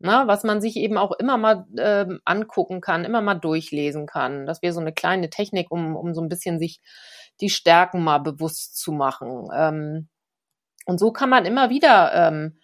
Na, 0.05 0.27
was 0.27 0.43
man 0.43 0.61
sich 0.61 0.77
eben 0.77 0.99
auch 0.99 1.13
immer 1.13 1.39
mal 1.39 1.65
ähm, 1.79 2.21
angucken 2.25 2.81
kann, 2.81 3.05
immer 3.05 3.21
mal 3.21 3.37
durchlesen 3.37 4.07
kann. 4.07 4.47
Das 4.47 4.61
wäre 4.61 4.73
so 4.73 4.81
eine 4.81 4.93
kleine 4.93 5.31
Technik, 5.31 5.71
um, 5.71 5.95
um 5.95 6.13
so 6.13 6.21
ein 6.21 6.29
bisschen 6.29 6.59
sich 6.59 6.81
die 7.41 7.51
Stärken 7.51 8.03
mal 8.03 8.19
bewusst 8.19 8.77
zu 8.77 8.91
machen. 8.91 9.47
Ähm, 9.55 10.09
und 10.87 10.99
so 10.99 11.13
kann 11.13 11.31
man 11.31 11.45
immer 11.45 11.71
wieder 11.71 12.13
ähm, 12.15 12.59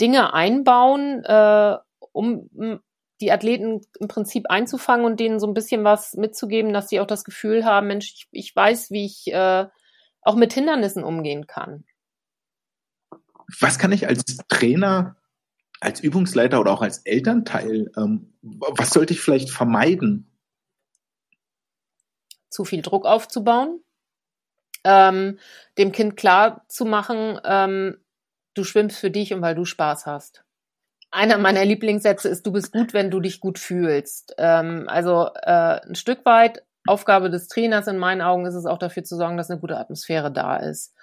Dinge 0.00 0.32
einbauen, 0.32 1.24
äh, 1.24 1.76
um 2.12 2.48
die 3.20 3.32
Athleten 3.32 3.80
im 3.98 4.08
Prinzip 4.08 4.46
einzufangen 4.48 5.04
und 5.04 5.18
denen 5.18 5.40
so 5.40 5.46
ein 5.46 5.54
bisschen 5.54 5.84
was 5.84 6.14
mitzugeben, 6.14 6.72
dass 6.72 6.88
sie 6.88 7.00
auch 7.00 7.06
das 7.06 7.24
Gefühl 7.24 7.64
haben, 7.64 7.88
Mensch, 7.88 8.12
ich, 8.14 8.28
ich 8.30 8.56
weiß, 8.56 8.90
wie 8.90 9.04
ich 9.04 9.32
äh, 9.32 9.66
auch 10.22 10.36
mit 10.36 10.52
Hindernissen 10.52 11.02
umgehen 11.02 11.46
kann. 11.46 11.84
Was 13.60 13.78
kann 13.78 13.92
ich 13.92 14.06
als 14.06 14.24
Trainer, 14.48 15.16
als 15.80 16.00
Übungsleiter 16.00 16.60
oder 16.60 16.72
auch 16.72 16.82
als 16.82 16.98
Elternteil, 16.98 17.90
ähm, 17.96 18.34
was 18.42 18.90
sollte 18.90 19.14
ich 19.14 19.20
vielleicht 19.20 19.50
vermeiden? 19.50 20.30
Zu 22.50 22.64
viel 22.64 22.82
Druck 22.82 23.06
aufzubauen, 23.06 23.82
ähm, 24.84 25.38
dem 25.76 25.92
Kind 25.92 26.16
klar 26.16 26.64
zu 26.68 26.84
machen, 26.84 27.40
ähm, 27.44 27.98
du 28.58 28.64
schwimmst 28.64 28.98
für 28.98 29.10
dich 29.10 29.32
und 29.32 29.42
weil 29.42 29.54
du 29.54 29.64
Spaß 29.64 30.06
hast. 30.06 30.44
Einer 31.10 31.38
meiner 31.38 31.64
Lieblingssätze 31.64 32.28
ist, 32.28 32.44
du 32.46 32.52
bist 32.52 32.72
gut, 32.72 32.92
wenn 32.92 33.10
du 33.10 33.20
dich 33.20 33.40
gut 33.40 33.58
fühlst. 33.58 34.34
Ähm, 34.36 34.84
also 34.88 35.30
äh, 35.34 35.80
ein 35.86 35.94
Stück 35.94 36.24
weit 36.26 36.62
Aufgabe 36.86 37.30
des 37.30 37.48
Trainers 37.48 37.86
in 37.86 37.98
meinen 37.98 38.22
Augen 38.22 38.46
ist 38.46 38.54
es 38.54 38.66
auch 38.66 38.78
dafür 38.78 39.04
zu 39.04 39.16
sorgen, 39.16 39.36
dass 39.36 39.50
eine 39.50 39.60
gute 39.60 39.78
Atmosphäre 39.78 40.32
da 40.32 40.56
ist, 40.56 40.94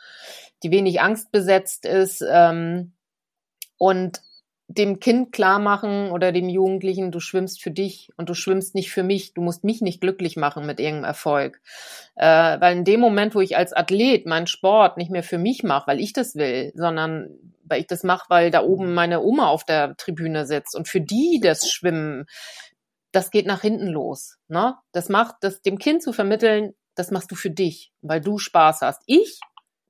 die 0.63 0.71
wenig 0.71 1.01
Angst 1.01 1.31
besetzt 1.31 1.85
ist 1.85 2.23
ähm, 2.27 2.93
und 3.77 4.21
dem 4.67 4.99
Kind 4.99 5.31
klar 5.31 5.59
machen 5.59 6.11
oder 6.11 6.31
dem 6.31 6.49
Jugendlichen, 6.49 7.11
du 7.11 7.19
schwimmst 7.19 7.61
für 7.61 7.71
dich 7.71 8.09
und 8.17 8.29
du 8.29 8.33
schwimmst 8.33 8.73
nicht 8.73 8.91
für 8.91 9.03
mich, 9.03 9.33
du 9.33 9.41
musst 9.41 9.63
mich 9.63 9.81
nicht 9.81 10.01
glücklich 10.01 10.37
machen 10.37 10.65
mit 10.65 10.79
irgendeinem 10.79 11.05
Erfolg. 11.05 11.61
Äh, 12.15 12.59
weil 12.59 12.77
in 12.77 12.83
dem 12.83 12.99
Moment, 12.99 13.35
wo 13.35 13.41
ich 13.41 13.57
als 13.57 13.73
Athlet 13.73 14.25
meinen 14.25 14.47
Sport 14.47 14.97
nicht 14.97 15.11
mehr 15.11 15.23
für 15.23 15.37
mich 15.37 15.63
mache, 15.63 15.87
weil 15.87 15.99
ich 15.99 16.13
das 16.13 16.35
will, 16.35 16.71
sondern 16.75 17.29
weil 17.63 17.81
ich 17.81 17.87
das 17.87 18.03
mache, 18.03 18.25
weil 18.29 18.51
da 18.51 18.63
oben 18.63 18.93
meine 18.93 19.21
Oma 19.21 19.47
auf 19.47 19.65
der 19.65 19.95
Tribüne 19.97 20.45
sitzt 20.45 20.75
und 20.75 20.87
für 20.87 21.01
die 21.01 21.39
das 21.41 21.69
Schwimmen, 21.69 22.25
das 23.11 23.31
geht 23.31 23.45
nach 23.45 23.61
hinten 23.61 23.87
los. 23.87 24.37
Ne? 24.47 24.75
Das 24.91 25.09
macht, 25.09 25.35
das 25.41 25.61
dem 25.61 25.77
Kind 25.77 26.01
zu 26.01 26.11
vermitteln, 26.11 26.73
das 26.95 27.11
machst 27.11 27.31
du 27.31 27.35
für 27.35 27.51
dich, 27.51 27.91
weil 28.01 28.21
du 28.21 28.39
Spaß 28.39 28.81
hast. 28.81 29.03
Ich 29.05 29.39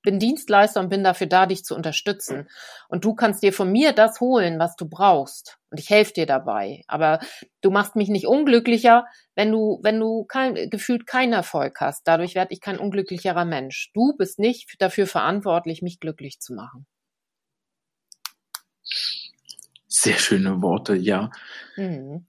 bin 0.06 0.20
Dienstleister 0.20 0.80
und 0.80 0.90
bin 0.90 1.04
dafür 1.04 1.28
da, 1.28 1.46
dich 1.46 1.66
zu 1.66 1.76
unterstützen. 1.76 2.48
Und 2.88 3.04
du 3.04 3.14
kannst 3.16 3.44
dir 3.44 3.52
von 3.52 3.72
mir 3.72 3.92
das 3.92 4.22
holen, 4.22 4.60
was 4.60 4.76
du 4.78 4.88
brauchst. 4.88 5.58
Und 5.70 5.80
ich 5.80 5.90
helfe 5.90 6.14
dir 6.14 6.26
dabei. 6.26 6.84
Aber 6.88 7.20
du 7.62 7.72
machst 7.72 7.98
mich 7.98 8.08
nicht 8.08 8.28
unglücklicher, 8.28 9.06
wenn 9.36 9.52
du, 9.52 9.80
wenn 9.84 10.00
du 10.00 10.24
kein, 10.24 10.70
gefühlt 10.70 11.06
keinen 11.06 11.34
Erfolg 11.34 11.82
hast. 11.82 12.08
Dadurch 12.08 12.36
werde 12.36 12.54
ich 12.54 12.62
kein 12.62 12.80
unglücklicherer 12.80 13.44
Mensch. 13.44 13.92
Du 13.94 14.16
bist 14.16 14.40
nicht 14.40 14.76
dafür 14.80 15.08
verantwortlich, 15.08 15.82
mich 15.82 16.00
glücklich 16.00 16.40
zu 16.40 16.54
machen. 16.54 16.86
Sehr 19.88 20.18
schöne 20.18 20.62
Worte, 20.62 20.96
ja. 20.96 21.32
Mhm. 21.76 22.26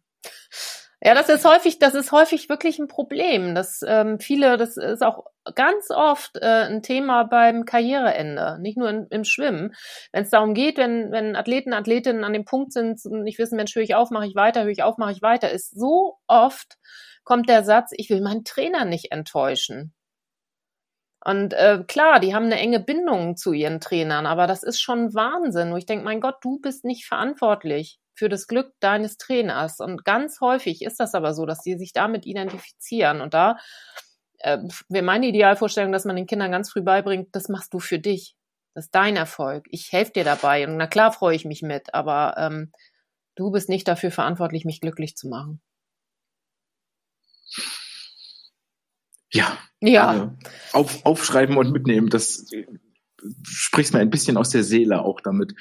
Ja, 1.02 1.14
das 1.14 1.28
ist 1.28 1.44
häufig, 1.44 1.78
das 1.78 1.94
ist 1.94 2.10
häufig 2.10 2.48
wirklich 2.48 2.78
ein 2.78 2.88
Problem. 2.88 3.54
Dass 3.54 3.80
ähm, 3.86 4.18
viele, 4.18 4.56
das 4.56 4.76
ist 4.76 5.02
auch 5.02 5.26
ganz 5.54 5.90
oft 5.90 6.36
äh, 6.38 6.64
ein 6.64 6.82
Thema 6.82 7.24
beim 7.24 7.64
Karriereende, 7.64 8.58
nicht 8.60 8.78
nur 8.78 8.88
in, 8.88 9.06
im 9.10 9.24
Schwimmen. 9.24 9.74
Wenn 10.12 10.24
es 10.24 10.30
darum 10.30 10.54
geht, 10.54 10.78
wenn, 10.78 11.12
wenn 11.12 11.36
Athleten, 11.36 11.74
Athletinnen 11.74 12.24
an 12.24 12.32
dem 12.32 12.44
Punkt 12.44 12.72
sind 12.72 13.00
und 13.04 13.22
nicht 13.22 13.38
wissen, 13.38 13.56
Mensch, 13.56 13.74
höre 13.74 13.82
ich 13.82 13.94
auf, 13.94 14.10
mache 14.10 14.26
ich 14.26 14.34
weiter, 14.34 14.62
höre 14.62 14.70
ich 14.70 14.82
auf, 14.82 14.96
mache 14.96 15.12
ich 15.12 15.22
weiter, 15.22 15.50
ist 15.50 15.78
so 15.78 16.18
oft 16.26 16.76
kommt 17.24 17.48
der 17.48 17.64
Satz, 17.64 17.90
ich 17.92 18.08
will 18.08 18.22
meinen 18.22 18.44
Trainer 18.44 18.84
nicht 18.84 19.12
enttäuschen. 19.12 19.92
Und 21.24 21.54
äh, 21.54 21.82
klar, 21.88 22.20
die 22.20 22.34
haben 22.34 22.46
eine 22.46 22.58
enge 22.58 22.78
Bindung 22.78 23.36
zu 23.36 23.52
ihren 23.52 23.80
Trainern, 23.80 24.26
aber 24.26 24.46
das 24.46 24.62
ist 24.62 24.80
schon 24.80 25.12
Wahnsinn. 25.12 25.72
Wo 25.72 25.76
ich 25.76 25.86
denke, 25.86 26.04
mein 26.04 26.20
Gott, 26.20 26.36
du 26.40 26.60
bist 26.60 26.84
nicht 26.84 27.04
verantwortlich 27.04 27.98
für 28.16 28.28
das 28.28 28.46
Glück 28.46 28.72
deines 28.80 29.18
Trainers. 29.18 29.78
Und 29.78 30.04
ganz 30.04 30.40
häufig 30.40 30.82
ist 30.82 30.98
das 30.98 31.14
aber 31.14 31.34
so, 31.34 31.46
dass 31.46 31.60
die 31.60 31.76
sich 31.76 31.92
damit 31.92 32.26
identifizieren. 32.26 33.20
Und 33.20 33.34
da 33.34 33.58
äh, 34.38 34.58
wäre 34.88 35.04
meine 35.04 35.26
Idealvorstellung, 35.26 35.92
dass 35.92 36.06
man 36.06 36.16
den 36.16 36.26
Kindern 36.26 36.50
ganz 36.50 36.72
früh 36.72 36.82
beibringt, 36.82 37.28
das 37.32 37.48
machst 37.48 37.74
du 37.74 37.78
für 37.78 37.98
dich. 37.98 38.34
Das 38.74 38.86
ist 38.86 38.94
dein 38.94 39.16
Erfolg. 39.16 39.66
Ich 39.70 39.92
helfe 39.92 40.12
dir 40.12 40.24
dabei. 40.24 40.66
Und 40.66 40.76
na 40.76 40.86
klar 40.86 41.12
freue 41.12 41.36
ich 41.36 41.44
mich 41.44 41.62
mit, 41.62 41.94
aber 41.94 42.34
ähm, 42.38 42.72
du 43.34 43.50
bist 43.50 43.68
nicht 43.68 43.86
dafür 43.86 44.10
verantwortlich, 44.10 44.64
mich 44.64 44.80
glücklich 44.80 45.16
zu 45.16 45.28
machen. 45.28 45.60
Ja. 49.30 49.58
Ja. 49.80 50.08
Also 50.08 50.32
auf, 50.72 51.04
aufschreiben 51.04 51.58
und 51.58 51.70
mitnehmen, 51.70 52.08
das 52.08 52.50
sprichst 53.44 53.92
mir 53.92 54.00
ein 54.00 54.10
bisschen 54.10 54.36
aus 54.36 54.50
der 54.50 54.64
Seele 54.64 55.02
auch 55.02 55.20
damit. 55.20 55.54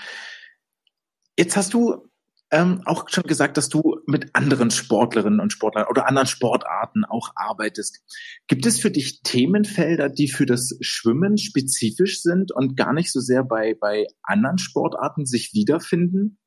Jetzt 1.38 1.58
hast 1.58 1.74
du 1.74 2.10
ähm, 2.52 2.82
auch 2.86 3.10
schon 3.10 3.24
gesagt, 3.24 3.58
dass 3.58 3.70
du 3.70 3.98
mit 4.06 4.30
anderen 4.34 4.72
Sportlerinnen 4.72 5.39
und 5.39 5.52
Sportlern 5.52 5.88
oder 5.89 6.08
anderen 6.08 6.28
Sportarten 6.28 7.04
auch 7.04 7.32
arbeitest. 7.36 8.02
Gibt 8.48 8.66
es 8.66 8.80
für 8.80 8.91
dich 8.91 9.22
Themenfelder, 9.24 10.10
die 10.10 10.28
für 10.28 10.46
das 10.46 10.78
Schwimmen 10.82 11.38
spezifisch 11.38 12.22
sind 12.22 12.52
und 12.52 12.78
gar 12.78 12.93
nicht 12.93 13.12
so 13.12 13.20
sehr 13.20 13.43
bei, 13.43 13.76
bei 13.80 14.08
anderen 14.22 14.58
Sportarten 14.58 15.26
sich 15.26 15.54
wiederfinden? 15.54 16.38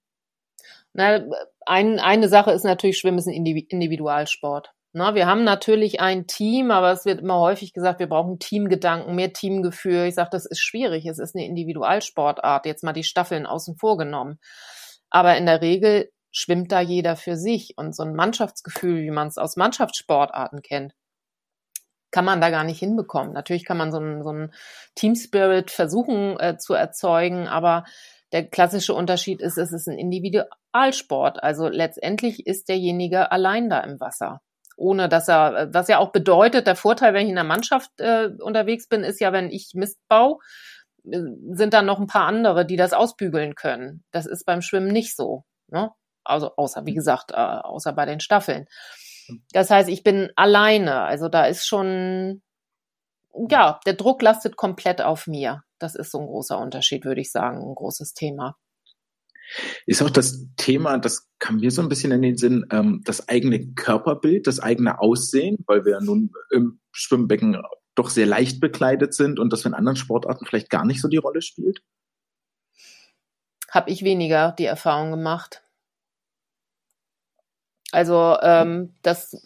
Na, 0.92 1.24
ein, 1.66 1.98
eine 1.98 2.28
Sache 2.28 2.52
ist 2.52 2.64
natürlich, 2.64 2.98
Schwimmen 2.98 3.18
ist 3.18 3.28
ein 3.28 3.34
Individualsport. 3.34 4.72
Na, 4.92 5.14
wir 5.14 5.26
haben 5.26 5.44
natürlich 5.44 6.00
ein 6.00 6.26
Team, 6.26 6.70
aber 6.70 6.92
es 6.92 7.04
wird 7.04 7.20
immer 7.20 7.38
häufig 7.40 7.74
gesagt, 7.74 8.00
wir 8.00 8.08
brauchen 8.08 8.38
Teamgedanken, 8.38 9.14
mehr 9.14 9.32
Teamgefühl. 9.32 10.06
Ich 10.06 10.14
sage, 10.14 10.30
das 10.32 10.46
ist 10.46 10.60
schwierig. 10.60 11.04
Es 11.06 11.18
ist 11.18 11.36
eine 11.36 11.46
Individualsportart. 11.46 12.64
Jetzt 12.64 12.82
mal 12.84 12.94
die 12.94 13.04
Staffeln 13.04 13.44
außen 13.44 13.76
vor 13.76 13.98
genommen. 13.98 14.38
Aber 15.10 15.36
in 15.36 15.46
der 15.46 15.62
Regel 15.62 16.10
schwimmt 16.30 16.72
da 16.72 16.80
jeder 16.80 17.16
für 17.16 17.36
sich. 17.36 17.74
Und 17.76 17.94
so 17.94 18.02
ein 18.02 18.14
Mannschaftsgefühl, 18.14 19.02
wie 19.02 19.10
man 19.10 19.28
es 19.28 19.38
aus 19.38 19.56
Mannschaftssportarten 19.56 20.62
kennt, 20.62 20.94
kann 22.10 22.24
man 22.24 22.40
da 22.40 22.50
gar 22.50 22.64
nicht 22.64 22.78
hinbekommen. 22.78 23.32
Natürlich 23.32 23.64
kann 23.64 23.76
man 23.76 23.92
so 23.92 23.98
einen, 23.98 24.22
so 24.22 24.30
einen 24.30 24.52
Team 24.94 25.14
Spirit 25.14 25.70
versuchen 25.70 26.38
äh, 26.40 26.56
zu 26.58 26.74
erzeugen, 26.74 27.48
aber 27.48 27.84
der 28.32 28.46
klassische 28.46 28.94
Unterschied 28.94 29.40
ist, 29.40 29.58
es 29.58 29.72
ist 29.72 29.88
ein 29.88 29.98
Individualsport. 29.98 31.42
Also 31.42 31.68
letztendlich 31.68 32.46
ist 32.46 32.68
derjenige 32.68 33.30
allein 33.32 33.68
da 33.68 33.80
im 33.80 34.00
Wasser 34.00 34.40
ohne 34.78 35.08
dass 35.08 35.28
er, 35.28 35.74
was 35.74 35.88
ja 35.88 35.98
auch 35.98 36.12
bedeutet, 36.12 36.66
der 36.66 36.76
Vorteil, 36.76 37.12
wenn 37.12 37.24
ich 37.24 37.30
in 37.30 37.34
der 37.34 37.44
Mannschaft 37.44 37.90
äh, 37.98 38.28
unterwegs 38.40 38.88
bin, 38.88 39.02
ist 39.02 39.20
ja, 39.20 39.32
wenn 39.32 39.50
ich 39.50 39.72
Mist 39.74 39.98
baue, 40.08 40.38
sind 41.04 41.72
dann 41.72 41.86
noch 41.86 42.00
ein 42.00 42.06
paar 42.06 42.26
andere, 42.26 42.66
die 42.66 42.76
das 42.76 42.92
ausbügeln 42.92 43.54
können. 43.54 44.04
Das 44.10 44.26
ist 44.26 44.44
beim 44.44 44.62
Schwimmen 44.62 44.88
nicht 44.88 45.16
so. 45.16 45.44
Ne? 45.68 45.90
Also 46.24 46.54
außer, 46.56 46.84
wie 46.86 46.94
gesagt, 46.94 47.30
äh, 47.32 47.36
außer 47.36 47.92
bei 47.92 48.04
den 48.04 48.20
Staffeln. 48.20 48.66
Das 49.52 49.70
heißt, 49.70 49.88
ich 49.88 50.02
bin 50.02 50.30
alleine. 50.36 51.02
Also 51.02 51.28
da 51.28 51.44
ist 51.44 51.66
schon, 51.66 52.42
ja, 53.50 53.80
der 53.86 53.94
Druck 53.94 54.22
lastet 54.22 54.56
komplett 54.56 55.00
auf 55.00 55.26
mir. 55.26 55.62
Das 55.78 55.94
ist 55.94 56.10
so 56.10 56.18
ein 56.18 56.26
großer 56.26 56.58
Unterschied, 56.58 57.04
würde 57.04 57.20
ich 57.20 57.30
sagen, 57.30 57.58
ein 57.58 57.74
großes 57.74 58.14
Thema. 58.14 58.56
Ist 59.86 60.02
auch 60.02 60.10
das 60.10 60.46
Thema, 60.56 60.98
das 60.98 61.26
kam 61.38 61.56
mir 61.56 61.70
so 61.70 61.80
ein 61.80 61.88
bisschen 61.88 62.12
in 62.12 62.20
den 62.20 62.36
Sinn, 62.36 62.66
ähm, 62.70 63.00
das 63.04 63.28
eigene 63.28 63.72
Körperbild, 63.74 64.46
das 64.46 64.60
eigene 64.60 65.00
Aussehen, 65.00 65.56
weil 65.66 65.84
wir 65.86 65.92
ja 65.92 66.00
nun 66.00 66.32
im 66.50 66.80
Schwimmbecken 66.92 67.56
doch 67.98 68.10
sehr 68.10 68.26
leicht 68.26 68.60
bekleidet 68.60 69.14
sind 69.14 69.38
und 69.38 69.52
das 69.52 69.64
in 69.64 69.74
anderen 69.74 69.96
Sportarten 69.96 70.46
vielleicht 70.46 70.70
gar 70.70 70.84
nicht 70.84 71.00
so 71.00 71.08
die 71.08 71.16
Rolle 71.16 71.42
spielt? 71.42 71.82
Habe 73.70 73.90
ich 73.90 74.02
weniger 74.02 74.52
die 74.52 74.64
Erfahrung 74.64 75.10
gemacht. 75.10 75.62
Also 77.92 78.36
ähm, 78.42 78.94
das 79.02 79.42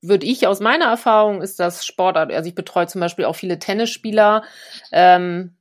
würde 0.00 0.26
ich 0.26 0.46
aus 0.46 0.60
meiner 0.60 0.86
Erfahrung 0.86 1.40
ist 1.40 1.58
das 1.58 1.86
Sportart, 1.86 2.32
also 2.32 2.48
ich 2.48 2.54
betreue 2.54 2.86
zum 2.86 3.00
Beispiel 3.00 3.24
auch 3.24 3.36
viele 3.36 3.58
Tennisspieler, 3.58 4.44
ähm, 4.92 5.56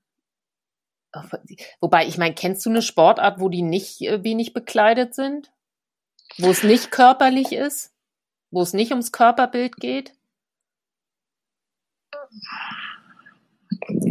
Wobei, 1.79 2.07
ich 2.07 2.17
meine, 2.17 2.33
kennst 2.33 2.65
du 2.65 2.69
eine 2.69 2.81
Sportart, 2.81 3.39
wo 3.39 3.49
die 3.49 3.61
nicht 3.61 4.01
äh, 4.01 4.23
wenig 4.23 4.53
bekleidet 4.53 5.13
sind? 5.13 5.51
Wo 6.37 6.49
es 6.49 6.63
nicht 6.63 6.91
körperlich 6.91 7.51
ist? 7.51 7.93
Wo 8.49 8.61
es 8.61 8.73
nicht 8.73 8.91
ums 8.91 9.11
Körperbild 9.11 9.77
geht? 9.77 10.13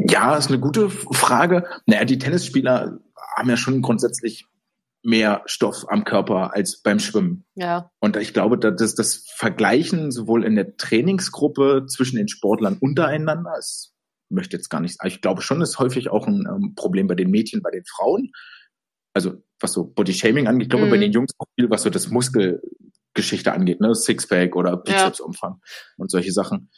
Ja, 0.09 0.37
ist 0.37 0.49
eine 0.49 0.61
gute 0.61 0.91
Frage. 0.91 1.65
Naja, 1.87 2.05
die 2.05 2.19
Tennisspieler 2.19 2.99
haben 3.37 3.51
ja 3.51 3.57
schon 3.57 3.83
grundsätzlich 3.83 4.47
mehr 5.05 5.43
Stoff 5.47 5.87
am 5.89 6.05
Körper 6.05 6.55
als 6.55 6.81
beim 6.83 6.99
Schwimmen. 6.99 7.45
Ja. 7.55 7.91
Und 8.01 8.17
ich 8.17 8.33
glaube, 8.33 8.59
dass 8.59 8.95
das 8.95 9.25
Vergleichen 9.37 10.13
sowohl 10.13 10.45
in 10.45 10.55
der 10.55 10.77
Trainingsgruppe 10.77 11.87
zwischen 11.89 12.17
den 12.17 12.29
Sportlern 12.29 12.79
untereinander 12.79 13.57
ist 13.59 13.93
möchte 14.33 14.57
jetzt 14.57 14.69
gar 14.69 14.81
nicht, 14.81 14.99
ich 15.05 15.21
glaube 15.21 15.43
schon, 15.43 15.63
ist 15.63 15.79
häufig 15.79 16.11
auch 16.11 16.27
ein 16.27 16.47
ähm, 16.49 16.75
Problem 16.75 17.07
bei 17.07 17.15
den 17.15 17.31
Mädchen, 17.31 17.63
bei 17.63 17.71
den 17.71 17.85
Frauen. 17.85 18.33
Also 19.15 19.43
was 19.61 19.73
so 19.73 19.85
Body 19.85 20.15
Shaming 20.15 20.49
angeht, 20.49 20.71
glaube 20.71 20.87
mm. 20.87 20.91
bei 20.91 20.97
mhm. 20.97 21.03
den 21.03 21.13
Jungs 21.13 21.33
auch 21.39 21.47
viel, 21.55 21.71
was 21.71 21.83
so 21.83 21.91
das 21.91 22.09
Muskelgeschichte 22.09 23.53
angeht, 23.53 23.81
ne, 23.81 23.95
Sixpack 23.95 24.57
oder 24.57 24.77
Bizepsumfang 24.77 25.61
ja. 25.61 25.69
und 25.99 26.11
solche 26.11 26.33
Sachen. 26.33 26.71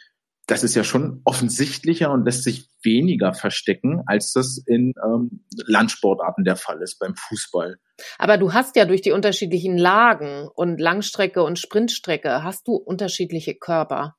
Das 0.47 0.63
ist 0.63 0.75
ja 0.75 0.85
schon 0.85 1.23
offensichtlicher 1.25 2.11
und 2.11 2.25
lässt 2.25 2.45
sich 2.45 2.69
weniger 2.83 3.33
verstecken, 3.33 4.03
als 4.07 4.33
das 4.33 4.59
in 4.67 4.93
ähm, 5.03 5.45
Landsportarten 5.67 6.45
der 6.45 6.57
Fall 6.57 6.83
ist 6.83 6.99
beim 6.99 7.15
Fußball. 7.17 7.79
Aber 8.19 8.37
du 8.37 8.53
hast 8.53 8.77
ja 8.77 8.85
durch 8.85 9.01
die 9.01 9.13
unterschiedlichen 9.13 9.79
Lagen 9.79 10.49
und 10.55 10.81
Langstrecke 10.81 11.43
und 11.43 11.59
Sprintstrecke 11.59 12.43
hast 12.43 12.69
du 12.69 12.75
unterschiedliche 12.75 13.55
Körper. 13.55 14.17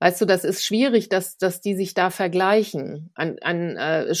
Weißt 0.00 0.20
du, 0.20 0.24
das 0.26 0.44
ist 0.44 0.64
schwierig, 0.64 1.08
dass, 1.08 1.38
dass 1.38 1.60
die 1.60 1.76
sich 1.76 1.94
da 1.94 2.10
vergleichen. 2.10 3.10
Ein, 3.14 3.38
ein 3.40 3.76
äh, 3.76 4.14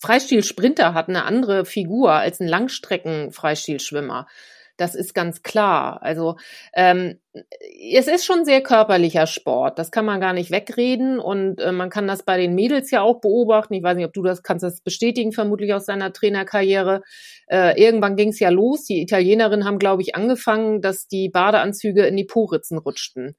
Freistilsprinter 0.00 0.92
hat 0.92 1.08
eine 1.08 1.24
andere 1.24 1.64
Figur 1.64 2.12
als 2.12 2.40
ein 2.40 2.48
Langstrecken-Freistilschwimmer. 2.48 4.26
Das 4.80 4.94
ist 4.94 5.12
ganz 5.12 5.42
klar. 5.42 6.02
Also 6.02 6.36
ähm, 6.72 7.18
es 7.92 8.08
ist 8.08 8.24
schon 8.24 8.46
sehr 8.46 8.62
körperlicher 8.62 9.26
Sport. 9.26 9.78
Das 9.78 9.90
kann 9.90 10.06
man 10.06 10.22
gar 10.22 10.32
nicht 10.32 10.50
wegreden 10.50 11.18
und 11.18 11.60
äh, 11.60 11.70
man 11.70 11.90
kann 11.90 12.06
das 12.06 12.22
bei 12.22 12.38
den 12.38 12.54
Mädels 12.54 12.90
ja 12.90 13.02
auch 13.02 13.20
beobachten. 13.20 13.74
Ich 13.74 13.82
weiß 13.82 13.94
nicht, 13.94 14.06
ob 14.06 14.14
du 14.14 14.22
das 14.22 14.42
kannst 14.42 14.62
das 14.64 14.80
bestätigen, 14.80 15.32
vermutlich 15.32 15.74
aus 15.74 15.84
deiner 15.84 16.14
Trainerkarriere. 16.14 17.02
Äh, 17.48 17.78
irgendwann 17.78 18.16
ging 18.16 18.30
es 18.30 18.40
ja 18.40 18.48
los. 18.48 18.86
Die 18.86 19.02
Italienerinnen 19.02 19.66
haben, 19.66 19.78
glaube 19.78 20.00
ich, 20.00 20.14
angefangen, 20.14 20.80
dass 20.80 21.06
die 21.06 21.28
Badeanzüge 21.28 22.06
in 22.06 22.16
die 22.16 22.24
Poritzen 22.24 22.78
rutschten. 22.78 23.36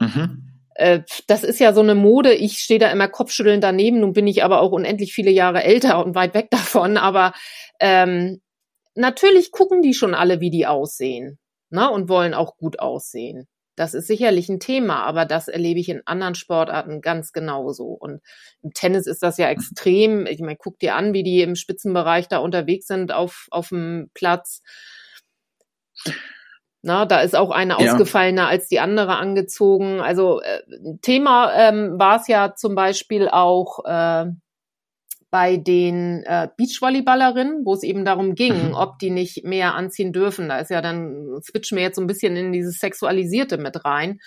Mhm 0.00 0.48
äh, 0.74 1.02
das 1.26 1.44
ist 1.44 1.60
ja 1.60 1.74
so 1.74 1.82
eine 1.82 1.94
Mode. 1.94 2.32
Ich 2.32 2.58
stehe 2.58 2.80
da 2.80 2.90
immer 2.90 3.06
kopfschüttelnd 3.06 3.62
daneben. 3.62 4.00
Nun 4.00 4.14
bin 4.14 4.26
ich 4.26 4.42
aber 4.42 4.60
auch 4.60 4.72
unendlich 4.72 5.12
viele 5.12 5.30
Jahre 5.30 5.62
älter 5.62 6.04
und 6.04 6.14
weit 6.14 6.32
weg 6.34 6.48
davon. 6.50 6.96
Aber 6.96 7.34
ähm, 7.78 8.40
natürlich 8.94 9.50
gucken 9.50 9.82
die 9.82 9.94
schon 9.94 10.14
alle, 10.14 10.40
wie 10.40 10.50
die 10.50 10.66
aussehen 10.66 11.38
ne, 11.70 11.90
und 11.90 12.08
wollen 12.08 12.34
auch 12.34 12.56
gut 12.56 12.78
aussehen. 12.78 13.48
Das 13.74 13.94
ist 13.94 14.06
sicherlich 14.06 14.50
ein 14.50 14.60
Thema, 14.60 15.02
aber 15.04 15.24
das 15.24 15.48
erlebe 15.48 15.80
ich 15.80 15.88
in 15.88 16.02
anderen 16.04 16.34
Sportarten 16.34 17.00
ganz 17.00 17.32
genauso. 17.32 17.86
Und 17.86 18.20
im 18.62 18.72
Tennis 18.74 19.06
ist 19.06 19.22
das 19.22 19.38
ja 19.38 19.48
extrem. 19.48 20.26
Ich 20.26 20.40
meine, 20.40 20.58
guck 20.58 20.78
dir 20.78 20.94
an, 20.94 21.14
wie 21.14 21.22
die 21.22 21.40
im 21.40 21.54
Spitzenbereich 21.54 22.28
da 22.28 22.38
unterwegs 22.38 22.86
sind 22.86 23.12
auf, 23.12 23.46
auf 23.50 23.70
dem 23.70 24.10
Platz. 24.12 24.60
Na, 26.82 27.06
da 27.06 27.20
ist 27.20 27.34
auch 27.34 27.50
eine 27.50 27.76
ja. 27.80 27.92
ausgefallener 27.92 28.48
als 28.48 28.68
die 28.68 28.80
andere 28.80 29.16
angezogen. 29.16 30.00
Also 30.00 30.42
äh, 30.42 30.60
Thema 31.00 31.54
ähm, 31.54 31.98
war 31.98 32.20
es 32.20 32.28
ja 32.28 32.54
zum 32.54 32.74
Beispiel 32.74 33.28
auch 33.28 33.84
äh, 33.86 34.26
bei 35.32 35.56
den 35.56 36.22
äh, 36.24 36.46
Beachvolleyballerinnen, 36.58 37.64
wo 37.64 37.72
es 37.72 37.82
eben 37.82 38.04
darum 38.04 38.34
ging, 38.34 38.68
mhm. 38.68 38.74
ob 38.74 38.98
die 38.98 39.08
nicht 39.08 39.44
mehr 39.44 39.74
anziehen 39.74 40.12
dürfen. 40.12 40.50
Da 40.50 40.58
ist 40.58 40.70
ja 40.70 40.82
dann, 40.82 41.40
switchen 41.42 41.76
wir 41.76 41.82
jetzt 41.82 41.96
so 41.96 42.02
ein 42.02 42.06
bisschen 42.06 42.36
in 42.36 42.52
dieses 42.52 42.78
Sexualisierte 42.78 43.56
mit 43.56 43.82
rein. 43.86 44.20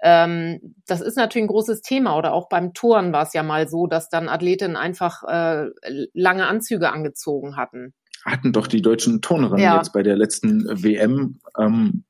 Ähm, 0.00 0.60
das 0.86 1.00
ist 1.00 1.16
natürlich 1.16 1.46
ein 1.46 1.48
großes 1.48 1.82
Thema. 1.82 2.16
Oder 2.16 2.32
auch 2.32 2.48
beim 2.48 2.74
Touren 2.74 3.12
war 3.12 3.24
es 3.24 3.32
ja 3.32 3.42
mal 3.42 3.68
so, 3.68 3.88
dass 3.88 4.08
dann 4.08 4.28
Athletinnen 4.28 4.76
einfach 4.76 5.24
äh, 5.24 5.66
lange 6.14 6.46
Anzüge 6.46 6.92
angezogen 6.92 7.56
hatten. 7.56 7.92
Hatten 8.24 8.52
doch 8.52 8.68
die 8.68 8.82
deutschen 8.82 9.22
Turnerinnen 9.22 9.64
ja. 9.64 9.76
jetzt 9.76 9.92
bei 9.92 10.04
der 10.04 10.16
letzten 10.16 10.64
WM. 10.80 11.40
Ähm, 11.58 12.04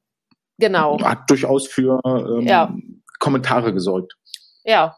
genau. 0.59 1.01
Hat 1.03 1.31
durchaus 1.31 1.67
für 1.69 2.03
ähm, 2.05 2.47
ja. 2.47 2.77
Kommentare 3.19 3.73
gesorgt. 3.73 4.19
Ja, 4.63 4.95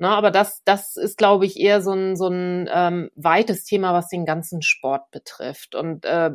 Ne, 0.00 0.08
aber 0.08 0.30
das, 0.30 0.62
das 0.64 0.96
ist, 0.96 1.18
glaube 1.18 1.44
ich, 1.44 1.60
eher 1.60 1.82
so 1.82 1.92
ein, 1.92 2.16
so 2.16 2.26
ein 2.26 2.70
ähm, 2.72 3.10
weites 3.16 3.64
Thema, 3.64 3.92
was 3.92 4.08
den 4.08 4.24
ganzen 4.24 4.62
Sport 4.62 5.10
betrifft. 5.10 5.74
Und 5.74 6.06
äh, 6.06 6.30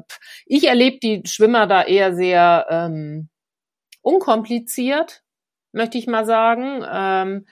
ich 0.45 0.67
erlebe 0.67 0.99
die 1.01 1.23
Schwimmer 1.25 1.65
da 1.65 1.81
eher 1.81 2.13
sehr 2.13 2.67
ähm, 2.69 3.29
unkompliziert, 4.03 5.23
möchte 5.71 5.97
ich 5.97 6.05
mal 6.05 6.27
sagen. 6.27 6.85
Ähm, 6.87 7.47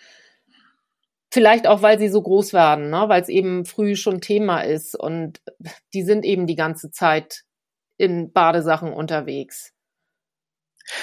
vielleicht 1.32 1.66
auch, 1.66 1.82
weil 1.82 1.98
sie 1.98 2.10
so 2.10 2.22
groß 2.22 2.54
werden, 2.54 2.92
ne? 2.92 3.06
weil 3.08 3.24
es 3.24 3.30
eben 3.30 3.66
früh 3.66 3.96
schon 3.96 4.22
Thema 4.22 4.62
ist. 4.62 4.94
Und 4.94 5.42
die 5.96 6.04
sind 6.04 6.26
eben 6.26 6.46
die 6.46 6.56
ganze 6.56 6.92
Zeit 6.92 7.42
in 7.98 8.32
Badesachen 8.32 8.94
unterwegs. 8.94 9.74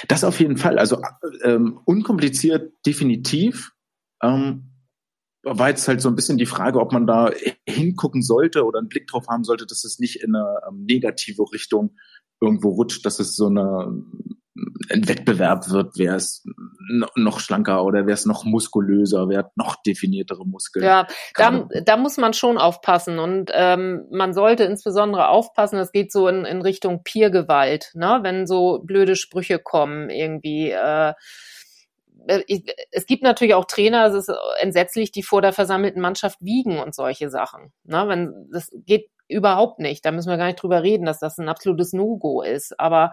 Das 0.06 0.22
auf 0.22 0.38
jeden 0.38 0.56
Fall. 0.56 0.78
Also 0.78 1.02
ähm, 1.42 1.80
unkompliziert 1.84 2.72
definitiv. 2.86 3.72
Ähm, 4.22 4.69
war 5.42 5.68
jetzt 5.68 5.88
halt 5.88 6.00
so 6.00 6.08
ein 6.08 6.16
bisschen 6.16 6.38
die 6.38 6.46
Frage, 6.46 6.80
ob 6.80 6.92
man 6.92 7.06
da 7.06 7.30
hingucken 7.66 8.22
sollte 8.22 8.64
oder 8.64 8.78
einen 8.78 8.88
Blick 8.88 9.06
drauf 9.06 9.26
haben 9.28 9.44
sollte, 9.44 9.66
dass 9.66 9.84
es 9.84 9.98
nicht 9.98 10.22
in 10.22 10.34
eine 10.34 10.60
ähm, 10.68 10.84
negative 10.84 11.44
Richtung 11.52 11.96
irgendwo 12.40 12.70
rutscht, 12.70 13.04
dass 13.04 13.20
es 13.20 13.36
so 13.36 13.46
eine, 13.46 13.92
ein 14.90 15.08
Wettbewerb 15.08 15.70
wird, 15.70 15.92
wer 15.96 16.16
ist 16.16 16.46
noch 17.14 17.40
schlanker 17.40 17.84
oder 17.84 18.06
wer 18.06 18.14
ist 18.14 18.26
noch 18.26 18.44
muskulöser, 18.44 19.28
wer 19.28 19.40
hat 19.40 19.56
noch 19.56 19.76
definiertere 19.82 20.46
Muskeln. 20.46 20.84
Ja, 20.84 21.06
da, 21.36 21.68
da 21.84 21.96
muss 21.96 22.16
man 22.16 22.32
schon 22.32 22.58
aufpassen 22.58 23.18
und 23.18 23.50
ähm, 23.54 24.06
man 24.10 24.34
sollte 24.34 24.64
insbesondere 24.64 25.28
aufpassen, 25.28 25.78
es 25.78 25.92
geht 25.92 26.12
so 26.12 26.28
in, 26.28 26.44
in 26.44 26.62
Richtung 26.62 27.02
Peergewalt, 27.04 27.92
ne? 27.94 28.20
wenn 28.22 28.46
so 28.46 28.80
blöde 28.82 29.16
Sprüche 29.16 29.58
kommen 29.58 30.10
irgendwie. 30.10 30.70
Äh, 30.70 31.14
es 32.26 33.06
gibt 33.06 33.22
natürlich 33.22 33.54
auch 33.54 33.64
Trainer, 33.64 34.06
es 34.06 34.14
ist 34.14 34.32
entsetzlich, 34.60 35.12
die 35.12 35.22
vor 35.22 35.42
der 35.42 35.52
versammelten 35.52 36.00
Mannschaft 36.00 36.38
wiegen 36.40 36.78
und 36.78 36.94
solche 36.94 37.30
Sachen. 37.30 37.72
Ne? 37.84 38.04
Wenn, 38.08 38.48
das 38.52 38.70
geht 38.86 39.10
überhaupt 39.28 39.78
nicht. 39.78 40.04
Da 40.04 40.12
müssen 40.12 40.30
wir 40.30 40.36
gar 40.36 40.46
nicht 40.46 40.62
drüber 40.62 40.82
reden, 40.82 41.06
dass 41.06 41.20
das 41.20 41.38
ein 41.38 41.48
absolutes 41.48 41.92
No-Go 41.92 42.42
ist. 42.42 42.78
Aber 42.78 43.12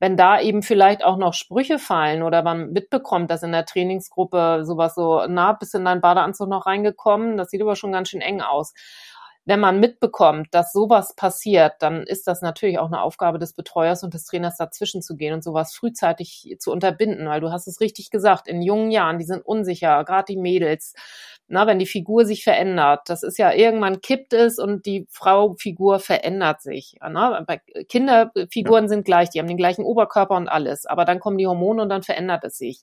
wenn 0.00 0.16
da 0.16 0.40
eben 0.40 0.62
vielleicht 0.62 1.04
auch 1.04 1.16
noch 1.16 1.34
Sprüche 1.34 1.78
fallen 1.78 2.22
oder 2.22 2.42
man 2.42 2.70
mitbekommt, 2.70 3.30
dass 3.30 3.42
in 3.42 3.52
der 3.52 3.66
Trainingsgruppe 3.66 4.60
sowas 4.64 4.94
so, 4.94 5.24
na, 5.28 5.52
bist 5.52 5.74
in 5.74 5.84
deinen 5.84 6.00
Badeanzug 6.00 6.48
noch 6.48 6.66
reingekommen, 6.66 7.36
das 7.36 7.50
sieht 7.50 7.62
aber 7.62 7.74
schon 7.74 7.92
ganz 7.92 8.08
schön 8.08 8.20
eng 8.20 8.40
aus 8.40 8.74
wenn 9.48 9.60
man 9.60 9.80
mitbekommt, 9.80 10.48
dass 10.50 10.74
sowas 10.74 11.14
passiert, 11.16 11.76
dann 11.78 12.02
ist 12.02 12.26
das 12.26 12.42
natürlich 12.42 12.78
auch 12.78 12.88
eine 12.88 13.00
Aufgabe 13.00 13.38
des 13.38 13.54
Betreuers 13.54 14.04
und 14.04 14.12
des 14.12 14.26
Trainers 14.26 14.58
dazwischen 14.58 15.00
zu 15.00 15.16
gehen 15.16 15.32
und 15.32 15.42
sowas 15.42 15.74
frühzeitig 15.74 16.56
zu 16.58 16.70
unterbinden, 16.70 17.26
weil 17.26 17.40
du 17.40 17.50
hast 17.50 17.66
es 17.66 17.80
richtig 17.80 18.10
gesagt, 18.10 18.46
in 18.46 18.60
jungen 18.60 18.90
Jahren, 18.90 19.18
die 19.18 19.24
sind 19.24 19.40
unsicher, 19.40 20.04
gerade 20.04 20.26
die 20.34 20.36
Mädels, 20.36 20.92
na, 21.46 21.66
wenn 21.66 21.78
die 21.78 21.86
Figur 21.86 22.26
sich 22.26 22.44
verändert, 22.44 23.08
das 23.08 23.22
ist 23.22 23.38
ja 23.38 23.50
irgendwann 23.50 24.02
kippt 24.02 24.34
es 24.34 24.58
und 24.58 24.84
die 24.84 25.06
Frau-Figur 25.08 25.98
verändert 25.98 26.60
sich. 26.60 26.96
Na? 27.00 27.46
Kinderfiguren 27.88 28.84
ja. 28.84 28.88
sind 28.88 29.06
gleich, 29.06 29.30
die 29.30 29.38
haben 29.38 29.48
den 29.48 29.56
gleichen 29.56 29.82
Oberkörper 29.82 30.36
und 30.36 30.48
alles, 30.48 30.84
aber 30.84 31.06
dann 31.06 31.20
kommen 31.20 31.38
die 31.38 31.46
Hormone 31.46 31.80
und 31.80 31.88
dann 31.88 32.02
verändert 32.02 32.44
es 32.44 32.58
sich. 32.58 32.82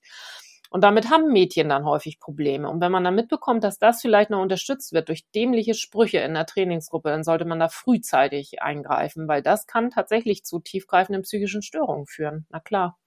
Und 0.69 0.83
damit 0.83 1.09
haben 1.09 1.31
Mädchen 1.31 1.69
dann 1.69 1.85
häufig 1.85 2.19
Probleme. 2.19 2.69
Und 2.69 2.81
wenn 2.81 2.91
man 2.91 3.03
dann 3.03 3.15
mitbekommt, 3.15 3.63
dass 3.63 3.77
das 3.77 4.01
vielleicht 4.01 4.29
noch 4.29 4.41
unterstützt 4.41 4.93
wird 4.93 5.09
durch 5.09 5.29
dämliche 5.31 5.73
Sprüche 5.73 6.19
in 6.19 6.33
der 6.33 6.45
Trainingsgruppe, 6.45 7.09
dann 7.09 7.23
sollte 7.23 7.45
man 7.45 7.59
da 7.59 7.69
frühzeitig 7.69 8.61
eingreifen, 8.61 9.27
weil 9.27 9.41
das 9.41 9.67
kann 9.67 9.89
tatsächlich 9.89 10.43
zu 10.43 10.59
tiefgreifenden 10.59 11.23
psychischen 11.23 11.61
Störungen 11.61 12.07
führen. 12.07 12.45
Na 12.49 12.59
klar. 12.59 12.97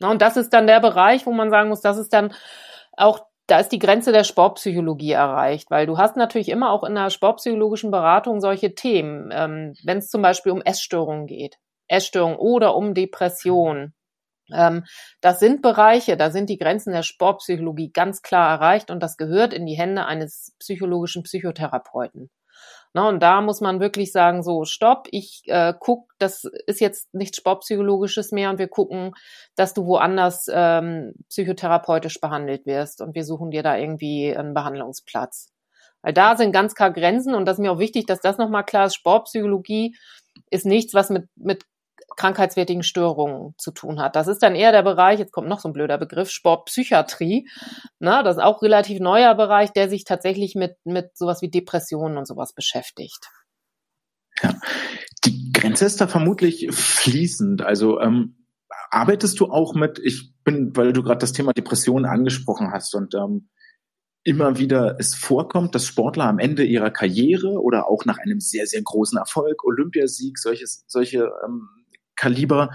Na, 0.00 0.10
und 0.10 0.22
das 0.22 0.36
ist 0.36 0.50
dann 0.50 0.66
der 0.66 0.80
Bereich, 0.80 1.26
wo 1.26 1.32
man 1.32 1.50
sagen 1.50 1.68
muss, 1.68 1.80
das 1.80 1.98
ist 1.98 2.12
dann 2.12 2.34
auch 2.96 3.20
da 3.50 3.58
ist 3.58 3.72
die 3.72 3.80
Grenze 3.80 4.12
der 4.12 4.22
Sportpsychologie 4.22 5.10
erreicht, 5.10 5.70
weil 5.70 5.86
du 5.86 5.98
hast 5.98 6.16
natürlich 6.16 6.50
immer 6.50 6.70
auch 6.70 6.84
in 6.84 6.94
der 6.94 7.10
sportpsychologischen 7.10 7.90
Beratung 7.90 8.40
solche 8.40 8.74
Themen, 8.76 9.30
ähm, 9.32 9.74
wenn 9.82 9.98
es 9.98 10.08
zum 10.08 10.22
Beispiel 10.22 10.52
um 10.52 10.62
Essstörungen 10.62 11.26
geht, 11.26 11.58
Essstörungen 11.88 12.38
oder 12.38 12.76
um 12.76 12.94
Depression, 12.94 13.76
ähm, 13.76 13.92
das 15.20 15.40
sind 15.40 15.62
Bereiche, 15.62 16.16
da 16.16 16.30
sind 16.30 16.50
die 16.50 16.58
Grenzen 16.58 16.92
der 16.92 17.02
Sportpsychologie 17.02 17.92
ganz 17.92 18.22
klar 18.22 18.50
erreicht 18.50 18.90
und 18.90 19.00
das 19.00 19.16
gehört 19.16 19.52
in 19.52 19.66
die 19.66 19.76
Hände 19.76 20.06
eines 20.06 20.54
psychologischen 20.58 21.22
Psychotherapeuten. 21.22 22.30
Na, 22.92 23.08
und 23.08 23.20
da 23.22 23.40
muss 23.40 23.60
man 23.60 23.78
wirklich 23.78 24.10
sagen, 24.10 24.42
so, 24.42 24.64
stopp, 24.64 25.06
ich 25.12 25.42
äh, 25.46 25.74
guck, 25.78 26.12
das 26.18 26.44
ist 26.66 26.80
jetzt 26.80 27.14
nichts 27.14 27.36
Sportpsychologisches 27.36 28.32
mehr 28.32 28.50
und 28.50 28.58
wir 28.58 28.66
gucken, 28.66 29.12
dass 29.54 29.74
du 29.74 29.86
woanders 29.86 30.46
ähm, 30.52 31.14
psychotherapeutisch 31.28 32.20
behandelt 32.20 32.66
wirst 32.66 33.00
und 33.00 33.14
wir 33.14 33.24
suchen 33.24 33.52
dir 33.52 33.62
da 33.62 33.76
irgendwie 33.76 34.36
einen 34.36 34.54
Behandlungsplatz. 34.54 35.52
Weil 36.02 36.14
da 36.14 36.36
sind 36.36 36.52
ganz 36.52 36.74
klar 36.74 36.90
Grenzen 36.90 37.34
und 37.34 37.44
das 37.46 37.58
ist 37.58 37.62
mir 37.62 37.72
auch 37.72 37.78
wichtig, 37.78 38.06
dass 38.06 38.20
das 38.20 38.38
nochmal 38.38 38.64
klar 38.64 38.86
ist. 38.86 38.96
Sportpsychologie 38.96 39.96
ist 40.50 40.66
nichts, 40.66 40.92
was 40.92 41.10
mit, 41.10 41.28
mit 41.36 41.64
krankheitswertigen 42.16 42.82
Störungen 42.82 43.54
zu 43.58 43.70
tun 43.70 44.00
hat. 44.00 44.16
Das 44.16 44.28
ist 44.28 44.42
dann 44.42 44.54
eher 44.54 44.72
der 44.72 44.82
Bereich, 44.82 45.18
jetzt 45.18 45.32
kommt 45.32 45.48
noch 45.48 45.60
so 45.60 45.68
ein 45.68 45.72
blöder 45.72 45.98
Begriff, 45.98 46.30
Sportpsychiatrie. 46.30 47.48
Ne, 47.98 48.22
das 48.24 48.36
ist 48.36 48.42
auch 48.42 48.62
relativ 48.62 49.00
neuer 49.00 49.34
Bereich, 49.34 49.72
der 49.72 49.88
sich 49.88 50.04
tatsächlich 50.04 50.54
mit, 50.54 50.76
mit 50.84 51.16
sowas 51.16 51.42
wie 51.42 51.50
Depressionen 51.50 52.16
und 52.18 52.26
sowas 52.26 52.52
beschäftigt. 52.52 53.30
Ja. 54.42 54.54
Die 55.24 55.52
Grenze 55.52 55.84
ist 55.84 56.00
da 56.00 56.06
vermutlich 56.06 56.68
fließend. 56.70 57.62
Also 57.62 58.00
ähm, 58.00 58.46
arbeitest 58.90 59.38
du 59.40 59.46
auch 59.46 59.74
mit, 59.74 59.98
ich 60.02 60.32
bin, 60.44 60.74
weil 60.76 60.92
du 60.92 61.02
gerade 61.02 61.18
das 61.18 61.32
Thema 61.32 61.52
Depressionen 61.52 62.06
angesprochen 62.06 62.70
hast 62.72 62.94
und 62.94 63.14
ähm, 63.14 63.48
immer 64.22 64.58
wieder 64.58 64.96
es 64.98 65.14
vorkommt, 65.14 65.74
dass 65.74 65.86
Sportler 65.86 66.24
am 66.24 66.38
Ende 66.38 66.64
ihrer 66.64 66.90
Karriere 66.90 67.60
oder 67.60 67.88
auch 67.88 68.04
nach 68.04 68.18
einem 68.18 68.40
sehr, 68.40 68.66
sehr 68.66 68.82
großen 68.82 69.18
Erfolg, 69.18 69.64
Olympiasieg, 69.64 70.38
solches, 70.38 70.84
solche 70.86 71.30
ähm, 71.44 71.68
Kaliber 72.20 72.70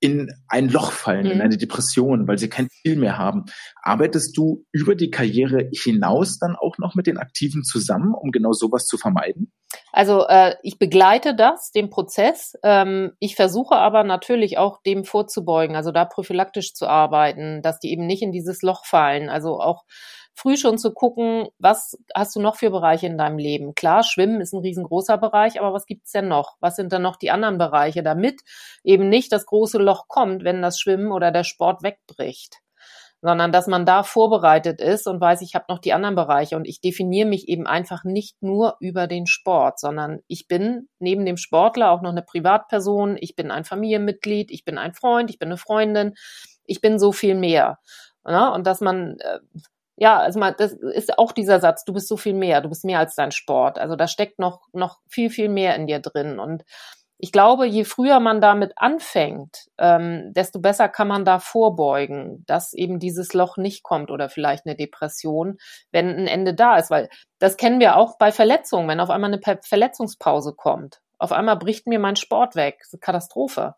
in 0.00 0.30
ein 0.48 0.68
Loch 0.68 0.92
fallen, 0.92 1.24
mhm. 1.24 1.32
in 1.32 1.40
eine 1.40 1.56
Depression, 1.56 2.28
weil 2.28 2.36
sie 2.36 2.50
kein 2.50 2.68
Ziel 2.68 2.96
mehr 2.96 3.16
haben. 3.16 3.46
Arbeitest 3.82 4.36
du 4.36 4.66
über 4.70 4.94
die 4.94 5.10
Karriere 5.10 5.70
hinaus 5.72 6.38
dann 6.38 6.56
auch 6.56 6.76
noch 6.76 6.94
mit 6.94 7.06
den 7.06 7.16
Aktiven 7.16 7.64
zusammen, 7.64 8.12
um 8.12 8.30
genau 8.30 8.52
sowas 8.52 8.84
zu 8.84 8.98
vermeiden? 8.98 9.50
Also 9.92 10.26
äh, 10.28 10.56
ich 10.62 10.78
begleite 10.78 11.34
das, 11.34 11.70
den 11.70 11.88
Prozess. 11.88 12.52
Ähm, 12.62 13.12
ich 13.18 13.34
versuche 13.34 13.76
aber 13.76 14.04
natürlich 14.04 14.58
auch 14.58 14.82
dem 14.82 15.04
vorzubeugen, 15.04 15.74
also 15.74 15.90
da 15.90 16.04
prophylaktisch 16.04 16.74
zu 16.74 16.86
arbeiten, 16.86 17.62
dass 17.62 17.78
die 17.78 17.90
eben 17.90 18.06
nicht 18.06 18.22
in 18.22 18.30
dieses 18.30 18.60
Loch 18.60 18.84
fallen. 18.84 19.30
Also 19.30 19.58
auch 19.58 19.84
früh 20.34 20.56
schon 20.56 20.78
zu 20.78 20.92
gucken, 20.92 21.48
was 21.58 21.96
hast 22.14 22.36
du 22.36 22.40
noch 22.40 22.56
für 22.56 22.70
Bereiche 22.70 23.06
in 23.06 23.18
deinem 23.18 23.38
Leben? 23.38 23.74
Klar, 23.74 24.02
Schwimmen 24.02 24.40
ist 24.40 24.52
ein 24.52 24.60
riesengroßer 24.60 25.18
Bereich, 25.18 25.60
aber 25.60 25.72
was 25.72 25.86
gibt's 25.86 26.12
denn 26.12 26.28
noch? 26.28 26.56
Was 26.60 26.76
sind 26.76 26.92
dann 26.92 27.02
noch 27.02 27.16
die 27.16 27.30
anderen 27.30 27.58
Bereiche, 27.58 28.02
damit 28.02 28.40
eben 28.82 29.08
nicht 29.08 29.32
das 29.32 29.46
große 29.46 29.78
Loch 29.78 30.08
kommt, 30.08 30.44
wenn 30.44 30.62
das 30.62 30.78
Schwimmen 30.80 31.12
oder 31.12 31.30
der 31.30 31.44
Sport 31.44 31.82
wegbricht? 31.82 32.60
sondern 33.24 33.52
dass 33.52 33.68
man 33.68 33.86
da 33.86 34.02
vorbereitet 34.02 34.82
ist 34.82 35.06
und 35.06 35.18
weiß, 35.18 35.40
ich 35.40 35.54
habe 35.54 35.64
noch 35.70 35.78
die 35.78 35.94
anderen 35.94 36.14
Bereiche 36.14 36.56
und 36.56 36.68
ich 36.68 36.82
definiere 36.82 37.26
mich 37.26 37.48
eben 37.48 37.66
einfach 37.66 38.04
nicht 38.04 38.42
nur 38.42 38.76
über 38.80 39.06
den 39.06 39.26
Sport, 39.26 39.80
sondern 39.80 40.20
ich 40.26 40.46
bin 40.46 40.90
neben 40.98 41.24
dem 41.24 41.38
Sportler 41.38 41.90
auch 41.90 42.02
noch 42.02 42.10
eine 42.10 42.20
Privatperson, 42.20 43.16
ich 43.18 43.34
bin 43.34 43.50
ein 43.50 43.64
Familienmitglied, 43.64 44.50
ich 44.50 44.66
bin 44.66 44.76
ein 44.76 44.92
Freund, 44.92 45.30
ich 45.30 45.38
bin 45.38 45.48
eine 45.48 45.56
Freundin, 45.56 46.12
ich 46.66 46.82
bin 46.82 46.98
so 46.98 47.12
viel 47.12 47.34
mehr. 47.34 47.78
Und 48.24 48.66
dass 48.66 48.82
man 48.82 49.16
äh, 49.20 49.38
ja, 49.96 50.18
also 50.18 50.40
mal, 50.40 50.52
das 50.52 50.72
ist 50.72 51.18
auch 51.18 51.32
dieser 51.32 51.60
Satz, 51.60 51.84
du 51.84 51.92
bist 51.92 52.08
so 52.08 52.16
viel 52.16 52.34
mehr, 52.34 52.60
du 52.60 52.68
bist 52.68 52.84
mehr 52.84 52.98
als 52.98 53.14
dein 53.14 53.30
Sport. 53.30 53.78
Also 53.78 53.96
da 53.96 54.08
steckt 54.08 54.38
noch, 54.38 54.62
noch 54.72 54.98
viel, 55.08 55.30
viel 55.30 55.48
mehr 55.48 55.76
in 55.76 55.86
dir 55.86 56.00
drin. 56.00 56.38
Und 56.40 56.64
ich 57.18 57.30
glaube, 57.30 57.66
je 57.66 57.84
früher 57.84 58.18
man 58.18 58.40
damit 58.40 58.72
anfängt, 58.76 59.66
ähm, 59.78 60.32
desto 60.34 60.60
besser 60.60 60.88
kann 60.88 61.06
man 61.06 61.24
da 61.24 61.38
vorbeugen, 61.38 62.44
dass 62.46 62.72
eben 62.72 62.98
dieses 62.98 63.32
Loch 63.34 63.56
nicht 63.56 63.84
kommt 63.84 64.10
oder 64.10 64.28
vielleicht 64.28 64.66
eine 64.66 64.76
Depression, 64.76 65.58
wenn 65.92 66.08
ein 66.08 66.26
Ende 66.26 66.54
da 66.54 66.76
ist. 66.76 66.90
Weil 66.90 67.08
das 67.38 67.56
kennen 67.56 67.78
wir 67.78 67.96
auch 67.96 68.18
bei 68.18 68.32
Verletzungen, 68.32 68.88
wenn 68.88 69.00
auf 69.00 69.10
einmal 69.10 69.32
eine 69.32 69.58
Verletzungspause 69.62 70.54
kommt. 70.54 71.00
Auf 71.18 71.30
einmal 71.30 71.56
bricht 71.56 71.86
mir 71.86 72.00
mein 72.00 72.16
Sport 72.16 72.56
weg. 72.56 72.82
Katastrophe. 73.00 73.76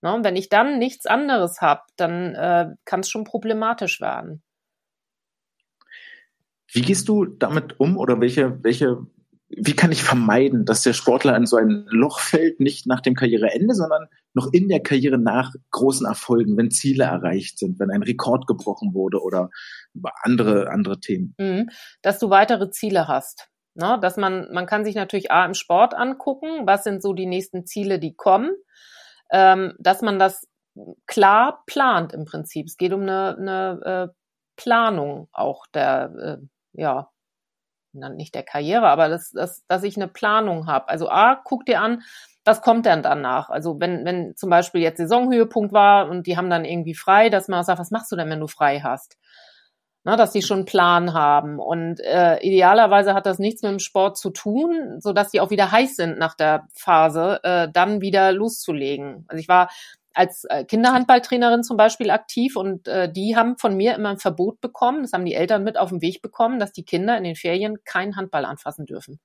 Ne? 0.00 0.14
Und 0.14 0.24
wenn 0.24 0.36
ich 0.36 0.48
dann 0.48 0.78
nichts 0.78 1.06
anderes 1.06 1.60
habe, 1.60 1.82
dann 1.96 2.34
äh, 2.36 2.68
kann 2.84 3.00
es 3.00 3.10
schon 3.10 3.24
problematisch 3.24 4.00
werden. 4.00 4.42
Wie 6.72 6.82
gehst 6.82 7.08
du 7.08 7.24
damit 7.24 7.80
um 7.80 7.96
oder 7.96 8.20
welche, 8.20 8.62
welche, 8.62 9.06
wie 9.48 9.74
kann 9.74 9.92
ich 9.92 10.02
vermeiden, 10.02 10.64
dass 10.66 10.82
der 10.82 10.92
Sportler 10.92 11.36
in 11.36 11.46
so 11.46 11.56
ein 11.56 11.86
Loch 11.88 12.20
fällt, 12.20 12.60
nicht 12.60 12.86
nach 12.86 13.00
dem 13.00 13.14
Karriereende, 13.14 13.74
sondern 13.74 14.06
noch 14.34 14.52
in 14.52 14.68
der 14.68 14.80
Karriere 14.80 15.18
nach 15.18 15.52
großen 15.70 16.06
Erfolgen, 16.06 16.56
wenn 16.56 16.70
Ziele 16.70 17.04
erreicht 17.04 17.58
sind, 17.58 17.80
wenn 17.80 17.90
ein 17.90 18.02
Rekord 18.02 18.46
gebrochen 18.46 18.92
wurde 18.92 19.22
oder 19.22 19.50
andere, 20.22 20.70
andere 20.70 21.00
Themen? 21.00 21.34
Mhm. 21.38 21.70
Dass 22.02 22.18
du 22.18 22.28
weitere 22.28 22.70
Ziele 22.70 23.08
hast. 23.08 23.48
Ne? 23.74 23.98
Dass 24.02 24.16
man, 24.16 24.48
man 24.52 24.66
kann 24.66 24.84
sich 24.84 24.94
natürlich 24.94 25.30
A 25.30 25.46
im 25.46 25.54
Sport 25.54 25.94
angucken, 25.94 26.66
was 26.66 26.84
sind 26.84 27.02
so 27.02 27.14
die 27.14 27.26
nächsten 27.26 27.64
Ziele, 27.64 27.98
die 27.98 28.14
kommen, 28.14 28.50
ähm, 29.30 29.74
dass 29.78 30.02
man 30.02 30.18
das 30.18 30.46
klar 31.06 31.62
plant 31.66 32.12
im 32.12 32.24
Prinzip. 32.24 32.66
Es 32.66 32.76
geht 32.76 32.92
um 32.92 33.02
eine, 33.02 33.36
eine 33.36 34.08
äh, 34.10 34.14
Planung 34.56 35.28
auch 35.32 35.66
der, 35.72 36.12
äh, 36.18 36.46
ja, 36.78 37.10
nicht 37.92 38.34
der 38.34 38.42
Karriere, 38.42 38.88
aber 38.88 39.08
das, 39.08 39.30
das, 39.32 39.64
dass 39.66 39.82
ich 39.82 39.96
eine 39.96 40.08
Planung 40.08 40.66
habe. 40.66 40.88
Also 40.88 41.08
A, 41.08 41.40
guck 41.42 41.66
dir 41.66 41.80
an, 41.80 42.02
was 42.44 42.62
kommt 42.62 42.86
denn 42.86 43.02
danach? 43.02 43.50
Also 43.50 43.80
wenn, 43.80 44.04
wenn 44.04 44.36
zum 44.36 44.50
Beispiel 44.50 44.80
jetzt 44.80 44.98
Saisonhöhepunkt 44.98 45.72
war 45.72 46.08
und 46.08 46.26
die 46.26 46.36
haben 46.36 46.50
dann 46.50 46.64
irgendwie 46.64 46.94
frei, 46.94 47.28
dass 47.30 47.48
man 47.48 47.64
sagt, 47.64 47.78
was 47.78 47.90
machst 47.90 48.12
du 48.12 48.16
denn, 48.16 48.30
wenn 48.30 48.40
du 48.40 48.46
frei 48.46 48.80
hast? 48.80 49.18
Na, 50.04 50.16
dass 50.16 50.32
die 50.32 50.42
schon 50.42 50.58
einen 50.58 50.64
Plan 50.64 51.12
haben. 51.12 51.58
Und 51.58 52.00
äh, 52.00 52.38
idealerweise 52.40 53.12
hat 53.14 53.26
das 53.26 53.38
nichts 53.38 53.62
mit 53.62 53.72
dem 53.72 53.78
Sport 53.80 54.16
zu 54.16 54.30
tun, 54.30 55.00
so 55.00 55.12
dass 55.12 55.30
die 55.30 55.40
auch 55.40 55.50
wieder 55.50 55.70
heiß 55.72 55.96
sind 55.96 56.18
nach 56.18 56.34
der 56.34 56.68
Phase, 56.72 57.40
äh, 57.42 57.68
dann 57.70 58.00
wieder 58.00 58.32
loszulegen. 58.32 59.26
Also 59.28 59.40
ich 59.40 59.48
war 59.48 59.68
als 60.18 60.44
äh, 60.44 60.64
Kinderhandballtrainerin 60.64 61.62
zum 61.62 61.76
Beispiel 61.76 62.10
aktiv 62.10 62.56
und 62.56 62.88
äh, 62.88 63.10
die 63.10 63.36
haben 63.36 63.56
von 63.56 63.76
mir 63.76 63.94
immer 63.94 64.10
ein 64.10 64.18
Verbot 64.18 64.60
bekommen, 64.60 65.02
das 65.02 65.12
haben 65.12 65.24
die 65.24 65.34
Eltern 65.34 65.62
mit 65.64 65.78
auf 65.78 65.90
den 65.90 66.02
Weg 66.02 66.20
bekommen, 66.22 66.58
dass 66.58 66.72
die 66.72 66.84
Kinder 66.84 67.16
in 67.16 67.24
den 67.24 67.36
Ferien 67.36 67.84
keinen 67.84 68.16
Handball 68.16 68.44
anfassen 68.44 68.84
dürfen. 68.84 69.20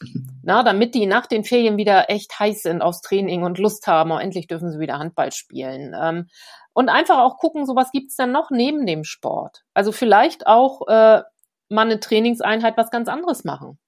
Na, 0.42 0.62
damit 0.62 0.94
die 0.94 1.06
nach 1.06 1.26
den 1.26 1.44
Ferien 1.44 1.76
wieder 1.76 2.10
echt 2.10 2.38
heiß 2.38 2.62
sind 2.62 2.82
aufs 2.82 3.00
Training 3.00 3.44
und 3.44 3.58
Lust 3.58 3.86
haben, 3.86 4.10
oh, 4.10 4.18
endlich 4.18 4.46
dürfen 4.46 4.70
sie 4.70 4.80
wieder 4.80 4.98
Handball 4.98 5.32
spielen. 5.32 5.94
Ähm, 6.00 6.28
und 6.72 6.88
einfach 6.88 7.18
auch 7.18 7.38
gucken, 7.38 7.64
so 7.64 7.74
was 7.76 7.92
gibt's 7.92 8.16
denn 8.16 8.32
noch 8.32 8.50
neben 8.50 8.86
dem 8.86 9.04
Sport? 9.04 9.64
Also 9.74 9.92
vielleicht 9.92 10.46
auch 10.46 10.86
äh, 10.88 11.22
mal 11.68 11.82
eine 11.82 12.00
Trainingseinheit 12.00 12.76
was 12.76 12.90
ganz 12.90 13.08
anderes 13.08 13.44
machen. 13.44 13.78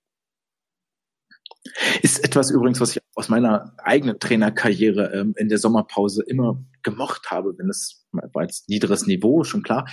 Ist 2.03 2.25
etwas 2.25 2.51
übrigens, 2.51 2.81
was 2.81 2.97
ich 2.97 3.00
aus 3.21 3.29
meiner 3.29 3.75
eigenen 3.79 4.19
Trainerkarriere 4.19 5.13
ähm, 5.13 5.35
in 5.37 5.49
der 5.49 5.59
Sommerpause 5.59 6.23
immer 6.27 6.65
gemocht 6.83 7.31
habe, 7.31 7.55
wenn 7.59 7.69
es 7.69 8.07
war 8.13 8.43
jetzt 8.43 8.69
niederes 8.69 9.07
Niveau, 9.07 9.45
schon 9.45 9.63
klar, 9.63 9.87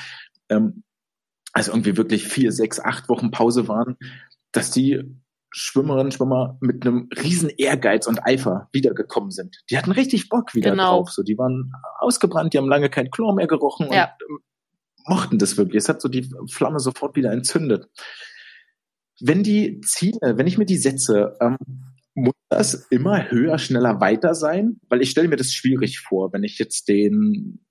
ähm, 0.49 0.83
also 1.53 1.71
irgendwie 1.71 1.97
wirklich 1.97 2.25
vier, 2.25 2.51
sechs, 2.51 2.79
acht 2.79 3.09
Wochen 3.09 3.29
Pause 3.29 3.67
waren, 3.67 3.97
dass 4.53 4.71
die 4.71 5.03
Schwimmerinnen, 5.51 6.11
Schwimmer 6.11 6.57
mit 6.61 6.85
einem 6.85 7.09
riesen 7.21 7.49
Ehrgeiz 7.49 8.07
und 8.07 8.25
Eifer 8.25 8.69
wiedergekommen 8.71 9.31
sind. 9.31 9.57
Die 9.69 9.77
hatten 9.77 9.91
richtig 9.91 10.29
Bock 10.29 10.55
wieder 10.55 10.71
genau. 10.71 10.97
drauf. 10.97 11.11
So, 11.11 11.21
die 11.21 11.37
waren 11.37 11.73
ausgebrannt, 11.99 12.53
die 12.53 12.57
haben 12.57 12.69
lange 12.69 12.89
kein 12.89 13.11
Chlor 13.11 13.35
mehr 13.35 13.47
gerochen 13.47 13.91
ja. 13.91 14.13
und 14.29 14.41
mochten 15.05 15.37
das 15.37 15.57
wirklich. 15.57 15.83
Es 15.83 15.89
hat 15.89 16.01
so 16.01 16.09
die 16.09 16.29
Flamme 16.49 16.79
sofort 16.79 17.15
wieder 17.15 17.31
entzündet 17.31 17.89
wenn 19.19 19.43
die 19.43 19.81
Ziele, 19.81 20.37
wenn 20.37 20.47
ich 20.47 20.57
mir 20.57 20.65
die 20.65 20.77
setze, 20.77 21.35
ähm, 21.41 21.57
muss 22.17 22.33
das 22.49 22.73
immer 22.89 23.29
höher, 23.29 23.59
schneller, 23.59 24.01
weiter 24.01 24.33
sein? 24.33 24.79
Weil 24.89 25.01
ich 25.01 25.11
stelle 25.11 25.27
mir 25.27 25.35
das 25.35 25.53
schwierig 25.53 25.99
vor, 25.99 26.33
wenn 26.33 26.43
ich 26.43 26.57
jetzt 26.57 26.87
den, 26.87 27.63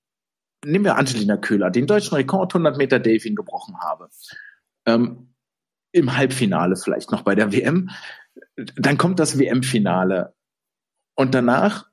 nehmen 0.64 0.84
wir 0.84 0.96
Angelina 0.96 1.36
Köhler, 1.36 1.70
den 1.70 1.88
deutschen 1.88 2.14
Rekord 2.14 2.54
100 2.54 2.76
Meter 2.76 3.00
Delfin 3.00 3.34
gebrochen 3.34 3.74
habe. 3.80 4.08
Ähm, 4.86 5.34
Im 5.90 6.16
Halbfinale 6.16 6.76
vielleicht 6.76 7.10
noch 7.10 7.22
bei 7.22 7.34
der 7.34 7.52
WM. 7.52 7.90
Dann 8.76 8.96
kommt 8.98 9.18
das 9.18 9.36
WM-Finale. 9.36 10.32
Und 11.16 11.34
danach, 11.34 11.90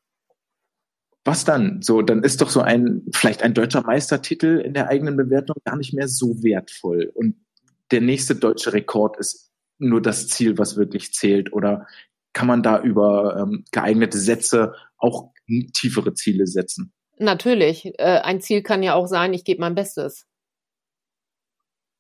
was 1.25 1.45
dann? 1.45 1.81
So, 1.81 2.03
dann 2.03 2.21
ist 2.21 2.41
doch 2.41 2.51
so 2.51 2.61
ein, 2.61 3.01
vielleicht 3.11 3.41
ein 3.41 3.55
deutscher 3.55 3.81
Meistertitel 3.81 4.61
in 4.63 4.75
der 4.75 4.89
eigenen 4.89 5.17
Bewertung 5.17 5.55
gar 5.65 5.75
nicht 5.75 5.95
mehr 5.95 6.07
so 6.07 6.43
wertvoll. 6.43 7.11
Und 7.15 7.35
der 7.89 8.01
nächste 8.01 8.35
deutsche 8.35 8.73
Rekord 8.73 9.17
ist 9.17 9.51
nur 9.79 10.03
das 10.03 10.27
Ziel, 10.27 10.59
was 10.59 10.77
wirklich 10.77 11.13
zählt? 11.13 11.51
Oder 11.51 11.87
kann 12.33 12.47
man 12.47 12.63
da 12.63 12.81
über 12.81 13.37
ähm, 13.39 13.65
geeignete 13.71 14.17
Sätze 14.17 14.73
auch 14.97 15.31
tiefere 15.73 16.13
Ziele 16.13 16.47
setzen? 16.47 16.93
Natürlich. 17.17 17.85
Äh, 17.99 18.19
ein 18.23 18.41
Ziel 18.41 18.63
kann 18.63 18.83
ja 18.83 18.95
auch 18.95 19.07
sein, 19.07 19.33
ich 19.33 19.45
gebe 19.45 19.61
mein 19.61 19.75
Bestes. 19.75 20.25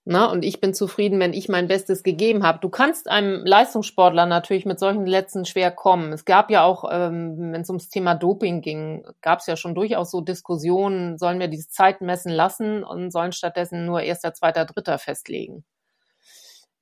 Na, 0.05 0.25
und 0.25 0.43
ich 0.43 0.59
bin 0.59 0.73
zufrieden, 0.73 1.17
wenn 1.21 1.31
ich 1.31 1.47
mein 1.47 1.69
Bestes 1.69 2.03
gegeben 2.03 2.43
habe. 2.43 2.59
Du 2.59 2.67
kannst 2.67 3.09
einem 3.09 3.45
Leistungssportler 3.45 4.25
natürlich 4.25 4.65
mit 4.65 4.77
solchen 4.77 5.05
Letzten 5.05 5.45
schwer 5.45 5.71
kommen. 5.71 6.11
Es 6.11 6.25
gab 6.25 6.51
ja 6.51 6.65
auch, 6.65 6.83
ähm, 6.91 7.53
wenn 7.53 7.61
es 7.61 7.69
ums 7.69 7.87
Thema 7.87 8.13
Doping 8.13 8.59
ging, 8.59 9.05
gab 9.21 9.39
es 9.39 9.47
ja 9.47 9.55
schon 9.55 9.75
durchaus 9.75 10.11
so 10.11 10.19
Diskussionen, 10.19 11.17
sollen 11.17 11.39
wir 11.39 11.47
diese 11.47 11.69
Zeit 11.69 12.01
messen 12.01 12.33
lassen 12.33 12.83
und 12.83 13.11
sollen 13.11 13.31
stattdessen 13.31 13.85
nur 13.85 14.01
erster, 14.01 14.33
zweiter, 14.33 14.65
dritter 14.65 14.99
festlegen. 14.99 15.63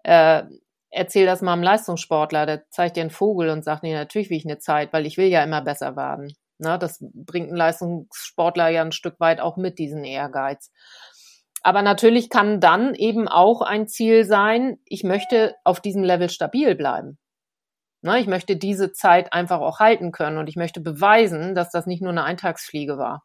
Äh, 0.04 0.44
erzähl 0.92 1.26
das 1.26 1.42
mal 1.42 1.54
einem 1.54 1.64
Leistungssportler, 1.64 2.46
der 2.46 2.70
zeigt 2.70 2.98
dir 2.98 3.02
einen 3.02 3.10
Vogel 3.10 3.50
und 3.50 3.64
sagt, 3.64 3.84
nee, 3.84 3.94
natürlich 3.94 4.30
will 4.30 4.38
ich 4.38 4.46
eine 4.46 4.60
Zeit, 4.60 4.94
weil 4.94 5.06
ich 5.06 5.18
will 5.18 5.28
ja 5.28 5.44
immer 5.44 5.62
besser 5.62 5.96
werden. 5.96 6.34
Na, 6.60 6.78
das 6.78 7.00
bringt 7.02 7.52
ein 7.52 7.56
Leistungssportler 7.56 8.70
ja 8.70 8.82
ein 8.82 8.92
Stück 8.92 9.20
weit 9.20 9.40
auch 9.40 9.58
mit, 9.58 9.80
diesen 9.80 10.04
Ehrgeiz. 10.04 10.72
Aber 11.64 11.82
natürlich 11.82 12.30
kann 12.30 12.60
dann 12.60 12.94
eben 12.94 13.28
auch 13.28 13.62
ein 13.62 13.88
Ziel 13.88 14.26
sein, 14.26 14.78
ich 14.86 15.04
möchte 15.04 15.56
auf 15.64 15.80
diesem 15.80 16.04
Level 16.04 16.30
stabil 16.30 16.76
bleiben. 16.76 17.18
Na, 18.02 18.18
ich 18.20 18.28
möchte 18.28 18.58
diese 18.58 18.92
Zeit 18.92 19.32
einfach 19.32 19.60
auch 19.60 19.80
halten 19.80 20.12
können 20.12 20.38
und 20.38 20.48
ich 20.48 20.56
möchte 20.56 20.82
beweisen, 20.82 21.56
dass 21.56 21.72
das 21.72 21.86
nicht 21.86 22.02
nur 22.02 22.12
eine 22.12 22.24
Eintagsfliege 22.24 22.98
war. 22.98 23.24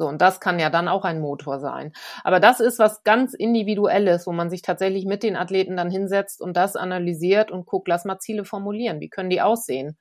So, 0.00 0.08
und 0.08 0.22
das 0.22 0.40
kann 0.40 0.58
ja 0.58 0.70
dann 0.70 0.88
auch 0.88 1.04
ein 1.04 1.20
Motor 1.20 1.60
sein. 1.60 1.92
Aber 2.24 2.40
das 2.40 2.58
ist 2.58 2.78
was 2.78 3.02
ganz 3.02 3.34
Individuelles, 3.34 4.26
wo 4.26 4.32
man 4.32 4.48
sich 4.48 4.62
tatsächlich 4.62 5.04
mit 5.04 5.22
den 5.22 5.36
Athleten 5.36 5.76
dann 5.76 5.90
hinsetzt 5.90 6.40
und 6.40 6.56
das 6.56 6.74
analysiert 6.74 7.50
und 7.50 7.66
guckt, 7.66 7.86
lass 7.86 8.06
mal 8.06 8.18
Ziele 8.18 8.46
formulieren. 8.46 9.00
Wie 9.00 9.10
können 9.10 9.28
die 9.28 9.42
aussehen? 9.42 9.98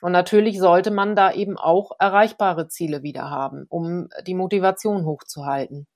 Und 0.00 0.12
natürlich 0.12 0.58
sollte 0.58 0.90
man 0.90 1.14
da 1.14 1.30
eben 1.30 1.58
auch 1.58 1.92
erreichbare 1.98 2.68
Ziele 2.68 3.02
wieder 3.02 3.28
haben, 3.28 3.66
um 3.68 4.08
die 4.26 4.32
Motivation 4.32 5.04
hochzuhalten. 5.04 5.86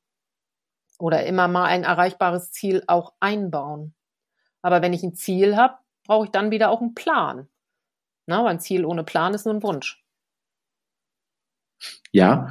Oder 0.99 1.25
immer 1.25 1.49
mal 1.49 1.65
ein 1.65 1.85
erreichbares 1.85 2.53
Ziel 2.53 2.85
auch 2.87 3.15
einbauen. 3.19 3.95
Aber 4.61 4.83
wenn 4.83 4.93
ich 4.93 5.03
ein 5.03 5.15
Ziel 5.15 5.57
habe, 5.57 5.79
brauche 6.07 6.27
ich 6.27 6.33
dann 6.33 6.51
wieder 6.51 6.69
auch 6.69 6.83
einen 6.83 6.95
Plan. 6.95 7.49
Na, 8.27 8.45
ein 8.45 8.61
Ziel 8.61 8.85
ohne 8.85 9.05
Plan 9.05 9.33
ist 9.33 9.47
nur 9.47 9.55
ein 9.55 9.63
Wunsch. 9.63 10.05
Ja, 12.13 12.51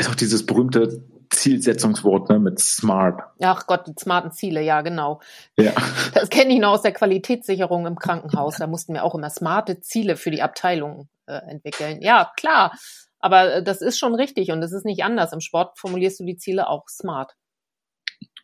ist 0.00 0.08
auch 0.08 0.14
dieses 0.14 0.44
berühmte 0.46 1.04
Zielsetzungswort 1.30 2.28
ne, 2.28 2.38
mit 2.38 2.58
smart. 2.58 3.22
Ach 3.40 3.66
Gott, 3.66 3.86
die 3.86 3.94
smarten 3.98 4.32
Ziele, 4.32 4.62
ja, 4.62 4.82
genau. 4.82 5.20
Ja. 5.56 5.72
Das 6.14 6.28
kenne 6.28 6.52
ich 6.52 6.60
noch 6.60 6.72
aus 6.72 6.82
der 6.82 6.92
Qualitätssicherung 6.92 7.86
im 7.86 7.98
Krankenhaus. 7.98 8.56
Da 8.56 8.66
mussten 8.66 8.94
wir 8.94 9.04
auch 9.04 9.14
immer 9.14 9.30
smarte 9.30 9.80
Ziele 9.80 10.16
für 10.16 10.30
die 10.30 10.42
Abteilung 10.42 11.08
äh, 11.26 11.34
entwickeln. 11.34 12.02
Ja, 12.02 12.32
klar. 12.36 12.76
Aber 13.20 13.54
äh, 13.54 13.62
das 13.62 13.80
ist 13.80 13.98
schon 13.98 14.14
richtig 14.14 14.50
und 14.50 14.62
es 14.62 14.72
ist 14.72 14.84
nicht 14.84 15.04
anders. 15.04 15.32
Im 15.32 15.40
Sport 15.40 15.78
formulierst 15.78 16.18
du 16.20 16.24
die 16.24 16.36
Ziele 16.36 16.68
auch 16.68 16.88
smart. 16.88 17.36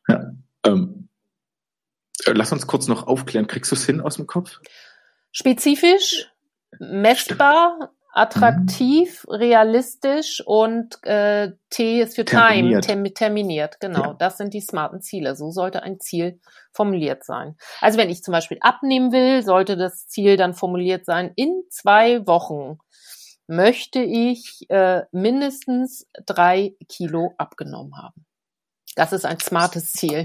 Ja. 0.09 0.31
Ähm, 0.65 1.09
äh, 2.25 2.33
lass 2.33 2.53
uns 2.53 2.67
kurz 2.67 2.87
noch 2.87 3.07
aufklären. 3.07 3.49
Kriegst 3.49 3.73
du 3.73 3.77
es 3.77 3.85
hin 3.85 4.01
aus 4.01 4.17
dem 4.17 4.27
Kopf? 4.27 4.61
Spezifisch, 5.33 6.31
messbar, 6.79 7.93
attraktiv, 8.17 9.27
mhm. 9.29 9.35
realistisch 9.35 10.43
und 10.45 11.05
äh, 11.05 11.53
T 11.69 12.01
ist 12.01 12.17
für 12.17 12.25
terminiert. 12.25 12.87
Time, 12.87 13.13
terminiert. 13.13 13.79
Genau, 13.79 14.05
ja. 14.05 14.15
das 14.15 14.39
sind 14.39 14.55
die 14.55 14.63
smarten 14.63 15.03
Ziele. 15.03 15.37
So 15.37 15.51
sollte 15.51 15.83
ein 15.83 16.01
Ziel 16.01 16.41
formuliert 16.73 17.25
sein. 17.25 17.57
Also 17.83 17.99
wenn 17.99 18.09
ich 18.09 18.23
zum 18.23 18.33
Beispiel 18.33 18.57
abnehmen 18.63 19.13
will, 19.13 19.43
sollte 19.43 19.77
das 19.77 20.09
Ziel 20.09 20.39
dann 20.39 20.55
formuliert 20.55 21.05
sein, 21.05 21.33
in 21.37 21.63
zwei 21.69 22.27
Wochen 22.27 22.79
möchte 23.49 24.01
ich 24.01 24.65
äh, 24.71 25.03
mindestens 25.13 26.07
drei 26.25 26.75
Kilo 26.89 27.35
abgenommen 27.37 27.99
haben. 27.99 28.25
Das 28.95 29.13
ist 29.13 29.27
ein 29.27 29.41
smartes 29.41 29.93
Ziel. 29.93 30.25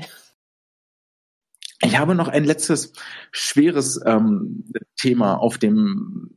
Ich 1.84 1.98
habe 1.98 2.16
noch 2.16 2.30
ein 2.30 2.46
letztes 2.46 2.94
schweres 3.32 4.00
ähm, 4.06 4.72
Thema 4.96 5.36
auf 5.36 5.58
dem 5.58 6.36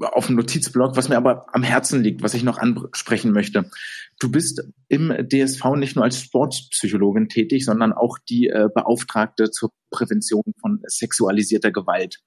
auf 0.00 0.26
dem 0.26 0.36
Notizblock, 0.36 0.96
was 0.96 1.08
mir 1.08 1.16
aber 1.16 1.46
am 1.52 1.62
Herzen 1.62 2.02
liegt, 2.02 2.22
was 2.22 2.34
ich 2.34 2.44
noch 2.44 2.58
ansprechen 2.58 3.32
möchte. 3.32 3.70
Du 4.20 4.30
bist 4.30 4.62
im 4.88 5.12
DSV 5.28 5.64
nicht 5.76 5.96
nur 5.96 6.04
als 6.04 6.20
Sportpsychologin 6.20 7.28
tätig, 7.28 7.64
sondern 7.64 7.92
auch 7.92 8.18
die 8.28 8.48
äh, 8.48 8.68
Beauftragte 8.74 9.50
zur 9.50 9.70
Prävention 9.90 10.44
von 10.60 10.80
sexualisierter 10.86 11.72
Gewalt. 11.72 12.18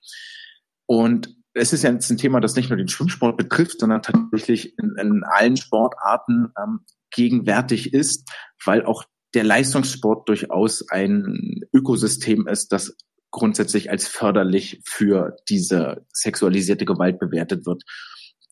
Und 0.85 1.35
es 1.53 1.73
ist 1.73 1.83
ja 1.83 1.91
jetzt 1.91 2.09
ein 2.09 2.17
Thema, 2.17 2.39
das 2.39 2.55
nicht 2.55 2.69
nur 2.69 2.77
den 2.77 2.87
Schwimmsport 2.87 3.37
betrifft, 3.37 3.79
sondern 3.79 4.01
tatsächlich 4.01 4.77
in, 4.77 4.95
in 4.99 5.23
allen 5.23 5.57
Sportarten 5.57 6.53
ähm, 6.61 6.81
gegenwärtig 7.11 7.93
ist, 7.93 8.29
weil 8.63 8.85
auch 8.85 9.05
der 9.33 9.43
Leistungssport 9.43 10.27
durchaus 10.27 10.89
ein 10.89 11.61
Ökosystem 11.73 12.47
ist, 12.47 12.71
das 12.71 12.95
grundsätzlich 13.31 13.89
als 13.89 14.07
förderlich 14.07 14.81
für 14.85 15.35
diese 15.49 16.05
sexualisierte 16.13 16.85
Gewalt 16.85 17.19
bewertet 17.19 17.65
wird. 17.65 17.83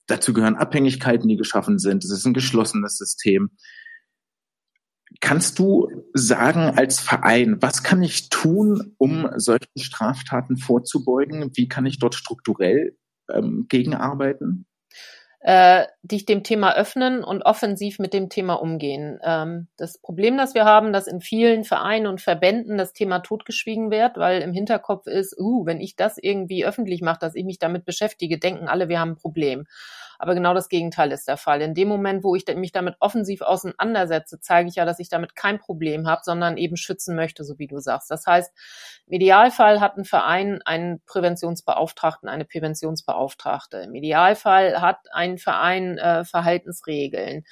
Dazu 0.08 0.34
gehören 0.34 0.56
Abhängigkeiten, 0.56 1.28
die 1.28 1.38
geschaffen 1.38 1.78
sind. 1.78 2.04
Es 2.04 2.12
ist 2.12 2.26
ein 2.26 2.34
geschlossenes 2.34 2.98
System. 2.98 3.52
Kannst 5.22 5.60
du 5.60 5.90
sagen 6.14 6.78
als 6.78 7.00
Verein, 7.00 7.62
was 7.62 7.84
kann 7.84 8.02
ich 8.02 8.30
tun, 8.30 8.96
um 8.98 9.30
solchen 9.36 9.78
Straftaten 9.78 10.58
vorzubeugen? 10.58 11.52
Wie 11.56 11.68
kann 11.68 11.86
ich 11.86 12.00
dort 12.00 12.16
strukturell 12.16 12.98
ähm, 13.32 13.66
gegenarbeiten? 13.70 14.66
Äh, 15.42 15.86
dich 16.04 16.26
dem 16.26 16.44
Thema 16.44 16.76
öffnen 16.76 17.24
und 17.24 17.44
offensiv 17.44 17.98
mit 18.00 18.14
dem 18.14 18.30
Thema 18.30 18.56
umgehen. 18.56 19.20
Ähm, 19.24 19.68
das 19.78 19.98
Problem, 19.98 20.38
das 20.38 20.54
wir 20.54 20.66
haben, 20.66 20.92
dass 20.92 21.08
in 21.08 21.22
vielen 21.22 21.64
Vereinen 21.64 22.08
und 22.08 22.20
Verbänden 22.22 22.78
das 22.78 22.92
Thema 22.92 23.20
totgeschwiegen 23.20 23.90
wird, 23.90 24.18
weil 24.18 24.42
im 24.42 24.52
Hinterkopf 24.52 25.08
ist, 25.08 25.38
uh, 25.40 25.66
wenn 25.66 25.80
ich 25.80 25.96
das 25.96 26.18
irgendwie 26.18 26.66
öffentlich 26.66 27.02
mache, 27.02 27.20
dass 27.22 27.36
ich 27.36 27.46
mich 27.46 27.58
damit 27.58 27.86
beschäftige, 27.86 28.38
denken 28.38 28.68
alle, 28.68 28.90
wir 28.90 29.00
haben 29.00 29.12
ein 29.12 29.18
Problem. 29.18 29.66
Aber 30.20 30.36
genau 30.36 30.54
das 30.54 30.68
Gegenteil 30.68 31.14
ist 31.14 31.30
der 31.30 31.38
Fall. 31.38 31.62
In 31.62 31.74
dem 31.74 31.88
Moment, 31.88 32.26
wo 32.26 32.36
ich 32.36 32.46
mich 32.56 32.74
damit 32.74 32.96
offensiv 33.00 33.42
auseinandersetze, 33.42 34.40
zeige 34.42 34.68
ich 34.68 34.76
ja, 34.76 34.84
dass 34.84 35.00
ich 35.00 35.08
damit 35.08 35.34
kein 35.34 35.60
Problem 35.60 36.08
habe, 36.08 36.22
sondern 36.24 36.58
eben 36.58 36.76
schützen 36.76 37.16
möchte, 37.16 37.46
so 37.46 37.58
wie 37.58 37.68
du 37.68 37.80
sagst. 37.80 38.12
Das 38.12 38.28
heißt, 38.28 38.54
im 39.08 39.14
Idealfall 39.14 39.80
hat 39.80 39.98
ein 39.98 40.04
Verein 40.04 40.62
einen 40.66 41.02
Präventionsbeauftragten, 41.06 42.28
eine 42.28 42.44
Präventionsbeauftragte. 42.44 43.78
Im 43.78 43.96
Idealfall 43.96 44.82
hat 44.82 45.00
ein 45.14 45.38
Verein 45.38 45.98
äh, 45.98 46.26
Verhaltensregeln 46.26 47.46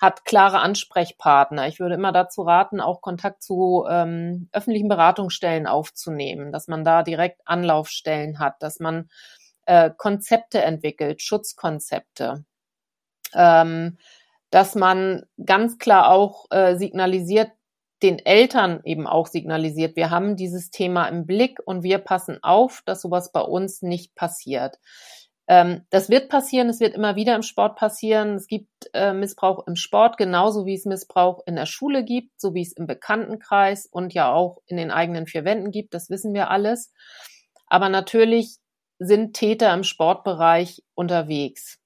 hat 0.00 0.24
klare 0.24 0.60
Ansprechpartner. 0.60 1.68
Ich 1.68 1.78
würde 1.78 1.94
immer 1.94 2.10
dazu 2.10 2.40
raten, 2.40 2.80
auch 2.80 3.02
Kontakt 3.02 3.42
zu 3.42 3.84
ähm, 3.88 4.48
öffentlichen 4.50 4.88
Beratungsstellen 4.88 5.66
aufzunehmen, 5.66 6.52
dass 6.52 6.68
man 6.68 6.84
da 6.84 7.02
direkt 7.02 7.42
Anlaufstellen 7.44 8.38
hat, 8.38 8.62
dass 8.62 8.80
man 8.80 9.10
äh, 9.70 9.92
Konzepte 9.96 10.60
entwickelt, 10.62 11.22
Schutzkonzepte. 11.22 12.44
Ähm, 13.32 13.98
dass 14.50 14.74
man 14.74 15.22
ganz 15.46 15.78
klar 15.78 16.10
auch 16.10 16.46
äh, 16.50 16.74
signalisiert, 16.74 17.52
den 18.02 18.18
Eltern 18.18 18.80
eben 18.84 19.06
auch 19.06 19.28
signalisiert, 19.28 19.94
wir 19.94 20.10
haben 20.10 20.34
dieses 20.34 20.70
Thema 20.70 21.06
im 21.06 21.24
Blick 21.24 21.60
und 21.64 21.84
wir 21.84 21.98
passen 21.98 22.42
auf, 22.42 22.82
dass 22.84 23.02
sowas 23.02 23.30
bei 23.30 23.42
uns 23.42 23.80
nicht 23.82 24.16
passiert. 24.16 24.80
Ähm, 25.46 25.86
das 25.90 26.08
wird 26.08 26.30
passieren, 26.30 26.68
es 26.68 26.80
wird 26.80 26.94
immer 26.94 27.14
wieder 27.14 27.36
im 27.36 27.42
Sport 27.42 27.76
passieren. 27.76 28.34
Es 28.34 28.48
gibt 28.48 28.90
äh, 28.92 29.12
Missbrauch 29.12 29.68
im 29.68 29.76
Sport, 29.76 30.16
genauso 30.16 30.66
wie 30.66 30.74
es 30.74 30.84
Missbrauch 30.84 31.42
in 31.46 31.54
der 31.54 31.66
Schule 31.66 32.04
gibt, 32.04 32.40
so 32.40 32.54
wie 32.54 32.62
es 32.62 32.72
im 32.72 32.88
Bekanntenkreis 32.88 33.86
und 33.86 34.14
ja 34.14 34.32
auch 34.32 34.58
in 34.66 34.78
den 34.78 34.90
eigenen 34.90 35.28
vier 35.28 35.44
Wänden 35.44 35.70
gibt, 35.70 35.94
das 35.94 36.10
wissen 36.10 36.34
wir 36.34 36.50
alles. 36.50 36.92
Aber 37.68 37.88
natürlich 37.88 38.56
sind 39.00 39.34
Täter 39.34 39.72
im 39.74 39.82
Sportbereich 39.82 40.84
unterwegs. 40.94 41.80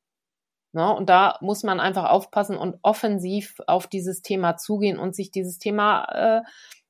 Ne? 0.72 0.92
Und 0.92 1.08
da 1.08 1.38
muss 1.40 1.62
man 1.62 1.80
einfach 1.80 2.10
aufpassen 2.10 2.58
und 2.58 2.76
offensiv 2.82 3.60
auf 3.66 3.86
dieses 3.86 4.20
Thema 4.20 4.56
zugehen 4.56 4.98
und 4.98 5.14
sich 5.14 5.30
dieses 5.30 5.58
Thema 5.58 6.04
äh, 6.12 6.42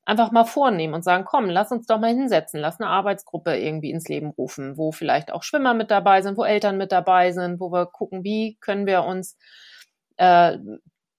einfach 0.07 0.33
mal 0.33 0.45
vornehmen 0.45 0.95
und 0.95 1.05
sagen, 1.05 1.25
komm, 1.27 1.49
lass 1.51 1.71
uns 1.71 1.87
doch 1.87 2.01
mal 2.01 2.15
hinsetzen, 2.15 2.61
lass 2.61 2.81
eine 2.81 2.89
Arbeitsgruppe 2.89 3.57
irgendwie 3.57 3.91
ins 3.91 4.09
Leben 4.09 4.31
rufen, 4.31 4.79
wo 4.79 4.93
vielleicht 4.93 5.31
auch 5.31 5.43
Schwimmer 5.43 5.75
mit 5.75 5.91
dabei 5.91 6.23
sind, 6.23 6.39
wo 6.39 6.45
Eltern 6.45 6.79
mit 6.79 6.93
dabei 6.93 7.33
sind, 7.33 7.61
wo 7.61 7.71
wir 7.71 7.87
gucken, 7.87 8.25
wie 8.25 8.57
können 8.61 8.87
wir 8.87 9.05
uns 9.05 9.37
äh, 10.17 10.59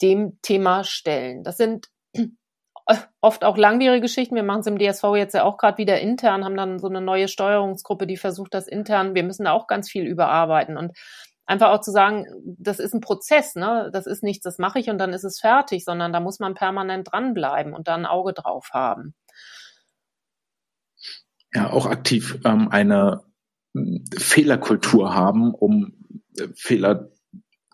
dem 0.02 0.40
Thema 0.42 0.84
stellen. 0.84 1.44
Das 1.44 1.58
sind 1.58 1.90
oft 3.22 3.44
auch 3.44 3.58
langwierige 3.58 4.02
Geschichten. 4.02 4.36
Wir 4.36 4.44
machen 4.44 4.62
es 4.62 4.68
im 4.68 4.78
DSV 4.78 5.04
jetzt 5.16 5.34
ja 5.34 5.44
auch 5.44 5.58
gerade 5.58 5.78
wieder 5.78 6.00
intern, 6.00 6.46
haben 6.46 6.58
dann 6.58 6.80
so 6.80 6.88
eine 6.88 7.02
neue 7.02 7.28
Steuerungsgruppe, 7.28 8.06
die 8.06 8.18
versucht 8.18 8.54
das 8.54 8.68
intern. 8.68 9.16
Wir 9.16 9.24
müssen 9.24 9.46
da 9.46 9.52
auch 9.52 9.68
ganz 9.68 9.90
viel 9.90 10.06
überarbeiten 10.06 10.78
und 10.78 10.96
einfach 11.46 11.70
auch 11.70 11.82
zu 11.82 11.92
sagen, 11.92 12.26
das 12.60 12.80
ist 12.80 12.94
ein 12.94 13.02
Prozess, 13.02 13.56
ne? 13.56 13.90
Das 13.92 14.06
ist 14.06 14.24
nichts, 14.24 14.44
das 14.44 14.58
mache 14.58 14.80
ich 14.80 14.90
und 14.90 14.98
dann 14.98 15.14
ist 15.14 15.24
es 15.24 15.40
fertig, 15.40 15.84
sondern 15.84 16.14
da 16.14 16.20
muss 16.20 16.40
man 16.40 16.54
permanent 16.54 17.12
dranbleiben 17.12 17.74
und 17.74 17.88
da 17.88 17.96
ein 17.96 18.06
Auge 18.06 18.34
drauf 18.34 18.70
haben. 18.72 19.16
Ja, 21.54 21.72
auch 21.72 21.86
aktiv 21.86 22.40
ähm, 22.46 22.70
eine 22.70 23.24
Fehlerkultur 24.18 25.16
haben, 25.16 25.54
um 25.54 25.94
äh, 26.38 26.48
Fehler 26.56 27.10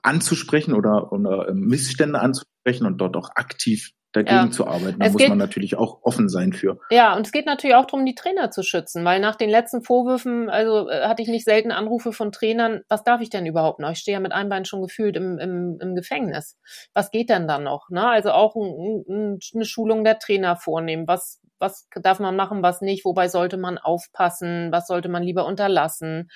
anzusprechen 0.03 0.73
oder, 0.73 1.11
oder 1.11 1.49
äh, 1.49 1.53
Missstände 1.53 2.19
anzusprechen 2.19 2.85
und 2.85 2.97
dort 2.97 3.15
auch 3.17 3.29
aktiv 3.35 3.91
dagegen 4.11 4.47
ja. 4.47 4.51
zu 4.51 4.67
arbeiten. 4.67 4.99
Da 4.99 5.05
es 5.05 5.13
muss 5.13 5.27
man 5.27 5.37
natürlich 5.37 5.77
auch 5.77 5.99
offen 6.03 6.27
sein 6.27 6.53
für. 6.53 6.79
Ja, 6.89 7.15
und 7.15 7.25
es 7.25 7.31
geht 7.31 7.45
natürlich 7.45 7.75
auch 7.75 7.85
darum, 7.85 8.05
die 8.05 8.15
Trainer 8.15 8.51
zu 8.51 8.63
schützen, 8.63 9.05
weil 9.05 9.19
nach 9.19 9.35
den 9.35 9.49
letzten 9.49 9.83
Vorwürfen, 9.83 10.49
also 10.49 10.89
äh, 10.89 11.07
hatte 11.07 11.21
ich 11.21 11.29
nicht 11.29 11.45
selten 11.45 11.71
Anrufe 11.71 12.11
von 12.11 12.31
Trainern, 12.31 12.81
was 12.89 13.03
darf 13.03 13.21
ich 13.21 13.29
denn 13.29 13.45
überhaupt 13.45 13.79
noch? 13.79 13.91
Ich 13.91 13.99
stehe 13.99 14.13
ja 14.13 14.19
mit 14.19 14.33
einem 14.33 14.49
Bein 14.49 14.65
schon 14.65 14.81
gefühlt 14.81 15.15
im, 15.15 15.39
im, 15.39 15.77
im 15.79 15.95
Gefängnis. 15.95 16.57
Was 16.93 17.11
geht 17.11 17.29
denn 17.29 17.47
dann 17.47 17.63
noch? 17.63 17.89
Ne? 17.89 18.05
Also 18.05 18.31
auch 18.31 18.55
ein, 18.55 19.03
ein, 19.07 19.39
eine 19.53 19.65
Schulung 19.65 20.03
der 20.03 20.19
Trainer 20.19 20.57
vornehmen. 20.57 21.07
Was, 21.07 21.39
was 21.59 21.87
darf 22.01 22.19
man 22.19 22.35
machen, 22.35 22.63
was 22.63 22.81
nicht? 22.81 23.05
Wobei 23.05 23.29
sollte 23.29 23.57
man 23.57 23.77
aufpassen? 23.77 24.71
Was 24.71 24.87
sollte 24.87 25.09
man 25.09 25.23
lieber 25.23 25.45
unterlassen? 25.45 26.29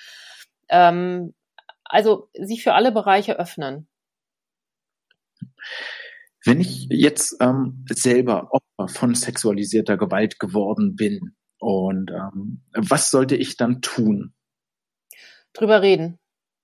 Ähm, 0.68 1.34
also 1.84 2.28
sich 2.32 2.62
für 2.62 2.72
alle 2.72 2.90
Bereiche 2.90 3.38
öffnen. 3.38 3.86
Wenn 6.46 6.60
ich 6.60 6.86
jetzt 6.90 7.36
ähm, 7.40 7.84
selber 7.90 8.50
Opfer 8.52 8.88
von 8.88 9.14
sexualisierter 9.14 9.96
Gewalt 9.96 10.38
geworden 10.38 10.94
bin, 10.94 11.34
und 11.58 12.10
ähm, 12.10 12.62
was 12.74 13.10
sollte 13.10 13.36
ich 13.36 13.56
dann 13.56 13.80
tun? 13.80 14.34
Drüber 15.52 15.82
reden. 15.82 16.18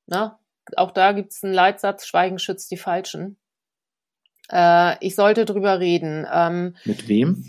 Na? 0.06 0.24
Ne? 0.24 0.38
Auch 0.76 0.92
da 0.92 1.12
gibt 1.12 1.32
es 1.32 1.42
einen 1.42 1.54
Leitsatz, 1.54 2.06
Schweigen 2.06 2.38
schützt 2.38 2.70
die 2.70 2.76
Falschen. 2.76 3.36
Äh, 4.50 4.96
ich 5.04 5.16
sollte 5.16 5.44
drüber 5.44 5.80
reden. 5.80 6.26
Ähm, 6.30 6.76
Mit 6.84 7.08
wem? 7.08 7.44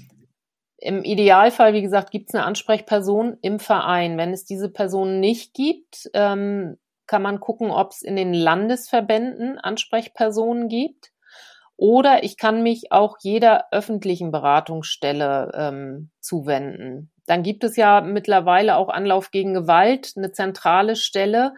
Im 0.77 1.03
Idealfall, 1.03 1.73
wie 1.73 1.81
gesagt, 1.81 2.11
gibt 2.11 2.29
es 2.29 2.35
eine 2.35 2.45
Ansprechperson 2.45 3.37
im 3.41 3.59
Verein. 3.59 4.17
Wenn 4.17 4.31
es 4.31 4.45
diese 4.45 4.69
Person 4.69 5.19
nicht 5.19 5.53
gibt, 5.53 6.09
ähm, 6.13 6.77
kann 7.05 7.21
man 7.21 7.39
gucken, 7.39 7.69
ob 7.69 7.91
es 7.91 8.01
in 8.01 8.15
den 8.15 8.33
Landesverbänden 8.33 9.59
Ansprechpersonen 9.59 10.69
gibt. 10.69 11.12
Oder 11.83 12.23
ich 12.23 12.37
kann 12.37 12.63
mich 12.63 12.93
auch 12.93 13.17
jeder 13.19 13.65
öffentlichen 13.71 14.31
Beratungsstelle 14.31 15.51
ähm, 15.53 16.11
zuwenden. 16.21 17.11
dann 17.25 17.43
gibt 17.43 17.65
es 17.65 17.75
ja 17.75 17.99
mittlerweile 17.99 18.77
auch 18.77 18.87
Anlauf 18.87 19.31
gegen 19.31 19.53
Gewalt, 19.53 20.13
eine 20.15 20.31
zentrale 20.31 20.95
Stelle. 20.95 21.55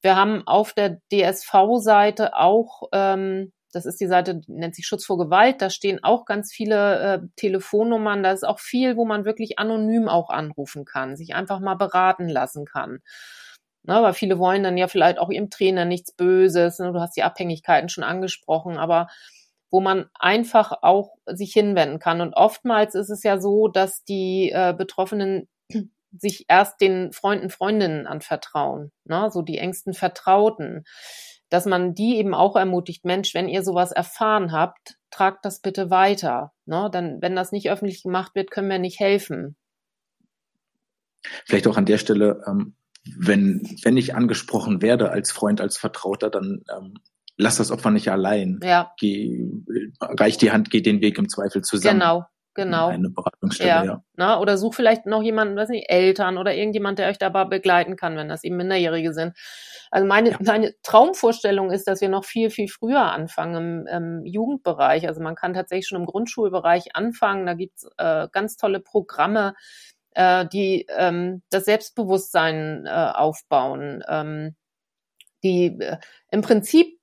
Wir 0.00 0.16
haben 0.16 0.44
auf 0.48 0.72
der 0.72 0.98
DSV-Seite 1.12 2.34
auch, 2.34 2.88
ähm, 2.90 3.52
das 3.72 3.86
ist 3.86 4.00
die 4.00 4.08
Seite, 4.08 4.40
nennt 4.48 4.74
sich 4.74 4.84
Schutz 4.84 5.06
vor 5.06 5.16
Gewalt, 5.16 5.62
da 5.62 5.70
stehen 5.70 6.02
auch 6.02 6.24
ganz 6.24 6.52
viele 6.52 6.98
äh, 6.98 7.20
Telefonnummern, 7.36 8.24
da 8.24 8.32
ist 8.32 8.44
auch 8.44 8.58
viel, 8.58 8.96
wo 8.96 9.04
man 9.04 9.24
wirklich 9.24 9.60
anonym 9.60 10.08
auch 10.08 10.30
anrufen 10.30 10.86
kann, 10.86 11.14
sich 11.14 11.36
einfach 11.36 11.60
mal 11.60 11.76
beraten 11.76 12.28
lassen 12.28 12.64
kann. 12.64 12.98
Ne, 13.84 14.02
weil 14.02 14.12
viele 14.12 14.40
wollen 14.40 14.64
dann 14.64 14.76
ja 14.76 14.88
vielleicht 14.88 15.20
auch 15.20 15.30
ihrem 15.30 15.50
Trainer 15.50 15.84
nichts 15.84 16.12
Böses. 16.12 16.80
Ne, 16.80 16.92
du 16.92 17.00
hast 17.00 17.16
die 17.16 17.22
Abhängigkeiten 17.22 17.88
schon 17.88 18.02
angesprochen, 18.02 18.76
aber 18.76 19.06
wo 19.70 19.80
man 19.80 20.06
einfach 20.14 20.72
auch 20.82 21.14
sich 21.26 21.52
hinwenden 21.52 21.98
kann. 21.98 22.20
Und 22.20 22.34
oftmals 22.34 22.94
ist 22.94 23.10
es 23.10 23.22
ja 23.22 23.40
so, 23.40 23.68
dass 23.68 24.04
die 24.04 24.50
äh, 24.52 24.74
Betroffenen 24.76 25.48
sich 26.12 26.46
erst 26.48 26.80
den 26.80 27.12
Freunden, 27.12 27.50
Freundinnen 27.50 28.06
anvertrauen, 28.06 28.92
ne? 29.04 29.30
so 29.30 29.42
die 29.42 29.58
engsten 29.58 29.92
Vertrauten, 29.92 30.84
dass 31.50 31.66
man 31.66 31.94
die 31.94 32.16
eben 32.16 32.34
auch 32.34 32.56
ermutigt, 32.56 33.04
Mensch, 33.04 33.34
wenn 33.34 33.48
ihr 33.48 33.62
sowas 33.62 33.92
erfahren 33.92 34.52
habt, 34.52 34.98
tragt 35.10 35.44
das 35.44 35.60
bitte 35.60 35.90
weiter. 35.90 36.52
Ne? 36.66 36.88
Dann, 36.92 37.20
wenn 37.20 37.36
das 37.36 37.52
nicht 37.52 37.70
öffentlich 37.70 38.02
gemacht 38.02 38.34
wird, 38.34 38.50
können 38.50 38.70
wir 38.70 38.78
nicht 38.78 39.00
helfen. 39.00 39.56
Vielleicht 41.44 41.66
auch 41.66 41.76
an 41.76 41.86
der 41.86 41.98
Stelle, 41.98 42.42
ähm, 42.46 42.74
wenn, 43.16 43.62
wenn 43.82 43.96
ich 43.96 44.14
angesprochen 44.14 44.82
werde 44.82 45.10
als 45.10 45.32
Freund, 45.32 45.60
als 45.60 45.78
Vertrauter, 45.78 46.30
dann 46.30 46.64
ähm, 46.74 46.94
lass 47.38 47.56
das 47.56 47.70
Opfer 47.70 47.90
nicht 47.90 48.10
allein. 48.10 48.60
Ja. 48.62 48.92
Geh, 48.98 49.48
reich 50.00 50.36
die 50.36 50.50
Hand, 50.50 50.70
geh 50.70 50.82
den 50.82 51.00
Weg 51.00 51.18
im 51.18 51.28
Zweifel 51.28 51.62
zusammen. 51.62 52.00
Genau, 52.00 52.24
genau. 52.54 52.88
Eine 52.88 53.10
Beratungsstelle, 53.10 53.68
ja. 53.70 53.84
ja. 53.84 54.02
Na, 54.16 54.40
oder 54.40 54.58
such 54.58 54.74
vielleicht 54.74 55.06
noch 55.06 55.22
jemanden, 55.22 55.56
weiß 55.56 55.68
nicht, 55.70 55.88
Eltern 55.88 56.36
oder 56.36 56.54
irgendjemand, 56.54 56.98
der 56.98 57.08
euch 57.08 57.18
dabei 57.18 57.44
begleiten 57.44 57.96
kann, 57.96 58.16
wenn 58.16 58.28
das 58.28 58.44
eben 58.44 58.56
Minderjährige 58.56 59.14
sind. 59.14 59.34
Also 59.90 60.06
meine, 60.06 60.32
ja. 60.32 60.38
meine 60.40 60.74
Traumvorstellung 60.82 61.70
ist, 61.70 61.86
dass 61.86 62.00
wir 62.00 62.08
noch 62.08 62.24
viel, 62.24 62.50
viel 62.50 62.68
früher 62.68 63.12
anfangen 63.12 63.86
im, 63.86 63.86
im 63.86 64.26
Jugendbereich. 64.26 65.06
Also 65.06 65.22
man 65.22 65.36
kann 65.36 65.54
tatsächlich 65.54 65.86
schon 65.86 66.00
im 66.00 66.06
Grundschulbereich 66.06 66.96
anfangen. 66.96 67.46
Da 67.46 67.54
gibt's 67.54 67.88
äh, 67.96 68.26
ganz 68.32 68.56
tolle 68.56 68.80
Programme, 68.80 69.54
äh, 70.10 70.44
die 70.48 70.86
ähm, 70.90 71.42
das 71.50 71.66
Selbstbewusstsein 71.66 72.84
äh, 72.84 72.90
aufbauen. 72.90 74.02
Ähm, 74.08 74.56
die 75.44 75.66
äh, 75.78 75.98
im 76.30 76.42
Prinzip 76.42 76.97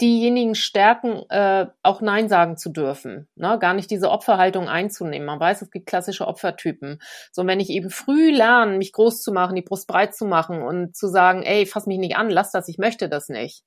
diejenigen 0.00 0.54
stärken, 0.54 1.22
äh, 1.30 1.66
auch 1.82 2.00
Nein 2.00 2.28
sagen 2.28 2.56
zu 2.56 2.70
dürfen, 2.70 3.28
ne? 3.34 3.58
gar 3.58 3.72
nicht 3.72 3.90
diese 3.90 4.10
Opferhaltung 4.10 4.68
einzunehmen. 4.68 5.26
Man 5.26 5.40
weiß, 5.40 5.62
es 5.62 5.70
gibt 5.70 5.86
klassische 5.86 6.26
Opfertypen. 6.26 6.98
So, 7.32 7.46
wenn 7.46 7.60
ich 7.60 7.70
eben 7.70 7.90
früh 7.90 8.30
lerne, 8.30 8.76
mich 8.76 8.92
groß 8.92 9.22
zu 9.22 9.32
machen, 9.32 9.56
die 9.56 9.62
Brust 9.62 9.86
breit 9.86 10.14
zu 10.14 10.26
machen 10.26 10.62
und 10.62 10.94
zu 10.94 11.08
sagen, 11.08 11.42
ey, 11.42 11.64
fass 11.64 11.86
mich 11.86 11.98
nicht 11.98 12.16
an, 12.16 12.28
lass 12.28 12.52
das, 12.52 12.68
ich 12.68 12.78
möchte 12.78 13.08
das 13.08 13.28
nicht, 13.28 13.64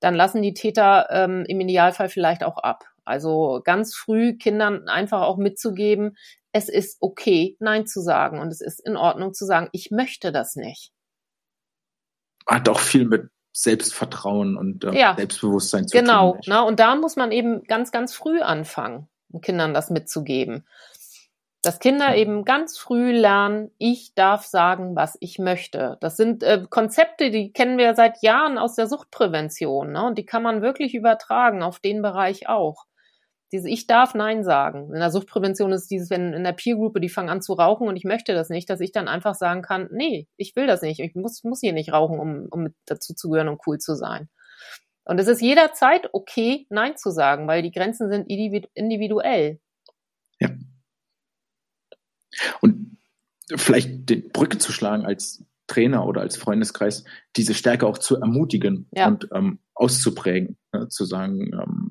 dann 0.00 0.14
lassen 0.14 0.42
die 0.42 0.54
Täter 0.54 1.08
ähm, 1.10 1.44
im 1.48 1.60
Idealfall 1.60 2.08
vielleicht 2.08 2.44
auch 2.44 2.58
ab. 2.58 2.84
Also 3.04 3.60
ganz 3.64 3.94
früh 3.94 4.36
Kindern 4.36 4.88
einfach 4.88 5.22
auch 5.22 5.36
mitzugeben, 5.36 6.16
es 6.52 6.68
ist 6.68 6.98
okay, 7.00 7.56
Nein 7.60 7.86
zu 7.86 8.00
sagen 8.00 8.38
und 8.38 8.48
es 8.48 8.60
ist 8.60 8.80
in 8.86 8.96
Ordnung 8.96 9.34
zu 9.34 9.44
sagen, 9.44 9.68
ich 9.72 9.90
möchte 9.90 10.32
das 10.32 10.56
nicht. 10.56 10.92
Hat 12.46 12.68
auch 12.68 12.78
viel 12.78 13.04
mit 13.04 13.30
Selbstvertrauen 13.58 14.58
und 14.58 14.84
äh, 14.84 14.92
ja, 14.92 15.14
Selbstbewusstsein 15.16 15.88
zu 15.88 15.96
genau, 15.96 16.32
tun. 16.32 16.40
Genau, 16.44 16.68
und 16.68 16.78
da 16.78 16.94
muss 16.94 17.16
man 17.16 17.32
eben 17.32 17.64
ganz, 17.64 17.90
ganz 17.90 18.14
früh 18.14 18.42
anfangen, 18.42 19.08
Kindern 19.40 19.72
das 19.72 19.88
mitzugeben. 19.88 20.66
Dass 21.62 21.78
Kinder 21.78 22.10
ja. 22.10 22.16
eben 22.16 22.44
ganz 22.44 22.76
früh 22.76 23.12
lernen, 23.12 23.70
ich 23.78 24.14
darf 24.14 24.44
sagen, 24.44 24.94
was 24.94 25.16
ich 25.20 25.38
möchte. 25.38 25.96
Das 26.02 26.18
sind 26.18 26.42
äh, 26.42 26.64
Konzepte, 26.68 27.30
die 27.30 27.50
kennen 27.50 27.78
wir 27.78 27.94
seit 27.94 28.22
Jahren 28.22 28.58
aus 28.58 28.74
der 28.74 28.88
Suchtprävention, 28.88 29.90
ne? 29.90 30.04
Und 30.04 30.18
die 30.18 30.26
kann 30.26 30.42
man 30.42 30.60
wirklich 30.60 30.94
übertragen 30.94 31.62
auf 31.62 31.80
den 31.80 32.02
Bereich 32.02 32.50
auch. 32.50 32.84
Diese 33.52 33.68
Ich 33.68 33.86
darf 33.86 34.14
Nein 34.14 34.42
sagen. 34.42 34.92
In 34.92 34.98
der 34.98 35.10
Suchtprävention 35.10 35.72
ist 35.72 35.90
dieses, 35.90 36.10
wenn 36.10 36.32
in 36.32 36.42
der 36.42 36.52
Peergruppe 36.52 37.00
die 37.00 37.08
fangen 37.08 37.28
an 37.28 37.42
zu 37.42 37.52
rauchen 37.52 37.86
und 37.86 37.96
ich 37.96 38.04
möchte 38.04 38.34
das 38.34 38.48
nicht, 38.48 38.68
dass 38.68 38.80
ich 38.80 38.92
dann 38.92 39.08
einfach 39.08 39.34
sagen 39.34 39.62
kann, 39.62 39.88
nee, 39.92 40.26
ich 40.36 40.56
will 40.56 40.66
das 40.66 40.82
nicht. 40.82 41.00
Ich 41.00 41.14
muss, 41.14 41.44
muss 41.44 41.60
hier 41.60 41.72
nicht 41.72 41.92
rauchen, 41.92 42.18
um, 42.18 42.48
um 42.50 42.62
mit 42.64 42.74
dazu 42.86 43.14
zu 43.14 43.30
gehören 43.30 43.48
und 43.48 43.60
cool 43.66 43.78
zu 43.78 43.94
sein. 43.94 44.28
Und 45.04 45.20
es 45.20 45.28
ist 45.28 45.40
jederzeit 45.40 46.08
okay, 46.12 46.66
Nein 46.68 46.96
zu 46.96 47.10
sagen, 47.10 47.46
weil 47.46 47.62
die 47.62 47.70
Grenzen 47.70 48.10
sind 48.10 48.28
individuell. 48.28 49.60
Ja. 50.40 50.50
Und 52.60 52.98
vielleicht 53.54 54.10
die 54.10 54.16
Brücke 54.16 54.58
zu 54.58 54.72
schlagen 54.72 55.06
als 55.06 55.44
Trainer 55.68 56.06
oder 56.06 56.20
als 56.20 56.36
Freundeskreis, 56.36 57.04
diese 57.36 57.54
Stärke 57.54 57.86
auch 57.86 57.98
zu 57.98 58.16
ermutigen 58.16 58.88
ja. 58.92 59.06
und 59.06 59.28
ähm, 59.32 59.60
auszuprägen, 59.74 60.56
ne? 60.72 60.88
zu 60.88 61.04
sagen, 61.04 61.52
ähm, 61.52 61.85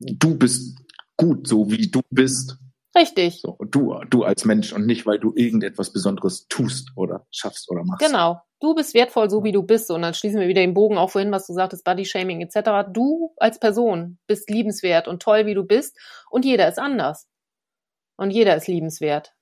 du 0.00 0.36
bist 0.36 0.78
gut, 1.16 1.46
so 1.46 1.70
wie 1.70 1.90
du 1.90 2.00
bist. 2.10 2.56
Richtig. 2.96 3.40
So, 3.42 3.56
du, 3.70 3.94
du 4.08 4.24
als 4.24 4.44
Mensch 4.44 4.72
und 4.72 4.86
nicht, 4.86 5.06
weil 5.06 5.18
du 5.18 5.32
irgendetwas 5.36 5.92
Besonderes 5.92 6.48
tust 6.48 6.90
oder 6.96 7.26
schaffst 7.30 7.70
oder 7.70 7.84
machst. 7.84 8.04
Genau. 8.04 8.40
Du 8.58 8.74
bist 8.74 8.94
wertvoll, 8.94 9.30
so 9.30 9.44
wie 9.44 9.52
du 9.52 9.62
bist. 9.62 9.90
Und 9.90 10.02
dann 10.02 10.12
schließen 10.12 10.40
wir 10.40 10.48
wieder 10.48 10.60
den 10.60 10.74
Bogen 10.74 10.98
auch 10.98 11.10
vorhin, 11.10 11.30
was 11.30 11.46
du 11.46 11.52
sagtest, 11.52 11.84
Body-Shaming 11.84 12.40
etc. 12.40 12.90
Du 12.92 13.32
als 13.36 13.60
Person 13.60 14.18
bist 14.26 14.50
liebenswert 14.50 15.08
und 15.08 15.22
toll, 15.22 15.46
wie 15.46 15.54
du 15.54 15.64
bist. 15.64 15.96
Und 16.30 16.44
jeder 16.44 16.68
ist 16.68 16.78
anders. 16.78 17.28
Und 18.16 18.30
jeder 18.30 18.56
ist 18.56 18.66
liebenswert. 18.66 19.34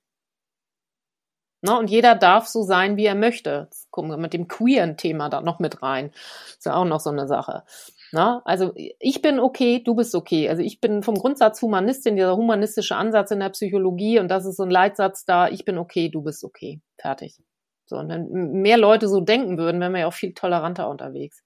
Ne? 1.61 1.77
Und 1.77 1.89
jeder 1.89 2.15
darf 2.15 2.47
so 2.47 2.63
sein, 2.63 2.95
wie 2.97 3.05
er 3.05 3.15
möchte. 3.15 3.67
Jetzt 3.69 3.91
gucken 3.91 4.11
wir 4.11 4.17
mit 4.17 4.33
dem 4.33 4.47
queeren 4.47 4.97
Thema 4.97 5.29
da 5.29 5.41
noch 5.41 5.59
mit 5.59 5.81
rein. 5.81 6.11
Ist 6.47 6.65
ja 6.65 6.75
auch 6.75 6.85
noch 6.85 6.99
so 6.99 7.09
eine 7.09 7.27
Sache. 7.27 7.63
Na, 8.11 8.41
also 8.43 8.73
ich 8.75 9.21
bin 9.21 9.39
okay, 9.39 9.83
du 9.83 9.93
bist 9.93 10.15
okay. 10.15 10.49
Also 10.49 10.63
ich 10.63 10.81
bin 10.81 11.03
vom 11.03 11.15
Grundsatz 11.15 11.61
Humanistin, 11.61 12.15
dieser 12.15 12.35
humanistische 12.35 12.95
Ansatz 12.95 13.29
in 13.31 13.39
der 13.39 13.49
Psychologie 13.49 14.19
und 14.19 14.29
das 14.29 14.45
ist 14.45 14.57
so 14.57 14.63
ein 14.63 14.71
Leitsatz 14.71 15.25
da, 15.25 15.47
ich 15.47 15.63
bin 15.63 15.77
okay, 15.77 16.09
du 16.09 16.23
bist 16.23 16.43
okay. 16.43 16.81
Fertig. 16.97 17.37
So, 17.85 17.97
und 17.97 18.09
wenn 18.09 18.61
mehr 18.61 18.77
Leute 18.77 19.07
so 19.07 19.19
denken 19.19 19.57
würden, 19.57 19.79
wären 19.79 19.93
wir 19.93 20.01
ja 20.01 20.07
auch 20.07 20.13
viel 20.13 20.33
toleranter 20.33 20.89
unterwegs. 20.89 21.43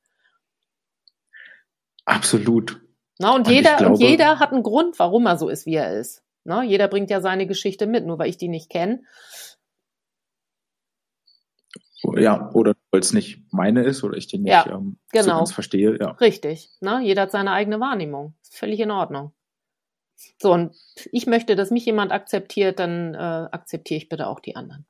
Absolut. 2.05 2.81
Na, 3.19 3.33
und, 3.33 3.47
und 3.47 3.53
jeder, 3.53 3.77
glaube, 3.77 3.93
und 3.93 4.01
jeder 4.01 4.39
hat 4.39 4.51
einen 4.51 4.63
Grund, 4.63 4.99
warum 4.99 5.25
er 5.25 5.37
so 5.37 5.49
ist, 5.49 5.65
wie 5.65 5.75
er 5.75 5.93
ist. 5.97 6.23
Na, 6.43 6.63
jeder 6.63 6.87
bringt 6.87 7.09
ja 7.09 7.21
seine 7.21 7.47
Geschichte 7.47 7.87
mit, 7.87 8.05
nur 8.05 8.19
weil 8.19 8.29
ich 8.29 8.37
die 8.37 8.49
nicht 8.49 8.69
kenne, 8.69 9.03
ja, 12.17 12.51
oder 12.51 12.75
weil 12.91 13.01
es 13.01 13.13
nicht 13.13 13.41
meine 13.51 13.83
ist 13.83 14.03
oder 14.03 14.17
ich 14.17 14.27
den 14.27 14.43
nicht 14.43 14.51
ja, 14.51 14.67
ähm, 14.67 14.97
genau. 15.11 15.23
so 15.23 15.31
ganz 15.31 15.51
verstehe. 15.53 15.97
Ja. 15.99 16.11
Richtig. 16.11 16.69
Ne? 16.81 17.01
Jeder 17.03 17.23
hat 17.23 17.31
seine 17.31 17.51
eigene 17.51 17.79
Wahrnehmung. 17.79 18.35
Ist 18.41 18.57
völlig 18.57 18.79
in 18.79 18.91
Ordnung. 18.91 19.33
So, 20.41 20.53
und 20.53 20.75
ich 21.11 21.27
möchte, 21.27 21.55
dass 21.55 21.71
mich 21.71 21.85
jemand 21.85 22.11
akzeptiert, 22.11 22.79
dann 22.79 23.13
äh, 23.13 23.17
akzeptiere 23.17 23.97
ich 23.97 24.09
bitte 24.09 24.27
auch 24.27 24.39
die 24.39 24.55
anderen. 24.55 24.85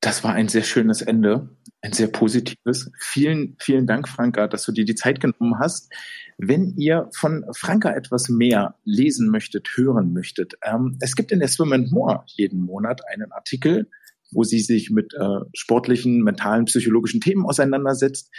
Das 0.00 0.22
war 0.22 0.34
ein 0.34 0.48
sehr 0.48 0.62
schönes 0.62 1.02
Ende, 1.02 1.48
ein 1.82 1.92
sehr 1.92 2.06
positives. 2.06 2.92
Vielen, 2.98 3.56
vielen 3.58 3.86
Dank, 3.86 4.08
Franka, 4.08 4.46
dass 4.46 4.62
du 4.64 4.72
dir 4.72 4.84
die 4.84 4.94
Zeit 4.94 5.20
genommen 5.20 5.58
hast. 5.58 5.92
Wenn 6.38 6.76
ihr 6.76 7.08
von 7.12 7.44
Franka 7.52 7.90
etwas 7.90 8.28
mehr 8.28 8.76
lesen 8.84 9.30
möchtet, 9.30 9.68
hören 9.74 10.12
möchtet, 10.12 10.54
ähm, 10.62 10.96
es 11.00 11.16
gibt 11.16 11.32
in 11.32 11.40
der 11.40 11.48
Swim 11.48 11.72
and 11.72 11.90
More 11.90 12.22
jeden 12.26 12.60
Monat 12.60 13.00
einen 13.08 13.32
Artikel, 13.32 13.90
wo 14.32 14.44
sie 14.44 14.60
sich 14.60 14.90
mit 14.90 15.14
äh, 15.14 15.40
sportlichen, 15.54 16.22
mentalen, 16.22 16.66
psychologischen 16.66 17.20
Themen 17.20 17.46
auseinandersetzt. 17.46 18.30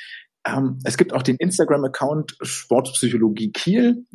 Ähm, 0.46 0.80
es 0.84 0.98
gibt 0.98 1.14
auch 1.14 1.24
den 1.24 1.38
Instagram-Account 1.38 2.36
Sportpsychologie 2.42 3.52
Kiel. 3.52 4.06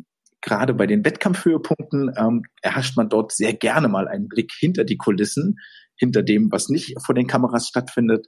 Gerade 0.41 0.73
bei 0.73 0.87
den 0.87 1.05
Wettkampfhöhepunkten 1.05 2.13
ähm, 2.17 2.43
erhascht 2.61 2.97
man 2.97 3.07
dort 3.09 3.31
sehr 3.31 3.53
gerne 3.53 3.87
mal 3.87 4.07
einen 4.07 4.27
Blick 4.27 4.51
hinter 4.57 4.83
die 4.83 4.97
Kulissen, 4.97 5.57
hinter 5.95 6.21
dem, 6.21 6.51
was 6.51 6.69
nicht 6.69 6.95
vor 7.05 7.15
den 7.15 7.27
Kameras 7.27 7.67
stattfindet. 7.67 8.27